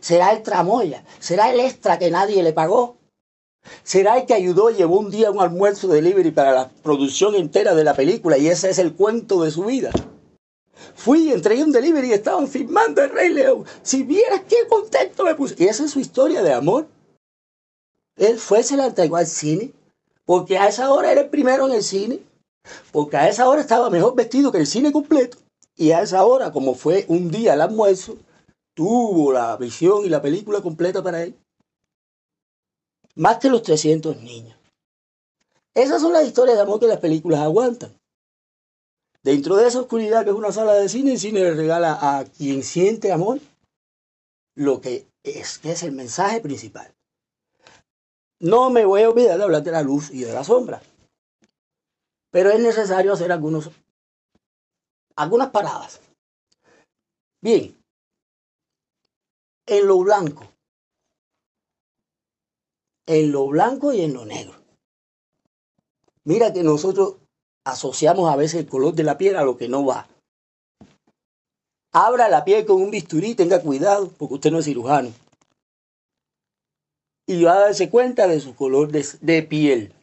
Será 0.00 0.32
el 0.32 0.42
tramoya. 0.42 1.04
Será 1.20 1.52
el 1.52 1.60
extra 1.60 1.98
que 1.98 2.10
nadie 2.10 2.42
le 2.42 2.52
pagó. 2.52 2.97
Será 3.82 4.18
el 4.18 4.26
que 4.26 4.34
ayudó 4.34 4.70
y 4.70 4.74
llevó 4.74 4.98
un 4.98 5.10
día 5.10 5.30
un 5.30 5.40
almuerzo 5.40 5.88
de 5.88 5.96
delivery 5.96 6.30
para 6.30 6.52
la 6.52 6.68
producción 6.82 7.34
entera 7.34 7.74
de 7.74 7.84
la 7.84 7.94
película 7.94 8.38
y 8.38 8.48
ese 8.48 8.70
es 8.70 8.78
el 8.78 8.94
cuento 8.94 9.42
de 9.42 9.50
su 9.50 9.64
vida. 9.64 9.90
Fui, 10.94 11.32
entregué 11.32 11.64
un 11.64 11.72
delivery 11.72 12.10
y 12.10 12.12
estaban 12.12 12.48
filmando 12.48 13.02
el 13.02 13.10
Rey 13.10 13.32
León. 13.32 13.64
Si 13.82 14.02
vieras 14.02 14.42
qué 14.48 14.56
contento 14.68 15.24
me 15.24 15.34
puse. 15.34 15.54
Y 15.58 15.66
esa 15.66 15.84
es 15.84 15.90
su 15.90 16.00
historia 16.00 16.42
de 16.42 16.52
amor. 16.52 16.86
Él 18.16 18.38
fue, 18.38 18.62
se 18.62 18.76
la 18.76 18.86
entregó 18.86 19.16
al 19.16 19.26
cine, 19.26 19.72
porque 20.24 20.58
a 20.58 20.68
esa 20.68 20.92
hora 20.92 21.12
era 21.12 21.22
el 21.22 21.30
primero 21.30 21.66
en 21.66 21.74
el 21.74 21.82
cine, 21.82 22.20
porque 22.90 23.16
a 23.16 23.28
esa 23.28 23.48
hora 23.48 23.60
estaba 23.60 23.90
mejor 23.90 24.14
vestido 24.16 24.50
que 24.50 24.58
el 24.58 24.66
cine 24.66 24.92
completo. 24.92 25.38
Y 25.76 25.92
a 25.92 26.02
esa 26.02 26.24
hora, 26.24 26.52
como 26.52 26.74
fue 26.74 27.04
un 27.08 27.30
día 27.30 27.54
el 27.54 27.60
almuerzo, 27.60 28.16
tuvo 28.74 29.32
la 29.32 29.56
visión 29.56 30.04
y 30.04 30.08
la 30.08 30.20
película 30.20 30.60
completa 30.60 31.02
para 31.02 31.22
él. 31.22 31.34
Más 33.18 33.38
que 33.38 33.50
los 33.50 33.62
300 33.62 34.16
niños. 34.22 34.56
Esas 35.74 36.00
son 36.00 36.12
las 36.12 36.24
historias 36.24 36.56
de 36.56 36.62
amor 36.62 36.78
que 36.78 36.86
las 36.86 37.00
películas 37.00 37.40
aguantan. 37.40 37.92
Dentro 39.24 39.56
de 39.56 39.66
esa 39.66 39.80
oscuridad 39.80 40.22
que 40.22 40.30
es 40.30 40.36
una 40.36 40.52
sala 40.52 40.74
de 40.74 40.88
cine, 40.88 41.12
el 41.12 41.18
cine 41.18 41.40
le 41.40 41.54
regala 41.54 41.98
a 42.00 42.24
quien 42.24 42.62
siente 42.62 43.10
amor 43.10 43.40
lo 44.54 44.80
que 44.80 45.08
es, 45.24 45.58
que 45.58 45.72
es 45.72 45.82
el 45.82 45.90
mensaje 45.90 46.40
principal. 46.40 46.94
No 48.38 48.70
me 48.70 48.84
voy 48.84 49.02
a 49.02 49.10
olvidar 49.10 49.36
de 49.36 49.44
hablar 49.44 49.64
de 49.64 49.72
la 49.72 49.82
luz 49.82 50.10
y 50.12 50.20
de 50.20 50.32
la 50.32 50.44
sombra, 50.44 50.80
pero 52.30 52.50
es 52.50 52.60
necesario 52.60 53.12
hacer 53.12 53.32
algunos, 53.32 53.68
algunas 55.16 55.50
paradas. 55.50 56.00
Bien, 57.40 57.76
en 59.66 59.86
lo 59.88 59.98
blanco, 59.98 60.46
en 63.08 63.32
lo 63.32 63.46
blanco 63.46 63.92
y 63.92 64.02
en 64.02 64.12
lo 64.12 64.26
negro. 64.26 64.54
Mira 66.24 66.52
que 66.52 66.62
nosotros 66.62 67.16
asociamos 67.64 68.30
a 68.30 68.36
veces 68.36 68.60
el 68.60 68.68
color 68.68 68.94
de 68.94 69.02
la 69.02 69.16
piel 69.16 69.36
a 69.36 69.44
lo 69.44 69.56
que 69.56 69.66
no 69.66 69.84
va. 69.84 70.06
Abra 71.90 72.28
la 72.28 72.44
piel 72.44 72.66
con 72.66 72.82
un 72.82 72.90
bisturí, 72.90 73.34
tenga 73.34 73.62
cuidado, 73.62 74.10
porque 74.18 74.34
usted 74.34 74.50
no 74.52 74.58
es 74.58 74.66
cirujano. 74.66 75.10
Y 77.26 77.42
va 77.42 77.54
a 77.54 77.60
darse 77.60 77.88
cuenta 77.88 78.28
de 78.28 78.40
su 78.40 78.54
color 78.54 78.92
de, 78.92 79.42
piel. 79.42 79.94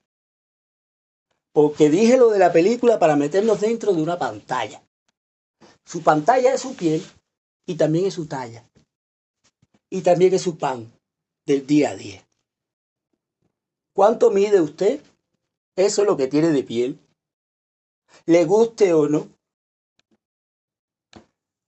Porque 1.54 1.90
dije 1.90 2.18
lo 2.18 2.32
de 2.32 2.40
la 2.40 2.52
película 2.52 2.98
para 2.98 3.16
meternos 3.16 3.62
dentro 3.62 3.94
de 3.94 4.02
una 4.02 4.18
pantalla. 4.18 4.82
Su 5.86 6.02
pantalla 6.02 6.56
es 6.56 6.62
su 6.62 6.76
piel 6.76 7.04
y 7.68 7.76
también 7.76 8.08
es 8.08 8.16
su 8.16 8.26
talla. 8.26 8.68
Y 9.92 10.02
también 10.02 10.34
es 10.34 10.42
su 10.42 10.58
pan 10.58 10.92
del 11.46 11.68
día 11.68 11.92
a 11.92 11.96
día. 11.96 12.25
¿Cuánto 13.96 14.30
mide 14.30 14.62
usted? 14.62 15.02
Eso 15.76 16.02
es 16.02 16.08
lo 16.08 16.18
que 16.18 16.28
tiene 16.28 16.50
de 16.50 16.64
piel 16.64 17.00
le 18.26 18.46
guste 18.46 18.94
o 18.94 19.08
no. 19.08 19.28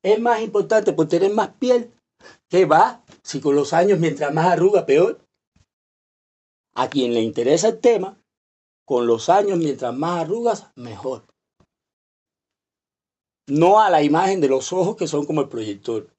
Es 0.04 0.20
más 0.20 0.42
importante 0.42 0.94
por 0.94 1.08
tener 1.08 1.34
más 1.34 1.50
piel. 1.56 1.94
que 2.50 2.66
va? 2.66 3.04
Si 3.24 3.42
con 3.42 3.56
los 3.56 3.74
años, 3.74 4.00
mientras 4.00 4.34
más 4.34 4.48
arruga, 4.48 4.86
peor. 4.86 5.20
A 6.76 6.90
quien 6.90 7.14
le 7.14 7.22
interesa 7.22 7.70
el 7.70 7.80
tema, 7.80 8.18
con 8.86 9.08
los 9.08 9.30
años, 9.30 9.58
mientras 9.58 9.96
más 9.96 10.22
arrugas, 10.22 10.72
mejor. 10.76 11.26
No 13.48 13.82
a 13.82 13.90
la 13.90 14.04
imagen 14.04 14.42
de 14.42 14.50
los 14.50 14.72
ojos 14.74 14.96
que 14.96 15.08
son 15.08 15.26
como 15.26 15.42
el 15.42 15.50
proyector. 15.50 16.10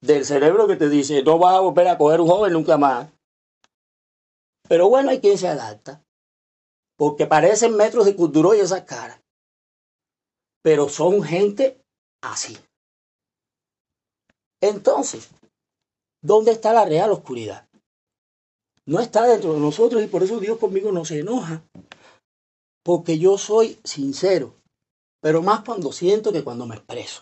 Del 0.00 0.24
cerebro 0.24 0.66
que 0.66 0.76
te 0.76 0.88
dice, 0.88 1.22
no 1.22 1.38
vas 1.38 1.56
a 1.56 1.60
volver 1.60 1.88
a 1.88 1.98
coger 1.98 2.20
un 2.20 2.28
joven 2.28 2.52
nunca 2.52 2.76
más. 2.76 3.08
Pero 4.68 4.88
bueno, 4.88 5.10
hay 5.10 5.20
quien 5.20 5.38
se 5.38 5.48
adapta 5.48 6.02
porque 6.96 7.26
parecen 7.26 7.76
metros 7.76 8.06
de 8.06 8.16
cultura 8.16 8.56
y 8.56 8.60
esas 8.60 8.82
caras. 8.84 9.20
Pero 10.62 10.88
son 10.88 11.22
gente 11.22 11.82
así. 12.22 12.56
Entonces, 14.60 15.28
¿dónde 16.22 16.52
está 16.52 16.72
la 16.72 16.84
real 16.84 17.10
oscuridad? 17.10 17.68
No 18.86 19.00
está 19.00 19.26
dentro 19.26 19.54
de 19.54 19.60
nosotros 19.60 20.02
y 20.02 20.06
por 20.06 20.22
eso 20.22 20.40
Dios 20.40 20.58
conmigo 20.58 20.92
no 20.92 21.04
se 21.04 21.20
enoja. 21.20 21.62
Porque 22.82 23.18
yo 23.18 23.38
soy 23.38 23.78
sincero, 23.84 24.54
pero 25.20 25.42
más 25.42 25.64
cuando 25.64 25.92
siento 25.92 26.32
que 26.32 26.44
cuando 26.44 26.66
me 26.66 26.76
expreso. 26.76 27.20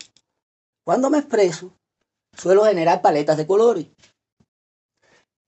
Cuando 0.85 1.09
me 1.09 1.19
expreso, 1.19 1.73
suelo 2.37 2.65
generar 2.65 3.01
paletas 3.01 3.37
de 3.37 3.47
colores. 3.47 3.87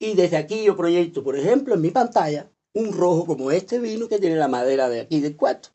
Y 0.05 0.15
desde 0.15 0.37
aquí 0.37 0.65
yo 0.65 0.77
proyecto, 0.77 1.25
por 1.25 1.35
ejemplo, 1.35 1.73
en 1.73 1.81
mi 1.81 1.91
pantalla, 1.91 2.51
un 2.75 2.93
rojo 2.93 3.25
como 3.25 3.51
este 3.51 3.79
vino 3.79 4.07
que 4.07 4.19
tiene 4.19 4.37
la 4.37 4.49
madera 4.49 4.91
de 4.91 5.01
aquí 5.01 5.21
del 5.21 5.35
cuarto. 5.35 5.71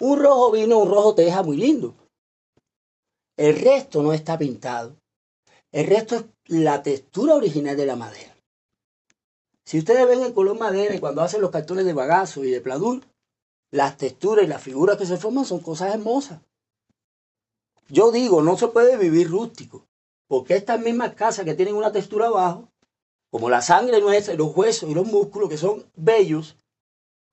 Un 0.00 0.18
rojo 0.22 0.52
vino, 0.52 0.78
un 0.78 0.88
rojo 0.88 1.14
teja 1.14 1.42
muy 1.42 1.58
lindo. 1.58 1.94
El 3.36 3.60
resto 3.60 4.02
no 4.02 4.14
está 4.14 4.38
pintado. 4.38 4.96
El 5.70 5.86
resto 5.86 6.16
es 6.16 6.24
la 6.46 6.82
textura 6.82 7.34
original 7.34 7.76
de 7.76 7.84
la 7.84 7.96
madera. 7.96 8.34
Si 9.66 9.78
ustedes 9.78 10.08
ven 10.08 10.22
el 10.22 10.32
color 10.32 10.58
madera 10.58 10.94
y 10.94 10.98
cuando 10.98 11.20
hacen 11.20 11.42
los 11.42 11.50
cartones 11.50 11.84
de 11.84 11.92
bagazo 11.92 12.42
y 12.42 12.50
de 12.50 12.62
pladur, 12.62 13.04
las 13.70 13.98
texturas 13.98 14.46
y 14.46 14.48
las 14.48 14.62
figuras 14.62 14.96
que 14.96 15.04
se 15.04 15.18
forman 15.18 15.44
son 15.44 15.60
cosas 15.60 15.92
hermosas. 15.92 16.40
Yo 17.88 18.10
digo, 18.12 18.40
no 18.40 18.56
se 18.56 18.68
puede 18.68 18.96
vivir 18.96 19.28
rústico, 19.28 19.85
porque 20.28 20.54
estas 20.56 20.80
mismas 20.80 21.14
casas 21.14 21.44
que 21.44 21.54
tienen 21.54 21.74
una 21.74 21.92
textura 21.92 22.26
abajo, 22.26 22.68
como 23.30 23.50
la 23.50 23.62
sangre 23.62 24.00
nuestra, 24.00 24.34
los 24.34 24.56
huesos 24.56 24.88
y 24.90 24.94
los 24.94 25.06
músculos, 25.06 25.48
que 25.48 25.58
son 25.58 25.84
bellos, 25.94 26.56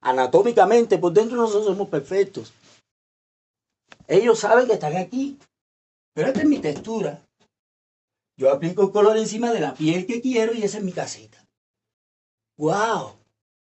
anatómicamente, 0.01 0.97
por 0.97 1.13
dentro 1.13 1.37
nosotros 1.37 1.65
somos 1.65 1.89
perfectos. 1.89 2.53
Ellos 4.07 4.39
saben 4.39 4.67
que 4.67 4.73
están 4.73 4.97
aquí, 4.97 5.39
pero 6.13 6.27
esta 6.27 6.41
es 6.41 6.47
mi 6.47 6.59
textura. 6.59 7.25
Yo 8.37 8.51
aplico 8.51 8.83
el 8.83 8.91
color 8.91 9.17
encima 9.17 9.51
de 9.51 9.59
la 9.59 9.73
piel 9.73 10.05
que 10.05 10.21
quiero 10.21 10.53
y 10.53 10.63
esa 10.63 10.79
es 10.79 10.83
mi 10.83 10.91
casita. 10.91 11.43
¡Wow! 12.57 13.15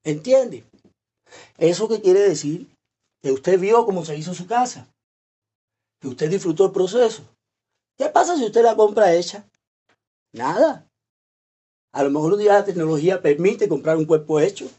¿Entiende? 0.03 0.63
¿Eso 1.57 1.88
qué 1.88 2.01
quiere 2.01 2.21
decir? 2.21 2.67
Que 3.21 3.32
usted 3.32 3.59
vio 3.59 3.86
cómo 3.86 4.05
se 4.05 4.15
hizo 4.15 4.34
su 4.34 4.47
casa. 4.47 4.88
Que 5.99 6.07
usted 6.07 6.30
disfrutó 6.30 6.65
el 6.67 6.71
proceso. 6.71 7.23
¿Qué 8.00 8.08
pasa 8.08 8.38
si 8.38 8.45
usted 8.45 8.64
la 8.64 8.78
compra 8.78 9.14
hecha? 9.14 9.45
Nada. 10.32 10.89
A 11.91 12.02
lo 12.02 12.10
mejor 12.10 12.32
un 12.32 12.39
día 12.39 12.54
la 12.54 12.64
tecnología 12.64 13.22
permite 13.22 13.68
comprar 13.68 13.97
un 13.97 14.06
cuerpo 14.06 14.39
hecho 14.39 14.70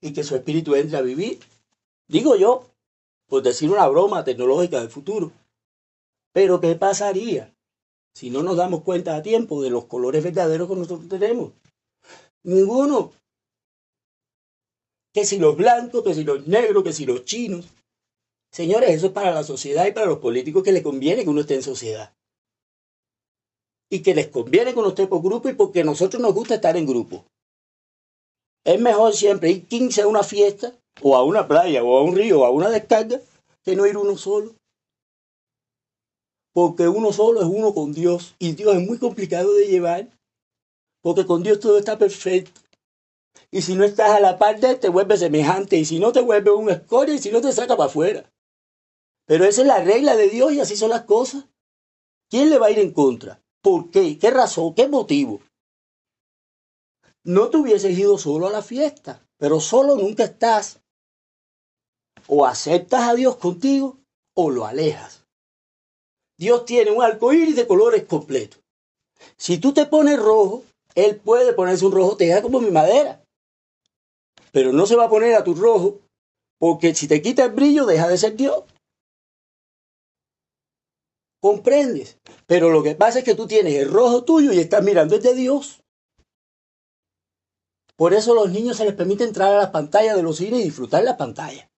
y 0.00 0.12
que 0.12 0.24
su 0.24 0.34
espíritu 0.34 0.74
entre 0.74 0.96
a 0.96 1.02
vivir. 1.02 1.38
Digo 2.08 2.34
yo, 2.34 2.68
por 3.28 3.44
decir 3.44 3.70
una 3.70 3.86
broma 3.86 4.24
tecnológica 4.24 4.80
del 4.80 4.90
futuro. 4.90 5.30
Pero 6.32 6.60
¿qué 6.60 6.74
pasaría 6.74 7.54
si 8.12 8.30
no 8.30 8.42
nos 8.42 8.56
damos 8.56 8.82
cuenta 8.82 9.14
a 9.14 9.22
tiempo 9.22 9.62
de 9.62 9.70
los 9.70 9.84
colores 9.84 10.24
verdaderos 10.24 10.68
que 10.68 10.74
nosotros 10.74 11.08
tenemos? 11.08 11.52
Ninguno. 12.42 13.12
Que 15.14 15.24
si 15.24 15.38
los 15.38 15.56
blancos, 15.56 16.02
que 16.02 16.12
si 16.12 16.24
los 16.24 16.44
negros, 16.48 16.82
que 16.82 16.92
si 16.92 17.06
los 17.06 17.24
chinos. 17.24 17.66
Señores, 18.50 18.90
eso 18.90 19.06
es 19.06 19.12
para 19.12 19.32
la 19.32 19.44
sociedad 19.44 19.86
y 19.86 19.92
para 19.92 20.06
los 20.06 20.18
políticos 20.18 20.62
que 20.62 20.72
les 20.72 20.82
conviene 20.82 21.24
que 21.24 21.30
uno 21.30 21.42
esté 21.42 21.54
en 21.54 21.62
sociedad. 21.62 22.14
Y 23.90 24.02
que 24.02 24.14
les 24.14 24.28
conviene 24.28 24.72
que 24.72 24.78
uno 24.78 24.88
esté 24.88 25.06
por 25.06 25.22
grupo 25.22 25.48
y 25.48 25.54
porque 25.54 25.80
a 25.80 25.84
nosotros 25.84 26.20
nos 26.20 26.34
gusta 26.34 26.56
estar 26.56 26.76
en 26.76 26.86
grupo. 26.86 27.24
Es 28.64 28.80
mejor 28.80 29.14
siempre 29.14 29.50
ir 29.50 29.66
15 29.66 30.02
a 30.02 30.08
una 30.08 30.24
fiesta, 30.24 30.74
o 31.02 31.16
a 31.16 31.22
una 31.22 31.46
playa, 31.46 31.84
o 31.84 31.96
a 31.98 32.02
un 32.02 32.16
río, 32.16 32.40
o 32.40 32.44
a 32.44 32.50
una 32.50 32.70
descarga, 32.70 33.20
que 33.64 33.76
no 33.76 33.86
ir 33.86 33.96
uno 33.96 34.16
solo. 34.16 34.54
Porque 36.52 36.88
uno 36.88 37.12
solo 37.12 37.42
es 37.42 37.46
uno 37.46 37.74
con 37.74 37.92
Dios. 37.92 38.34
Y 38.38 38.52
Dios 38.52 38.74
es 38.76 38.86
muy 38.86 38.98
complicado 38.98 39.54
de 39.54 39.66
llevar. 39.66 40.08
Porque 41.02 41.26
con 41.26 41.42
Dios 41.42 41.60
todo 41.60 41.78
está 41.78 41.98
perfecto. 41.98 42.60
Y 43.50 43.62
si 43.62 43.74
no 43.74 43.84
estás 43.84 44.10
a 44.10 44.20
la 44.20 44.38
par 44.38 44.58
de 44.58 44.70
él, 44.70 44.80
te 44.80 44.88
vuelve 44.88 45.16
semejante. 45.16 45.76
Y 45.76 45.84
si 45.84 45.98
no, 45.98 46.12
te 46.12 46.22
vuelve 46.22 46.50
un 46.50 46.70
escoria. 46.70 47.14
Y 47.14 47.18
si 47.18 47.30
no, 47.30 47.40
te 47.40 47.52
saca 47.52 47.76
para 47.76 47.90
afuera. 47.90 48.32
Pero 49.26 49.44
esa 49.44 49.62
es 49.62 49.66
la 49.66 49.82
regla 49.82 50.16
de 50.16 50.28
Dios 50.28 50.52
y 50.52 50.60
así 50.60 50.76
son 50.76 50.90
las 50.90 51.02
cosas. 51.02 51.44
¿Quién 52.30 52.50
le 52.50 52.58
va 52.58 52.66
a 52.66 52.70
ir 52.70 52.78
en 52.78 52.92
contra? 52.92 53.42
¿Por 53.60 53.90
qué? 53.90 54.18
¿Qué 54.18 54.30
razón? 54.30 54.74
¿Qué 54.74 54.88
motivo? 54.88 55.40
No 57.24 57.50
te 57.50 57.56
hubieses 57.56 57.98
ido 57.98 58.18
solo 58.18 58.46
a 58.46 58.52
la 58.52 58.62
fiesta, 58.62 59.26
pero 59.36 59.60
solo 59.60 59.96
nunca 59.96 60.24
estás. 60.24 60.80
O 62.28 62.46
aceptas 62.46 63.02
a 63.08 63.14
Dios 63.14 63.36
contigo 63.36 63.98
o 64.34 64.50
lo 64.50 64.64
alejas. 64.64 65.24
Dios 66.38 66.64
tiene 66.64 66.92
un 66.92 67.02
arco 67.02 67.32
iris 67.32 67.56
de 67.56 67.66
colores 67.66 68.04
completo. 68.04 68.58
Si 69.36 69.58
tú 69.58 69.72
te 69.72 69.86
pones 69.86 70.18
rojo, 70.18 70.64
él 70.94 71.16
puede 71.16 71.52
ponerse 71.52 71.84
un 71.84 71.92
rojo 71.92 72.16
teja 72.16 72.42
como 72.42 72.60
mi 72.60 72.70
madera. 72.70 73.24
Pero 74.52 74.72
no 74.72 74.86
se 74.86 74.96
va 74.96 75.04
a 75.04 75.10
poner 75.10 75.34
a 75.34 75.44
tu 75.44 75.54
rojo, 75.54 75.98
porque 76.58 76.94
si 76.94 77.08
te 77.08 77.22
quita 77.22 77.44
el 77.44 77.52
brillo, 77.52 77.86
deja 77.86 78.08
de 78.08 78.18
ser 78.18 78.36
Dios. 78.36 78.64
¿Comprendes? 81.46 82.18
Pero 82.48 82.70
lo 82.70 82.82
que 82.82 82.96
pasa 82.96 83.20
es 83.20 83.24
que 83.24 83.36
tú 83.36 83.46
tienes 83.46 83.74
el 83.74 83.88
rojo 83.88 84.24
tuyo 84.24 84.52
y 84.52 84.58
estás 84.58 84.82
mirando 84.82 85.16
de 85.16 85.32
Dios. 85.32 85.80
Por 87.94 88.14
eso 88.14 88.32
a 88.32 88.34
los 88.34 88.50
niños 88.50 88.78
se 88.78 88.84
les 88.84 88.94
permite 88.94 89.22
entrar 89.22 89.54
a 89.54 89.58
las 89.58 89.70
pantallas 89.70 90.16
de 90.16 90.24
los 90.24 90.38
cines 90.38 90.58
y 90.58 90.64
disfrutar 90.64 91.04
la 91.04 91.16
pantalla. 91.16 91.70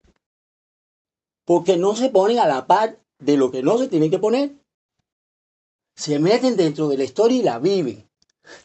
Porque 1.44 1.76
no 1.76 1.96
se 1.96 2.10
ponen 2.10 2.38
a 2.38 2.46
la 2.46 2.68
par 2.68 3.00
de 3.18 3.36
lo 3.36 3.50
que 3.50 3.64
no 3.64 3.76
se 3.76 3.88
tienen 3.88 4.08
que 4.08 4.20
poner. 4.20 4.54
Se 5.96 6.20
meten 6.20 6.56
dentro 6.56 6.86
de 6.86 6.98
la 6.98 7.02
historia 7.02 7.36
y 7.36 7.42
la 7.42 7.58
viven. 7.58 8.08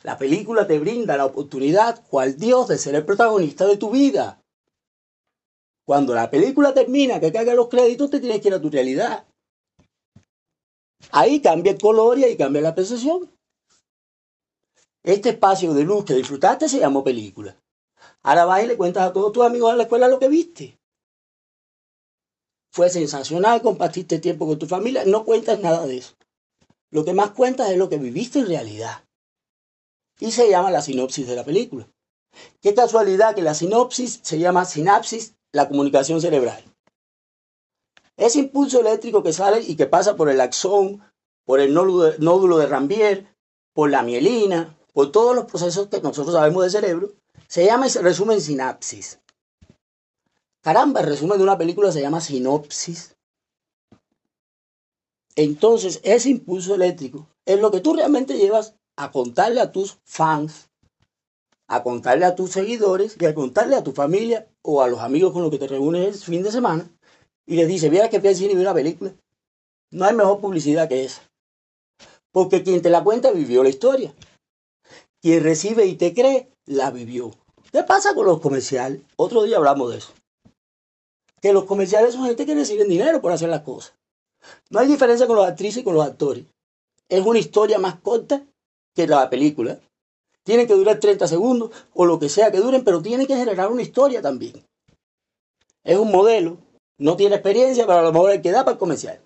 La 0.03 0.19
película 0.19 0.67
te 0.67 0.77
brinda 0.77 1.17
la 1.17 1.25
oportunidad, 1.25 2.05
cual 2.09 2.37
Dios, 2.37 2.67
de 2.67 2.77
ser 2.77 2.93
el 2.93 3.05
protagonista 3.05 3.65
de 3.65 3.77
tu 3.77 3.89
vida. 3.89 4.39
Cuando 5.83 6.13
la 6.13 6.29
película 6.29 6.75
termina, 6.75 7.19
que 7.19 7.31
caigan 7.31 7.55
los 7.55 7.69
créditos, 7.69 8.11
te 8.11 8.19
tienes 8.19 8.39
que 8.39 8.49
ir 8.49 8.53
a 8.53 8.61
tu 8.61 8.69
realidad. 8.69 9.25
Ahí 11.11 11.41
cambia 11.41 11.71
el 11.71 11.79
color 11.79 12.19
y 12.19 12.23
ahí 12.23 12.37
cambia 12.37 12.61
la 12.61 12.75
percepción. 12.75 13.31
Este 15.03 15.29
espacio 15.29 15.73
de 15.73 15.83
luz 15.83 16.05
que 16.05 16.13
disfrutaste 16.13 16.69
se 16.69 16.79
llamó 16.79 17.03
película. 17.03 17.57
Ahora 18.21 18.45
vas 18.45 18.63
y 18.63 18.67
le 18.67 18.77
cuentas 18.77 19.09
a 19.09 19.13
todos 19.13 19.31
tus 19.31 19.43
amigos 19.43 19.71
en 19.71 19.77
la 19.77 19.83
escuela 19.83 20.07
lo 20.07 20.19
que 20.19 20.29
viste. 20.29 20.79
Fue 22.71 22.89
sensacional, 22.89 23.61
compartiste 23.61 24.19
tiempo 24.19 24.47
con 24.47 24.59
tu 24.59 24.67
familia, 24.67 25.03
no 25.05 25.25
cuentas 25.25 25.59
nada 25.59 25.85
de 25.87 25.97
eso. 25.97 26.15
Lo 26.91 27.03
que 27.03 27.13
más 27.13 27.31
cuentas 27.31 27.69
es 27.71 27.77
lo 27.77 27.89
que 27.89 27.97
viviste 27.97 28.39
en 28.39 28.47
realidad 28.47 29.03
y 30.19 30.31
se 30.31 30.49
llama 30.49 30.71
la 30.71 30.81
sinopsis 30.81 31.27
de 31.27 31.35
la 31.35 31.43
película. 31.43 31.89
Qué 32.61 32.73
casualidad 32.73 33.35
que 33.35 33.41
la 33.41 33.55
sinopsis 33.55 34.21
se 34.23 34.39
llama 34.39 34.65
sinapsis, 34.65 35.35
la 35.51 35.67
comunicación 35.67 36.21
cerebral. 36.21 36.63
Ese 38.17 38.39
impulso 38.39 38.81
eléctrico 38.81 39.23
que 39.23 39.33
sale 39.33 39.61
y 39.61 39.75
que 39.75 39.87
pasa 39.87 40.15
por 40.15 40.29
el 40.29 40.41
axón, 40.41 41.01
por 41.45 41.59
el 41.59 41.73
nódulo 41.73 42.57
de 42.57 42.67
Rambier, 42.67 43.27
por 43.73 43.89
la 43.89 44.03
mielina, 44.03 44.77
por 44.93 45.11
todos 45.11 45.35
los 45.35 45.45
procesos 45.45 45.87
que 45.87 46.01
nosotros 46.01 46.35
sabemos 46.35 46.63
del 46.63 46.71
cerebro, 46.71 47.13
se 47.47 47.65
llama 47.65 47.87
y 47.87 47.89
se 47.89 48.41
sinapsis. 48.41 49.19
Caramba, 50.61 51.01
el 51.01 51.07
resumen 51.07 51.37
de 51.37 51.43
una 51.43 51.57
película 51.57 51.91
se 51.91 52.01
llama 52.01 52.21
sinopsis. 52.21 53.15
Entonces, 55.35 55.99
ese 56.03 56.29
impulso 56.29 56.75
eléctrico 56.75 57.27
es 57.45 57.59
lo 57.59 57.71
que 57.71 57.79
tú 57.79 57.95
realmente 57.95 58.37
llevas 58.37 58.75
a 58.97 59.11
contarle 59.11 59.61
a 59.61 59.71
tus 59.71 59.97
fans, 60.03 60.69
a 61.67 61.81
contarle 61.81 62.25
a 62.25 62.35
tus 62.35 62.51
seguidores 62.51 63.15
y 63.19 63.25
a 63.25 63.33
contarle 63.33 63.75
a 63.75 63.83
tu 63.83 63.93
familia 63.93 64.47
o 64.61 64.81
a 64.81 64.87
los 64.87 64.99
amigos 64.99 65.31
con 65.31 65.41
los 65.41 65.49
que 65.49 65.57
te 65.57 65.67
reúnes 65.67 66.07
el 66.07 66.13
fin 66.21 66.43
de 66.43 66.51
semana 66.51 66.91
y 67.51 67.57
les 67.57 67.67
dice, 67.67 67.89
mira 67.89 68.09
que 68.09 68.21
fui 68.21 68.33
cine 68.33 68.53
y 68.53 68.55
vi 68.55 68.61
una 68.61 68.73
película. 68.73 69.13
No 69.91 70.05
hay 70.05 70.15
mejor 70.15 70.39
publicidad 70.39 70.87
que 70.87 71.03
esa. 71.03 71.21
Porque 72.31 72.63
quien 72.63 72.81
te 72.81 72.89
la 72.89 73.03
cuenta 73.03 73.29
vivió 73.31 73.61
la 73.61 73.67
historia. 73.67 74.13
Quien 75.21 75.43
recibe 75.43 75.85
y 75.85 75.95
te 75.95 76.13
cree, 76.13 76.47
la 76.65 76.91
vivió. 76.91 77.31
¿Qué 77.73 77.83
pasa 77.83 78.15
con 78.15 78.25
los 78.25 78.39
comerciales? 78.39 79.01
Otro 79.17 79.43
día 79.43 79.57
hablamos 79.57 79.91
de 79.91 79.97
eso. 79.97 80.13
Que 81.41 81.51
los 81.51 81.65
comerciales 81.65 82.13
son 82.13 82.23
gente 82.23 82.45
que 82.45 82.55
reciben 82.55 82.87
dinero 82.87 83.19
por 83.19 83.33
hacer 83.33 83.49
las 83.49 83.63
cosas. 83.63 83.95
No 84.69 84.79
hay 84.79 84.87
diferencia 84.87 85.27
con 85.27 85.35
los 85.35 85.45
actrices 85.45 85.81
y 85.81 85.83
con 85.83 85.95
los 85.95 86.05
actores. 86.05 86.45
Es 87.09 87.25
una 87.25 87.39
historia 87.39 87.79
más 87.79 87.99
corta 87.99 88.45
que 88.95 89.07
la 89.07 89.29
película. 89.29 89.77
Tienen 90.43 90.67
que 90.67 90.73
durar 90.73 91.01
30 91.01 91.27
segundos 91.27 91.71
o 91.93 92.05
lo 92.05 92.17
que 92.17 92.29
sea 92.29 92.49
que 92.49 92.59
duren, 92.59 92.85
pero 92.85 93.01
tiene 93.01 93.27
que 93.27 93.35
generar 93.35 93.69
una 93.69 93.81
historia 93.81 94.21
también. 94.21 94.53
Es 95.83 95.97
un 95.97 96.11
modelo, 96.11 96.57
no 97.01 97.17
tiene 97.17 97.35
experiencia, 97.35 97.87
pero 97.87 97.99
a 97.99 98.03
lo 98.03 98.13
mejor 98.13 98.29
hay 98.29 98.41
que 98.41 98.51
dar 98.51 98.63
para 98.63 98.73
el 98.73 98.79
comercial. 98.79 99.19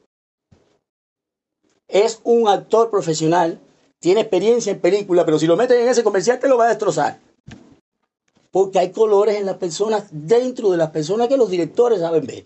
Es 1.89 2.21
un 2.23 2.47
actor 2.47 2.89
profesional, 2.89 3.59
tiene 3.99 4.21
experiencia 4.21 4.71
en 4.71 4.79
película, 4.79 5.25
pero 5.25 5.37
si 5.37 5.45
lo 5.45 5.57
meten 5.57 5.81
en 5.81 5.89
ese 5.89 6.03
comercial 6.03 6.39
te 6.39 6.47
lo 6.47 6.57
va 6.57 6.65
a 6.65 6.69
destrozar. 6.69 7.19
Porque 8.49 8.79
hay 8.79 8.91
colores 8.93 9.35
en 9.35 9.45
las 9.45 9.57
personas, 9.57 10.05
dentro 10.09 10.71
de 10.71 10.77
las 10.77 10.91
personas 10.91 11.27
que 11.27 11.35
los 11.35 11.49
directores 11.49 11.99
saben 11.99 12.25
ver. 12.25 12.45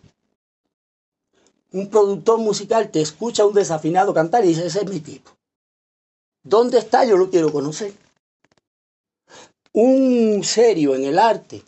Un 1.73 1.91
productor 1.91 2.39
musical 2.39 2.89
te 2.89 2.99
escucha 2.99 3.45
un 3.45 3.53
desafinado 3.53 4.15
cantar 4.15 4.43
y 4.43 4.47
dice, 4.47 4.65
ese 4.65 4.80
es 4.80 4.89
mi 4.89 4.99
tipo. 4.99 5.30
¿Dónde 6.41 6.80
está? 6.80 7.05
Yo 7.05 7.17
lo 7.17 7.30
quiero 7.30 7.51
conocer. 7.51 7.93
Un 9.73 10.43
serio 10.43 10.95
en 10.95 11.03
el 11.03 11.19
arte 11.19 11.61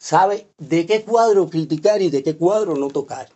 sabe 0.00 0.50
de 0.58 0.86
qué 0.86 1.04
cuadro 1.04 1.48
criticar 1.48 2.00
y 2.02 2.10
de 2.10 2.22
qué 2.22 2.36
cuadro 2.36 2.74
no 2.74 2.88
tocar. 2.88 3.30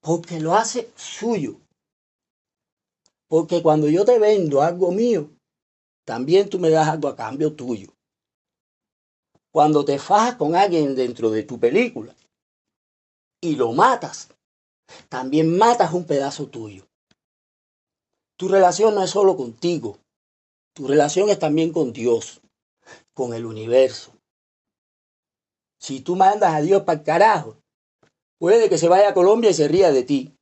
Porque 0.00 0.40
lo 0.40 0.54
hace 0.54 0.90
suyo. 0.94 1.60
Porque 3.28 3.60
cuando 3.60 3.88
yo 3.88 4.04
te 4.04 4.18
vendo 4.20 4.62
algo 4.62 4.92
mío, 4.92 5.30
también 6.06 6.48
tú 6.48 6.60
me 6.60 6.70
das 6.70 6.88
algo 6.88 7.08
a 7.08 7.16
cambio 7.16 7.52
tuyo. 7.54 7.92
Cuando 9.50 9.84
te 9.84 9.98
fajas 9.98 10.36
con 10.36 10.54
alguien 10.54 10.94
dentro 10.94 11.30
de 11.30 11.42
tu 11.42 11.58
película, 11.58 12.14
y 13.40 13.56
lo 13.56 13.72
matas, 13.72 14.28
también 15.08 15.56
matas 15.56 15.92
un 15.92 16.04
pedazo 16.04 16.46
tuyo. 16.46 16.86
Tu 18.36 18.48
relación 18.48 18.94
no 18.94 19.02
es 19.02 19.10
solo 19.10 19.36
contigo, 19.36 19.98
tu 20.74 20.86
relación 20.86 21.30
es 21.30 21.38
también 21.38 21.72
con 21.72 21.92
Dios, 21.92 22.40
con 23.14 23.34
el 23.34 23.46
universo. 23.46 24.15
Si 25.86 26.00
tú 26.00 26.16
mandas 26.16 26.52
a 26.52 26.62
Dios 26.62 26.82
para 26.82 27.04
carajo, 27.04 27.58
puede 28.40 28.68
que 28.68 28.76
se 28.76 28.88
vaya 28.88 29.10
a 29.10 29.14
Colombia 29.14 29.50
y 29.50 29.54
se 29.54 29.68
ría 29.68 29.92
de 29.92 30.02
ti. 30.02 30.36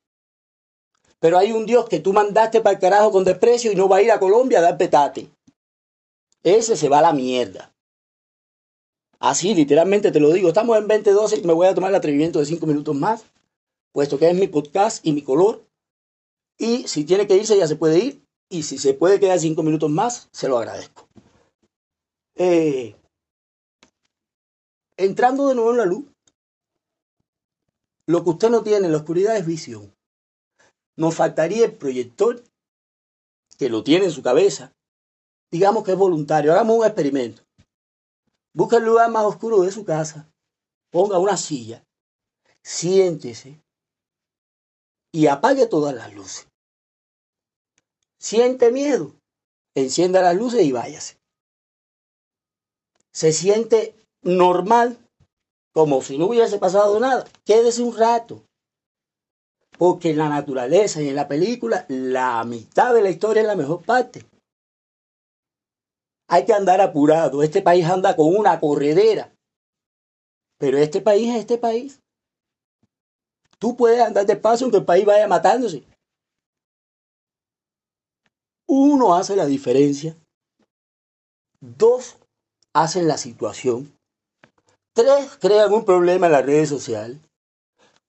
Pero 1.20 1.36
hay 1.36 1.52
un 1.52 1.66
Dios 1.66 1.86
que 1.86 2.00
tú 2.00 2.14
mandaste 2.14 2.62
para 2.62 2.76
el 2.76 2.80
carajo 2.80 3.12
con 3.12 3.24
desprecio 3.24 3.70
y 3.70 3.74
no 3.74 3.86
va 3.86 3.98
a 3.98 4.02
ir 4.02 4.10
a 4.10 4.18
Colombia 4.18 4.60
a 4.60 4.62
dar 4.62 4.78
petate. 4.78 5.28
Ese 6.42 6.78
se 6.78 6.88
va 6.88 7.00
a 7.00 7.02
la 7.02 7.12
mierda. 7.12 7.74
Así, 9.18 9.54
literalmente 9.54 10.10
te 10.10 10.18
lo 10.18 10.32
digo. 10.32 10.48
Estamos 10.48 10.78
en 10.78 10.88
2012 10.88 11.36
y 11.36 11.42
me 11.42 11.52
voy 11.52 11.66
a 11.66 11.74
tomar 11.74 11.90
el 11.90 11.96
atrevimiento 11.96 12.38
de 12.38 12.46
cinco 12.46 12.64
minutos 12.64 12.96
más, 12.96 13.26
puesto 13.92 14.18
que 14.18 14.30
es 14.30 14.34
mi 14.34 14.48
podcast 14.48 15.04
y 15.04 15.12
mi 15.12 15.20
color. 15.20 15.62
Y 16.56 16.88
si 16.88 17.04
tiene 17.04 17.26
que 17.26 17.36
irse, 17.36 17.58
ya 17.58 17.68
se 17.68 17.76
puede 17.76 17.98
ir. 17.98 18.24
Y 18.48 18.62
si 18.62 18.78
se 18.78 18.94
puede 18.94 19.20
quedar 19.20 19.38
cinco 19.38 19.62
minutos 19.62 19.90
más, 19.90 20.26
se 20.32 20.48
lo 20.48 20.56
agradezco. 20.56 21.06
Eh, 22.34 22.96
entrando 24.96 25.48
de 25.48 25.54
nuevo 25.54 25.70
en 25.70 25.76
la 25.78 25.86
luz, 25.86 26.04
lo 28.06 28.22
que 28.22 28.30
usted 28.30 28.50
no 28.50 28.62
tiene 28.62 28.86
en 28.86 28.92
la 28.92 28.98
oscuridad 28.98 29.36
es 29.36 29.46
visión. 29.46 29.94
Nos 30.96 31.14
faltaría 31.14 31.64
el 31.66 31.72
proyector 31.72 32.42
que 33.58 33.68
lo 33.68 33.82
tiene 33.82 34.06
en 34.06 34.10
su 34.10 34.22
cabeza. 34.22 34.72
Digamos 35.50 35.84
que 35.84 35.92
es 35.92 35.98
voluntario. 35.98 36.52
Hagamos 36.52 36.78
un 36.78 36.84
experimento. 36.84 37.42
Busque 38.52 38.76
el 38.76 38.84
lugar 38.84 39.10
más 39.10 39.24
oscuro 39.24 39.62
de 39.62 39.72
su 39.72 39.84
casa. 39.84 40.28
Ponga 40.90 41.18
una 41.18 41.36
silla. 41.36 41.82
Siéntese. 42.62 43.60
Y 45.12 45.26
apague 45.26 45.66
todas 45.66 45.94
las 45.94 46.12
luces. 46.14 46.46
Siente 48.18 48.70
miedo. 48.70 49.14
Encienda 49.74 50.22
las 50.22 50.36
luces 50.36 50.62
y 50.62 50.72
váyase. 50.72 51.16
Se 53.12 53.32
siente 53.32 54.03
normal, 54.24 54.98
como 55.72 56.02
si 56.02 56.18
no 56.18 56.26
hubiese 56.26 56.58
pasado 56.58 56.98
nada. 57.00 57.24
Quédese 57.44 57.82
un 57.82 57.96
rato. 57.96 58.44
Porque 59.76 60.10
en 60.10 60.18
la 60.18 60.28
naturaleza 60.28 61.02
y 61.02 61.08
en 61.08 61.16
la 61.16 61.28
película, 61.28 61.84
la 61.88 62.44
mitad 62.44 62.94
de 62.94 63.02
la 63.02 63.10
historia 63.10 63.42
es 63.42 63.48
la 63.48 63.56
mejor 63.56 63.82
parte. 63.82 64.24
Hay 66.28 66.44
que 66.44 66.52
andar 66.52 66.80
apurado. 66.80 67.42
Este 67.42 67.60
país 67.60 67.84
anda 67.84 68.16
con 68.16 68.34
una 68.34 68.60
corredera. 68.60 69.32
Pero 70.58 70.78
este 70.78 71.00
país 71.00 71.28
es 71.30 71.40
este 71.40 71.58
país. 71.58 72.00
Tú 73.58 73.76
puedes 73.76 74.00
andar 74.00 74.26
despacio 74.26 74.64
aunque 74.66 74.78
el 74.78 74.84
país 74.84 75.04
vaya 75.04 75.26
matándose. 75.26 75.84
Uno 78.66 79.14
hace 79.14 79.36
la 79.36 79.46
diferencia. 79.46 80.16
Dos 81.60 82.16
hacen 82.72 83.08
la 83.08 83.18
situación. 83.18 83.92
Tres 84.94 85.36
crean 85.40 85.72
un 85.72 85.84
problema 85.84 86.26
en 86.26 86.32
las 86.32 86.46
redes 86.46 86.68
sociales. 86.68 87.18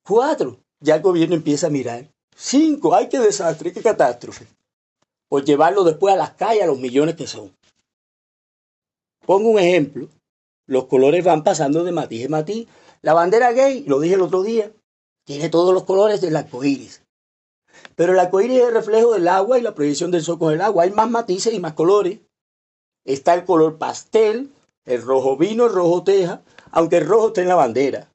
Cuatro 0.03 0.59
ya 0.79 0.95
el 0.95 1.01
gobierno 1.01 1.33
empieza 1.33 1.65
a 1.67 1.71
mirar. 1.71 2.07
Cinco, 2.35 2.93
ay, 2.93 3.09
qué 3.09 3.17
desastre, 3.17 3.73
qué 3.73 3.81
catástrofe. 3.81 4.45
Por 5.27 5.43
llevarlo 5.43 5.83
después 5.83 6.13
a 6.13 6.17
las 6.17 6.33
calles 6.33 6.63
a 6.63 6.67
los 6.67 6.77
millones 6.77 7.15
que 7.15 7.25
son. 7.25 7.51
Pongo 9.25 9.49
un 9.49 9.59
ejemplo. 9.59 10.09
Los 10.67 10.85
colores 10.85 11.23
van 11.23 11.43
pasando 11.43 11.83
de 11.83 11.91
matiz 11.91 12.25
en 12.25 12.31
matiz. 12.31 12.67
La 13.01 13.15
bandera 13.15 13.51
gay, 13.51 13.83
lo 13.87 13.99
dije 13.99 14.13
el 14.13 14.21
otro 14.21 14.43
día, 14.43 14.71
tiene 15.25 15.49
todos 15.49 15.73
los 15.73 15.85
colores 15.85 16.21
del 16.21 16.35
arco 16.35 16.63
iris. 16.63 17.01
Pero 17.95 18.13
el 18.13 18.19
arco 18.19 18.41
iris 18.41 18.59
es 18.59 18.67
el 18.67 18.73
reflejo 18.75 19.13
del 19.13 19.27
agua 19.27 19.57
y 19.57 19.63
la 19.63 19.73
proyección 19.73 20.11
del 20.11 20.21
sol 20.21 20.37
con 20.37 20.53
el 20.53 20.61
agua. 20.61 20.83
Hay 20.83 20.91
más 20.91 21.09
matices 21.09 21.51
y 21.51 21.59
más 21.59 21.73
colores. 21.73 22.19
Está 23.05 23.33
el 23.33 23.45
color 23.45 23.79
pastel, 23.79 24.53
el 24.85 25.01
rojo 25.01 25.35
vino, 25.35 25.65
el 25.65 25.73
rojo 25.73 26.03
teja, 26.03 26.43
aunque 26.71 26.97
el 26.97 27.07
rojo 27.07 27.27
está 27.27 27.41
en 27.41 27.47
la 27.47 27.55
bandera. 27.55 28.09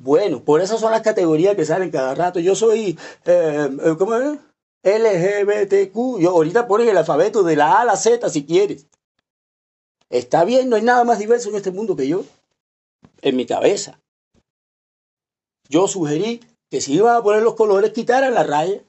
Bueno, 0.00 0.42
por 0.42 0.62
eso 0.62 0.78
son 0.78 0.92
las 0.92 1.02
categorías 1.02 1.56
que 1.56 1.66
salen 1.66 1.90
cada 1.90 2.14
rato. 2.14 2.40
Yo 2.40 2.54
soy, 2.54 2.98
eh, 3.26 3.70
eh, 3.84 3.94
¿cómo 3.98 4.14
es? 4.16 4.38
LGBTQ. 4.82 6.20
Yo 6.20 6.30
ahorita 6.30 6.66
pones 6.66 6.88
el 6.88 6.96
alfabeto 6.96 7.42
de 7.42 7.56
la 7.56 7.72
A 7.72 7.80
a 7.82 7.84
la 7.84 7.96
Z 7.96 8.28
si 8.30 8.46
quieres. 8.46 8.86
Está 10.08 10.44
bien, 10.44 10.68
no 10.68 10.76
hay 10.76 10.82
nada 10.82 11.04
más 11.04 11.18
diverso 11.18 11.50
en 11.50 11.56
este 11.56 11.70
mundo 11.70 11.96
que 11.96 12.08
yo. 12.08 12.24
En 13.20 13.36
mi 13.36 13.44
cabeza. 13.44 14.00
Yo 15.68 15.86
sugerí 15.86 16.40
que 16.70 16.80
si 16.80 16.94
iban 16.94 17.16
a 17.16 17.22
poner 17.22 17.42
los 17.42 17.54
colores, 17.54 17.92
quitaran 17.92 18.34
la 18.34 18.42
raya. 18.42 18.82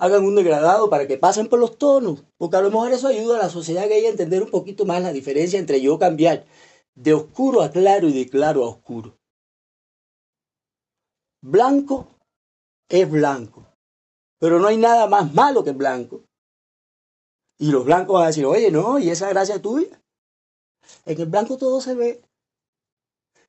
Hagan 0.00 0.24
un 0.24 0.34
degradado 0.34 0.88
para 0.88 1.06
que 1.06 1.18
pasen 1.18 1.48
por 1.48 1.58
los 1.58 1.76
tonos. 1.76 2.24
Porque 2.38 2.56
a 2.56 2.62
lo 2.62 2.70
mejor 2.70 2.90
eso 2.90 3.06
ayuda 3.06 3.36
a 3.36 3.42
la 3.42 3.50
sociedad 3.50 3.86
gay 3.86 4.06
a 4.06 4.08
entender 4.08 4.42
un 4.42 4.50
poquito 4.50 4.86
más 4.86 5.02
la 5.02 5.12
diferencia 5.12 5.58
entre 5.58 5.82
yo 5.82 5.98
cambiar 5.98 6.46
de 6.94 7.12
oscuro 7.12 7.60
a 7.60 7.70
claro 7.70 8.08
y 8.08 8.12
de 8.14 8.28
claro 8.28 8.64
a 8.64 8.68
oscuro. 8.68 9.18
Blanco 11.42 12.08
es 12.88 13.10
blanco, 13.10 13.66
pero 14.38 14.58
no 14.58 14.68
hay 14.68 14.78
nada 14.78 15.06
más 15.06 15.34
malo 15.34 15.62
que 15.64 15.72
blanco. 15.72 16.24
Y 17.58 17.70
los 17.70 17.84
blancos 17.84 18.14
van 18.14 18.24
a 18.24 18.28
decir, 18.28 18.46
oye, 18.46 18.70
no, 18.70 18.98
¿y 18.98 19.10
esa 19.10 19.28
gracia 19.28 19.60
tuya? 19.60 20.00
En 21.04 21.20
el 21.20 21.26
blanco 21.26 21.58
todo 21.58 21.82
se 21.82 21.94
ve. 21.94 22.22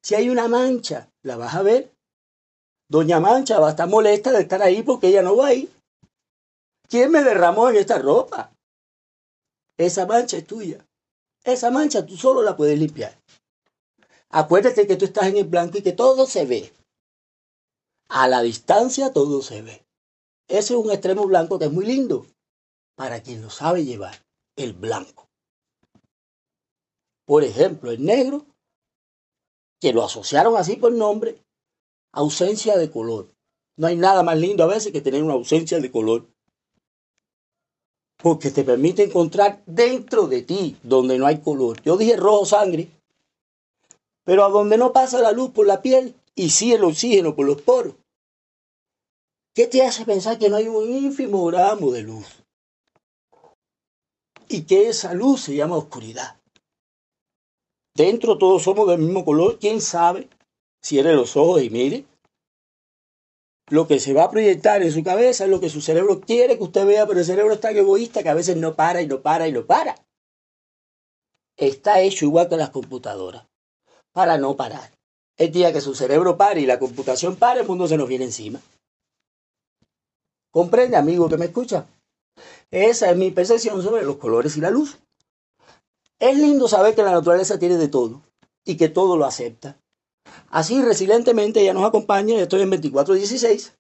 Si 0.02 0.16
hay 0.16 0.30
una 0.30 0.50
mancha, 0.50 1.10
la 1.24 1.38
vas 1.38 1.56
a 1.56 1.62
ver. 1.62 1.94
Doña 2.90 3.22
Mancha 3.22 3.58
va 3.58 3.68
a 3.68 3.70
estar 3.70 3.88
molesta 3.88 4.34
de 4.34 4.42
estar 4.42 4.62
ahí 4.62 4.84
porque 4.84 5.08
ella 5.08 5.22
no 5.22 5.38
va 5.38 5.48
ahí. 5.48 5.70
¿Quién 6.92 7.10
me 7.10 7.24
derramó 7.24 7.70
en 7.70 7.78
esta 7.78 8.00
ropa? 8.00 8.54
Esa 9.78 10.06
mancha 10.06 10.36
es 10.36 10.46
tuya. 10.46 10.86
Esa 11.42 11.72
mancha 11.72 12.06
tú 12.06 12.18
solo 12.18 12.42
la 12.42 12.58
puedes 12.58 12.78
limpiar. 12.78 13.18
Acuérdate 14.30 14.86
que 14.86 14.98
tú 14.98 15.06
estás 15.06 15.28
en 15.28 15.38
el 15.38 15.46
blanco 15.46 15.78
y 15.78 15.84
que 15.84 15.94
todo 15.94 16.26
se 16.26 16.46
ve. 16.46 16.74
A 18.10 18.28
la 18.28 18.42
distancia 18.42 19.14
todo 19.14 19.42
se 19.42 19.62
ve. 19.62 19.86
Ese 20.50 20.74
es 20.74 20.80
un 20.80 20.92
extremo 20.92 21.26
blanco 21.26 21.58
que 21.58 21.66
es 21.66 21.72
muy 21.72 21.86
lindo 21.86 22.28
para 22.96 23.24
quien 23.24 23.42
lo 23.42 23.50
sabe 23.50 23.86
llevar, 23.86 24.26
el 24.58 24.74
blanco. 24.74 25.30
Por 27.26 27.46
ejemplo, 27.46 27.92
el 27.92 28.04
negro, 28.04 28.46
que 29.80 29.94
lo 29.94 30.04
asociaron 30.04 30.58
así 30.58 30.76
por 30.76 30.92
nombre, 30.92 31.42
ausencia 32.12 32.78
de 32.78 32.92
color. 32.92 33.34
No 33.78 33.88
hay 33.88 33.96
nada 33.96 34.24
más 34.24 34.38
lindo 34.38 34.66
a 34.66 34.68
veces 34.68 34.92
que 34.92 35.00
tener 35.00 35.24
una 35.24 35.34
ausencia 35.34 35.80
de 35.80 35.90
color. 35.90 36.28
Porque 38.22 38.52
te 38.52 38.64
permite 38.64 39.04
encontrar 39.04 39.62
dentro 39.66 40.28
de 40.28 40.44
ti 40.44 40.78
donde 40.84 41.18
no 41.18 41.26
hay 41.26 41.40
color. 41.40 41.82
Yo 41.82 41.98
dije 41.98 42.16
rojo 42.16 42.46
sangre, 42.46 42.90
pero 44.24 44.46
a 44.46 44.50
donde 44.50 44.78
no 44.78 44.94
pasa 44.94 45.20
la 45.20 45.32
luz 45.32 45.52
por 45.52 45.66
la 45.66 45.82
piel 45.82 46.16
y 46.36 46.50
sí 46.52 46.74
el 46.74 46.84
oxígeno 46.84 47.36
por 47.36 47.46
los 47.46 47.62
poros. 47.62 47.96
¿Qué 49.54 49.68
te 49.68 49.84
hace 49.84 50.06
pensar 50.06 50.38
que 50.38 50.50
no 50.50 50.56
hay 50.56 50.68
un 50.68 50.90
ínfimo 50.90 51.46
gramo 51.46 51.92
de 51.92 52.04
luz? 52.04 52.28
Y 54.48 54.64
que 54.64 54.90
esa 54.90 55.14
luz 55.14 55.42
se 55.42 55.56
llama 55.56 55.78
oscuridad. 55.78 56.40
Dentro 57.96 58.38
todos 58.38 58.64
somos 58.64 58.88
del 58.88 59.00
mismo 59.00 59.26
color. 59.26 59.60
¿Quién 59.60 59.82
sabe? 59.82 60.30
Cierre 60.82 61.14
los 61.14 61.36
ojos 61.36 61.62
y 61.62 61.70
mire. 61.70 62.06
Lo 63.72 63.88
que 63.88 64.02
se 64.02 64.14
va 64.14 64.26
a 64.26 64.30
proyectar 64.30 64.84
en 64.84 64.92
su 64.92 65.02
cabeza 65.02 65.46
es 65.46 65.50
lo 65.50 65.62
que 65.62 65.70
su 65.70 65.80
cerebro 65.80 66.20
quiere 66.20 66.58
que 66.58 66.64
usted 66.66 66.86
vea, 66.86 67.08
pero 67.08 67.20
el 67.20 67.26
cerebro 67.26 67.54
es 67.54 67.62
tan 67.62 67.76
egoísta 67.78 68.22
que 68.22 68.28
a 68.28 68.34
veces 68.34 68.58
no 68.58 68.76
para 68.76 69.02
y 69.02 69.08
no 69.08 69.22
para 69.22 69.48
y 69.48 69.54
no 69.54 69.66
para. 69.66 69.96
Está 71.56 72.02
hecho 72.02 72.26
igual 72.26 72.50
que 72.50 72.58
las 72.58 72.72
computadoras, 72.72 73.48
para 74.12 74.38
no 74.38 74.58
parar. 74.58 74.92
El 75.38 75.54
día 75.54 75.72
que 75.72 75.80
su 75.80 75.96
cerebro 75.96 76.36
pare 76.36 76.60
y 76.60 76.66
la 76.66 76.80
computación 76.80 77.38
pare, 77.38 77.62
el 77.62 77.68
mundo 77.68 77.88
se 77.88 77.96
nos 77.96 78.10
viene 78.10 78.26
encima. 78.26 78.60
¿Comprende, 80.52 80.98
amigo 80.98 81.30
que 81.30 81.38
me 81.38 81.46
escucha? 81.46 81.86
Esa 82.72 83.10
es 83.10 83.16
mi 83.16 83.32
percepción 83.32 83.82
sobre 83.82 84.04
los 84.04 84.18
colores 84.18 84.58
y 84.58 84.60
la 84.60 84.70
luz. 84.70 84.98
Es 86.20 86.38
lindo 86.38 86.68
saber 86.68 86.94
que 86.94 87.04
la 87.04 87.12
naturaleza 87.12 87.58
tiene 87.58 87.78
de 87.78 87.88
todo 87.88 88.22
y 88.66 88.76
que 88.76 88.90
todo 88.90 89.16
lo 89.16 89.24
acepta. 89.24 89.78
Así, 90.50 90.82
resilientemente, 90.82 91.62
ella 91.62 91.74
nos 91.74 91.86
acompaña, 91.86 92.40
estoy 92.40 92.62
en 92.62 92.70
2416, 92.70 93.74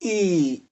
y 0.00 0.66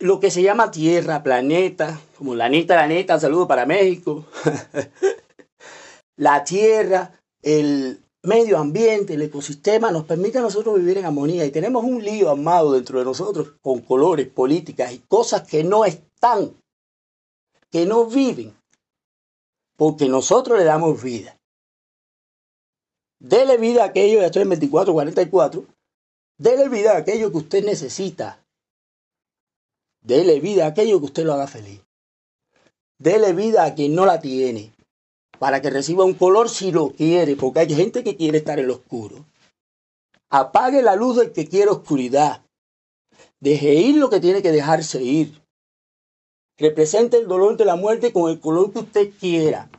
lo 0.00 0.20
que 0.20 0.30
se 0.30 0.42
llama 0.42 0.70
Tierra, 0.70 1.22
planeta, 1.22 2.00
como 2.18 2.34
la 2.34 2.48
neta, 2.48 2.76
la 2.76 2.88
neta, 2.88 3.18
saludo 3.20 3.46
para 3.46 3.66
México, 3.66 4.26
la 6.16 6.44
Tierra, 6.44 7.20
el 7.42 8.04
medio 8.24 8.58
ambiente, 8.58 9.14
el 9.14 9.22
ecosistema 9.22 9.90
nos 9.90 10.04
permite 10.04 10.38
a 10.38 10.42
nosotros 10.42 10.76
vivir 10.76 10.98
en 10.98 11.04
armonía 11.04 11.44
y 11.44 11.50
tenemos 11.50 11.84
un 11.84 12.02
lío 12.02 12.30
armado 12.30 12.72
dentro 12.72 12.98
de 12.98 13.04
nosotros 13.04 13.52
con 13.60 13.80
colores, 13.80 14.28
políticas 14.28 14.92
y 14.92 14.98
cosas 14.98 15.42
que 15.42 15.62
no 15.62 15.84
están, 15.84 16.54
que 17.70 17.86
no 17.86 18.06
viven, 18.06 18.56
porque 19.76 20.08
nosotros 20.08 20.58
le 20.58 20.64
damos 20.64 21.02
vida. 21.02 21.36
Dele 23.24 23.56
vida 23.56 23.84
a 23.84 23.86
aquello, 23.86 24.20
ya 24.20 24.26
estoy 24.26 24.42
en 24.42 24.50
24, 24.50 24.92
44. 24.92 25.64
Dele 26.36 26.68
vida 26.68 26.92
a 26.92 26.98
aquello 26.98 27.32
que 27.32 27.38
usted 27.38 27.64
necesita. 27.64 28.44
Dele 30.02 30.40
vida 30.40 30.66
a 30.66 30.68
aquello 30.68 30.98
que 30.98 31.06
usted 31.06 31.24
lo 31.24 31.32
haga 31.32 31.46
feliz. 31.46 31.80
Dele 32.98 33.32
vida 33.32 33.64
a 33.64 33.74
quien 33.74 33.94
no 33.94 34.04
la 34.04 34.20
tiene. 34.20 34.74
Para 35.38 35.62
que 35.62 35.70
reciba 35.70 36.04
un 36.04 36.12
color 36.12 36.50
si 36.50 36.70
lo 36.70 36.90
quiere, 36.90 37.34
porque 37.34 37.60
hay 37.60 37.74
gente 37.74 38.04
que 38.04 38.14
quiere 38.14 38.38
estar 38.38 38.58
en 38.58 38.66
lo 38.66 38.74
oscuro. 38.74 39.24
Apague 40.28 40.82
la 40.82 40.94
luz 40.94 41.16
del 41.16 41.32
que 41.32 41.48
quiere 41.48 41.70
oscuridad. 41.70 42.44
Deje 43.40 43.72
ir 43.72 43.96
lo 43.96 44.10
que 44.10 44.20
tiene 44.20 44.42
que 44.42 44.52
dejarse 44.52 45.02
ir. 45.02 45.40
Represente 46.58 47.16
el 47.16 47.26
dolor 47.26 47.56
de 47.56 47.64
la 47.64 47.76
muerte 47.76 48.12
con 48.12 48.30
el 48.30 48.38
color 48.38 48.70
que 48.70 48.80
usted 48.80 49.10
quiera. 49.18 49.70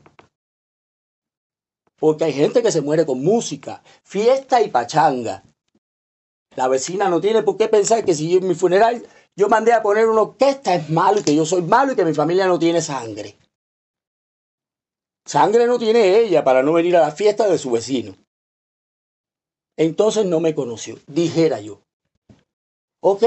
Porque 1.98 2.26
hay 2.26 2.34
gente 2.34 2.62
que 2.62 2.72
se 2.72 2.82
muere 2.82 3.06
con 3.06 3.24
música, 3.24 3.82
fiesta 4.04 4.62
y 4.62 4.70
pachanga. 4.70 5.44
La 6.56 6.68
vecina 6.68 7.10
no 7.10 7.22
tiene 7.22 7.44
por 7.44 7.58
qué 7.58 7.68
pensar 7.68 8.04
que 8.06 8.16
si 8.16 8.30
yo 8.30 8.40
en 8.40 8.48
mi 8.48 8.56
funeral 8.56 9.06
yo 9.36 9.50
mandé 9.50 9.74
a 9.74 9.82
poner 9.82 10.08
una 10.08 10.22
orquesta 10.22 10.74
es 10.74 10.90
malo 10.90 11.20
y 11.20 11.24
que 11.24 11.36
yo 11.36 11.46
soy 11.46 11.62
malo 11.62 11.92
y 11.92 11.96
que 11.96 12.06
mi 12.06 12.14
familia 12.14 12.48
no 12.48 12.58
tiene 12.58 12.82
sangre. 12.82 13.38
Sangre 15.26 15.68
no 15.68 15.78
tiene 15.78 16.20
ella 16.20 16.44
para 16.44 16.64
no 16.64 16.74
venir 16.74 16.96
a 16.96 17.02
la 17.02 17.12
fiesta 17.12 17.48
de 17.50 17.58
su 17.58 17.72
vecino. 17.72 18.16
Entonces 19.78 20.26
no 20.26 20.40
me 20.40 20.56
conoció, 20.56 20.98
dijera 21.08 21.60
yo. 21.60 21.82
Ok, 23.02 23.24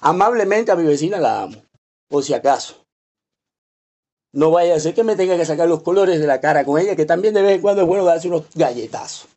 amablemente 0.00 0.72
a 0.72 0.76
mi 0.76 0.84
vecina 0.84 1.18
la 1.18 1.42
amo, 1.42 1.62
por 2.08 2.22
si 2.22 2.32
acaso. 2.32 2.81
No 4.32 4.50
vaya 4.50 4.74
a 4.74 4.80
ser 4.80 4.94
que 4.94 5.04
me 5.04 5.14
tenga 5.14 5.36
que 5.36 5.44
sacar 5.44 5.68
los 5.68 5.82
colores 5.82 6.18
de 6.18 6.26
la 6.26 6.40
cara 6.40 6.64
con 6.64 6.80
ella, 6.80 6.96
que 6.96 7.04
también 7.04 7.34
de 7.34 7.42
vez 7.42 7.56
en 7.56 7.60
cuando 7.60 7.82
es 7.82 7.88
bueno 7.88 8.04
darse 8.04 8.28
unos 8.28 8.44
galletazos. 8.54 9.28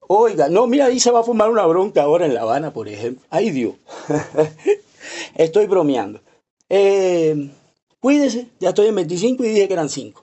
Oiga, 0.00 0.48
no, 0.50 0.66
mira, 0.66 0.86
ahí 0.86 1.00
se 1.00 1.10
va 1.10 1.20
a 1.20 1.24
formar 1.24 1.48
una 1.48 1.64
bronca 1.64 2.02
ahora 2.02 2.26
en 2.26 2.34
La 2.34 2.42
Habana, 2.42 2.72
por 2.72 2.86
ejemplo. 2.86 3.24
Ay 3.30 3.50
Dios. 3.50 3.74
estoy 5.34 5.66
bromeando. 5.66 6.20
Eh, 6.68 7.50
cuídese, 7.98 8.48
ya 8.60 8.70
estoy 8.70 8.88
en 8.88 8.96
25 8.96 9.42
y 9.44 9.48
dije 9.48 9.68
que 9.68 9.74
eran 9.74 9.88
5. 9.88 10.22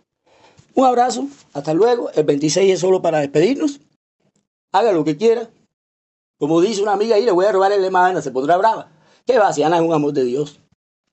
Un 0.76 0.86
abrazo, 0.86 1.28
hasta 1.54 1.74
luego. 1.74 2.12
El 2.12 2.26
26 2.26 2.74
es 2.74 2.80
solo 2.80 3.02
para 3.02 3.20
despedirnos. 3.20 3.80
Haga 4.72 4.92
lo 4.92 5.04
que 5.04 5.18
quiera. 5.18 5.50
Como 6.38 6.62
dice 6.62 6.84
una 6.84 6.94
amiga 6.94 7.16
ahí, 7.16 7.26
le 7.26 7.32
voy 7.32 7.48
a 7.48 7.52
robar 7.52 7.72
el 7.72 7.82
lema 7.82 8.06
a 8.06 8.10
Ana, 8.10 8.22
se 8.22 8.30
pondrá 8.30 8.58
brava. 8.58 8.92
¿Qué 9.26 9.40
va? 9.40 9.52
Si 9.54 9.64
Ana 9.64 9.78
es 9.78 9.82
un 9.82 9.94
amor 9.94 10.14
de 10.14 10.24
Dios. 10.24 10.60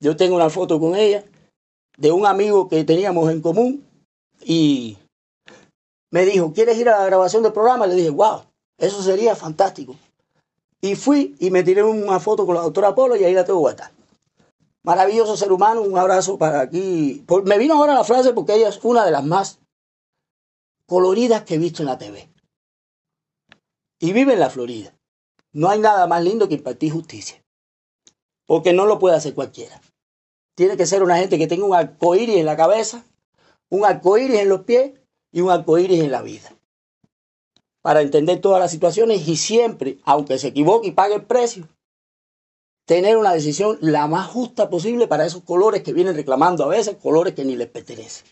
Yo 0.00 0.16
tengo 0.16 0.36
una 0.36 0.50
foto 0.50 0.78
con 0.78 0.94
ella 0.96 1.24
de 1.96 2.12
un 2.12 2.26
amigo 2.26 2.68
que 2.68 2.84
teníamos 2.84 3.30
en 3.30 3.40
común 3.40 3.86
y 4.44 4.98
me 6.10 6.24
dijo, 6.24 6.52
¿quieres 6.52 6.78
ir 6.78 6.88
a 6.88 6.98
la 6.98 7.06
grabación 7.06 7.42
del 7.42 7.52
programa? 7.52 7.86
Le 7.86 7.94
dije, 7.94 8.10
wow, 8.10 8.42
eso 8.78 9.02
sería 9.02 9.34
fantástico. 9.34 9.96
Y 10.80 10.94
fui 10.94 11.34
y 11.40 11.50
me 11.50 11.62
tiré 11.62 11.82
una 11.82 12.20
foto 12.20 12.46
con 12.46 12.54
la 12.54 12.62
doctora 12.62 12.94
Polo 12.94 13.16
y 13.16 13.24
ahí 13.24 13.34
la 13.34 13.44
tengo 13.44 13.60
guardada. 13.60 13.92
Maravilloso 14.82 15.36
ser 15.36 15.50
humano, 15.50 15.82
un 15.82 15.98
abrazo 15.98 16.38
para 16.38 16.60
aquí. 16.60 17.24
Me 17.44 17.58
vino 17.58 17.74
ahora 17.74 17.94
la 17.94 18.04
frase 18.04 18.32
porque 18.32 18.54
ella 18.54 18.68
es 18.68 18.78
una 18.84 19.04
de 19.04 19.10
las 19.10 19.24
más 19.24 19.58
coloridas 20.86 21.42
que 21.42 21.54
he 21.54 21.58
visto 21.58 21.82
en 21.82 21.88
la 21.88 21.98
TV. 21.98 22.28
Y 23.98 24.12
vive 24.12 24.34
en 24.34 24.40
la 24.40 24.50
Florida. 24.50 24.94
No 25.52 25.70
hay 25.70 25.80
nada 25.80 26.06
más 26.06 26.22
lindo 26.22 26.46
que 26.46 26.54
impartir 26.54 26.92
justicia. 26.92 27.42
Porque 28.46 28.72
no 28.72 28.86
lo 28.86 28.98
puede 28.98 29.16
hacer 29.16 29.34
cualquiera. 29.34 29.80
Tiene 30.56 30.76
que 30.76 30.86
ser 30.86 31.02
una 31.02 31.18
gente 31.18 31.38
que 31.38 31.46
tenga 31.46 31.66
un 31.66 31.74
arcoíris 31.74 32.38
en 32.38 32.46
la 32.46 32.56
cabeza, 32.56 33.04
un 33.68 33.84
arcoíris 33.84 34.40
en 34.40 34.48
los 34.48 34.62
pies 34.62 34.92
y 35.30 35.42
un 35.42 35.50
arcoíris 35.50 36.02
en 36.02 36.10
la 36.10 36.22
vida. 36.22 36.50
Para 37.82 38.00
entender 38.00 38.40
todas 38.40 38.58
las 38.58 38.70
situaciones 38.70 39.28
y 39.28 39.36
siempre, 39.36 39.98
aunque 40.04 40.38
se 40.38 40.48
equivoque 40.48 40.88
y 40.88 40.92
pague 40.92 41.14
el 41.14 41.24
precio, 41.24 41.68
tener 42.86 43.18
una 43.18 43.34
decisión 43.34 43.78
la 43.82 44.06
más 44.06 44.28
justa 44.28 44.70
posible 44.70 45.06
para 45.06 45.26
esos 45.26 45.42
colores 45.42 45.82
que 45.82 45.92
vienen 45.92 46.16
reclamando 46.16 46.64
a 46.64 46.68
veces, 46.68 46.96
colores 46.96 47.34
que 47.34 47.44
ni 47.44 47.54
les 47.54 47.68
pertenecen. 47.68 48.26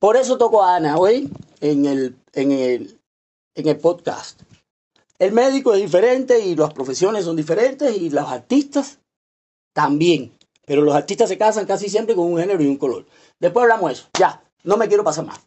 Por 0.00 0.16
eso 0.16 0.36
toco 0.36 0.62
a 0.62 0.76
Ana 0.76 0.98
hoy 0.98 1.30
en 1.60 1.86
el, 1.86 2.16
en 2.32 2.50
el, 2.50 3.00
en 3.54 3.68
el 3.68 3.78
podcast. 3.78 4.42
El 5.18 5.32
médico 5.32 5.72
es 5.72 5.80
diferente 5.80 6.40
y 6.40 6.56
las 6.56 6.74
profesiones 6.74 7.24
son 7.24 7.36
diferentes 7.36 7.96
y 7.96 8.10
los 8.10 8.28
artistas 8.28 8.98
también. 9.72 10.35
Pero 10.66 10.82
los 10.82 10.94
artistas 10.94 11.30
se 11.30 11.38
casan 11.38 11.64
casi 11.64 11.88
siempre 11.88 12.14
con 12.14 12.30
un 12.30 12.38
género 12.38 12.62
y 12.62 12.66
un 12.66 12.76
color. 12.76 13.06
Después 13.38 13.62
hablamos 13.62 13.88
de 13.88 13.94
eso. 13.94 14.08
Ya, 14.18 14.42
no 14.64 14.76
me 14.76 14.88
quiero 14.88 15.04
pasar 15.04 15.24
más. 15.24 15.40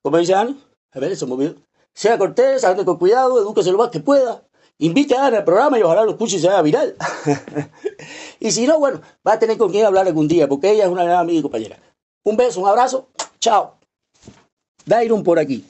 Como 0.00 0.16
dice 0.16 0.34
Ana, 0.34 0.56
a 0.92 1.00
ver, 1.00 1.14
se 1.16 1.26
movió. 1.26 1.56
Sea 1.92 2.16
cortés, 2.16 2.64
ande 2.64 2.84
con 2.84 2.96
cuidado, 2.96 3.38
edúquese 3.38 3.72
lo 3.72 3.78
más 3.78 3.90
que 3.90 4.00
pueda. 4.00 4.42
Invite 4.78 5.16
a 5.16 5.26
Ana 5.26 5.38
al 5.38 5.44
programa 5.44 5.78
y 5.78 5.82
ojalá 5.82 6.04
lo 6.04 6.12
escuche 6.12 6.36
y 6.36 6.40
se 6.40 6.48
haga 6.48 6.62
viral. 6.62 6.96
y 8.40 8.50
si 8.50 8.66
no, 8.66 8.78
bueno, 8.78 9.00
va 9.26 9.34
a 9.34 9.38
tener 9.38 9.58
con 9.58 9.70
quien 9.70 9.86
hablar 9.86 10.06
algún 10.06 10.28
día, 10.28 10.48
porque 10.48 10.70
ella 10.70 10.84
es 10.84 10.90
una 10.90 11.04
gran 11.04 11.18
amiga 11.18 11.40
y 11.40 11.42
compañera. 11.42 11.78
Un 12.22 12.36
beso, 12.36 12.60
un 12.60 12.68
abrazo. 12.68 13.08
Chao. 13.40 13.74
Dairon 14.86 15.22
por 15.22 15.38
aquí. 15.38 15.64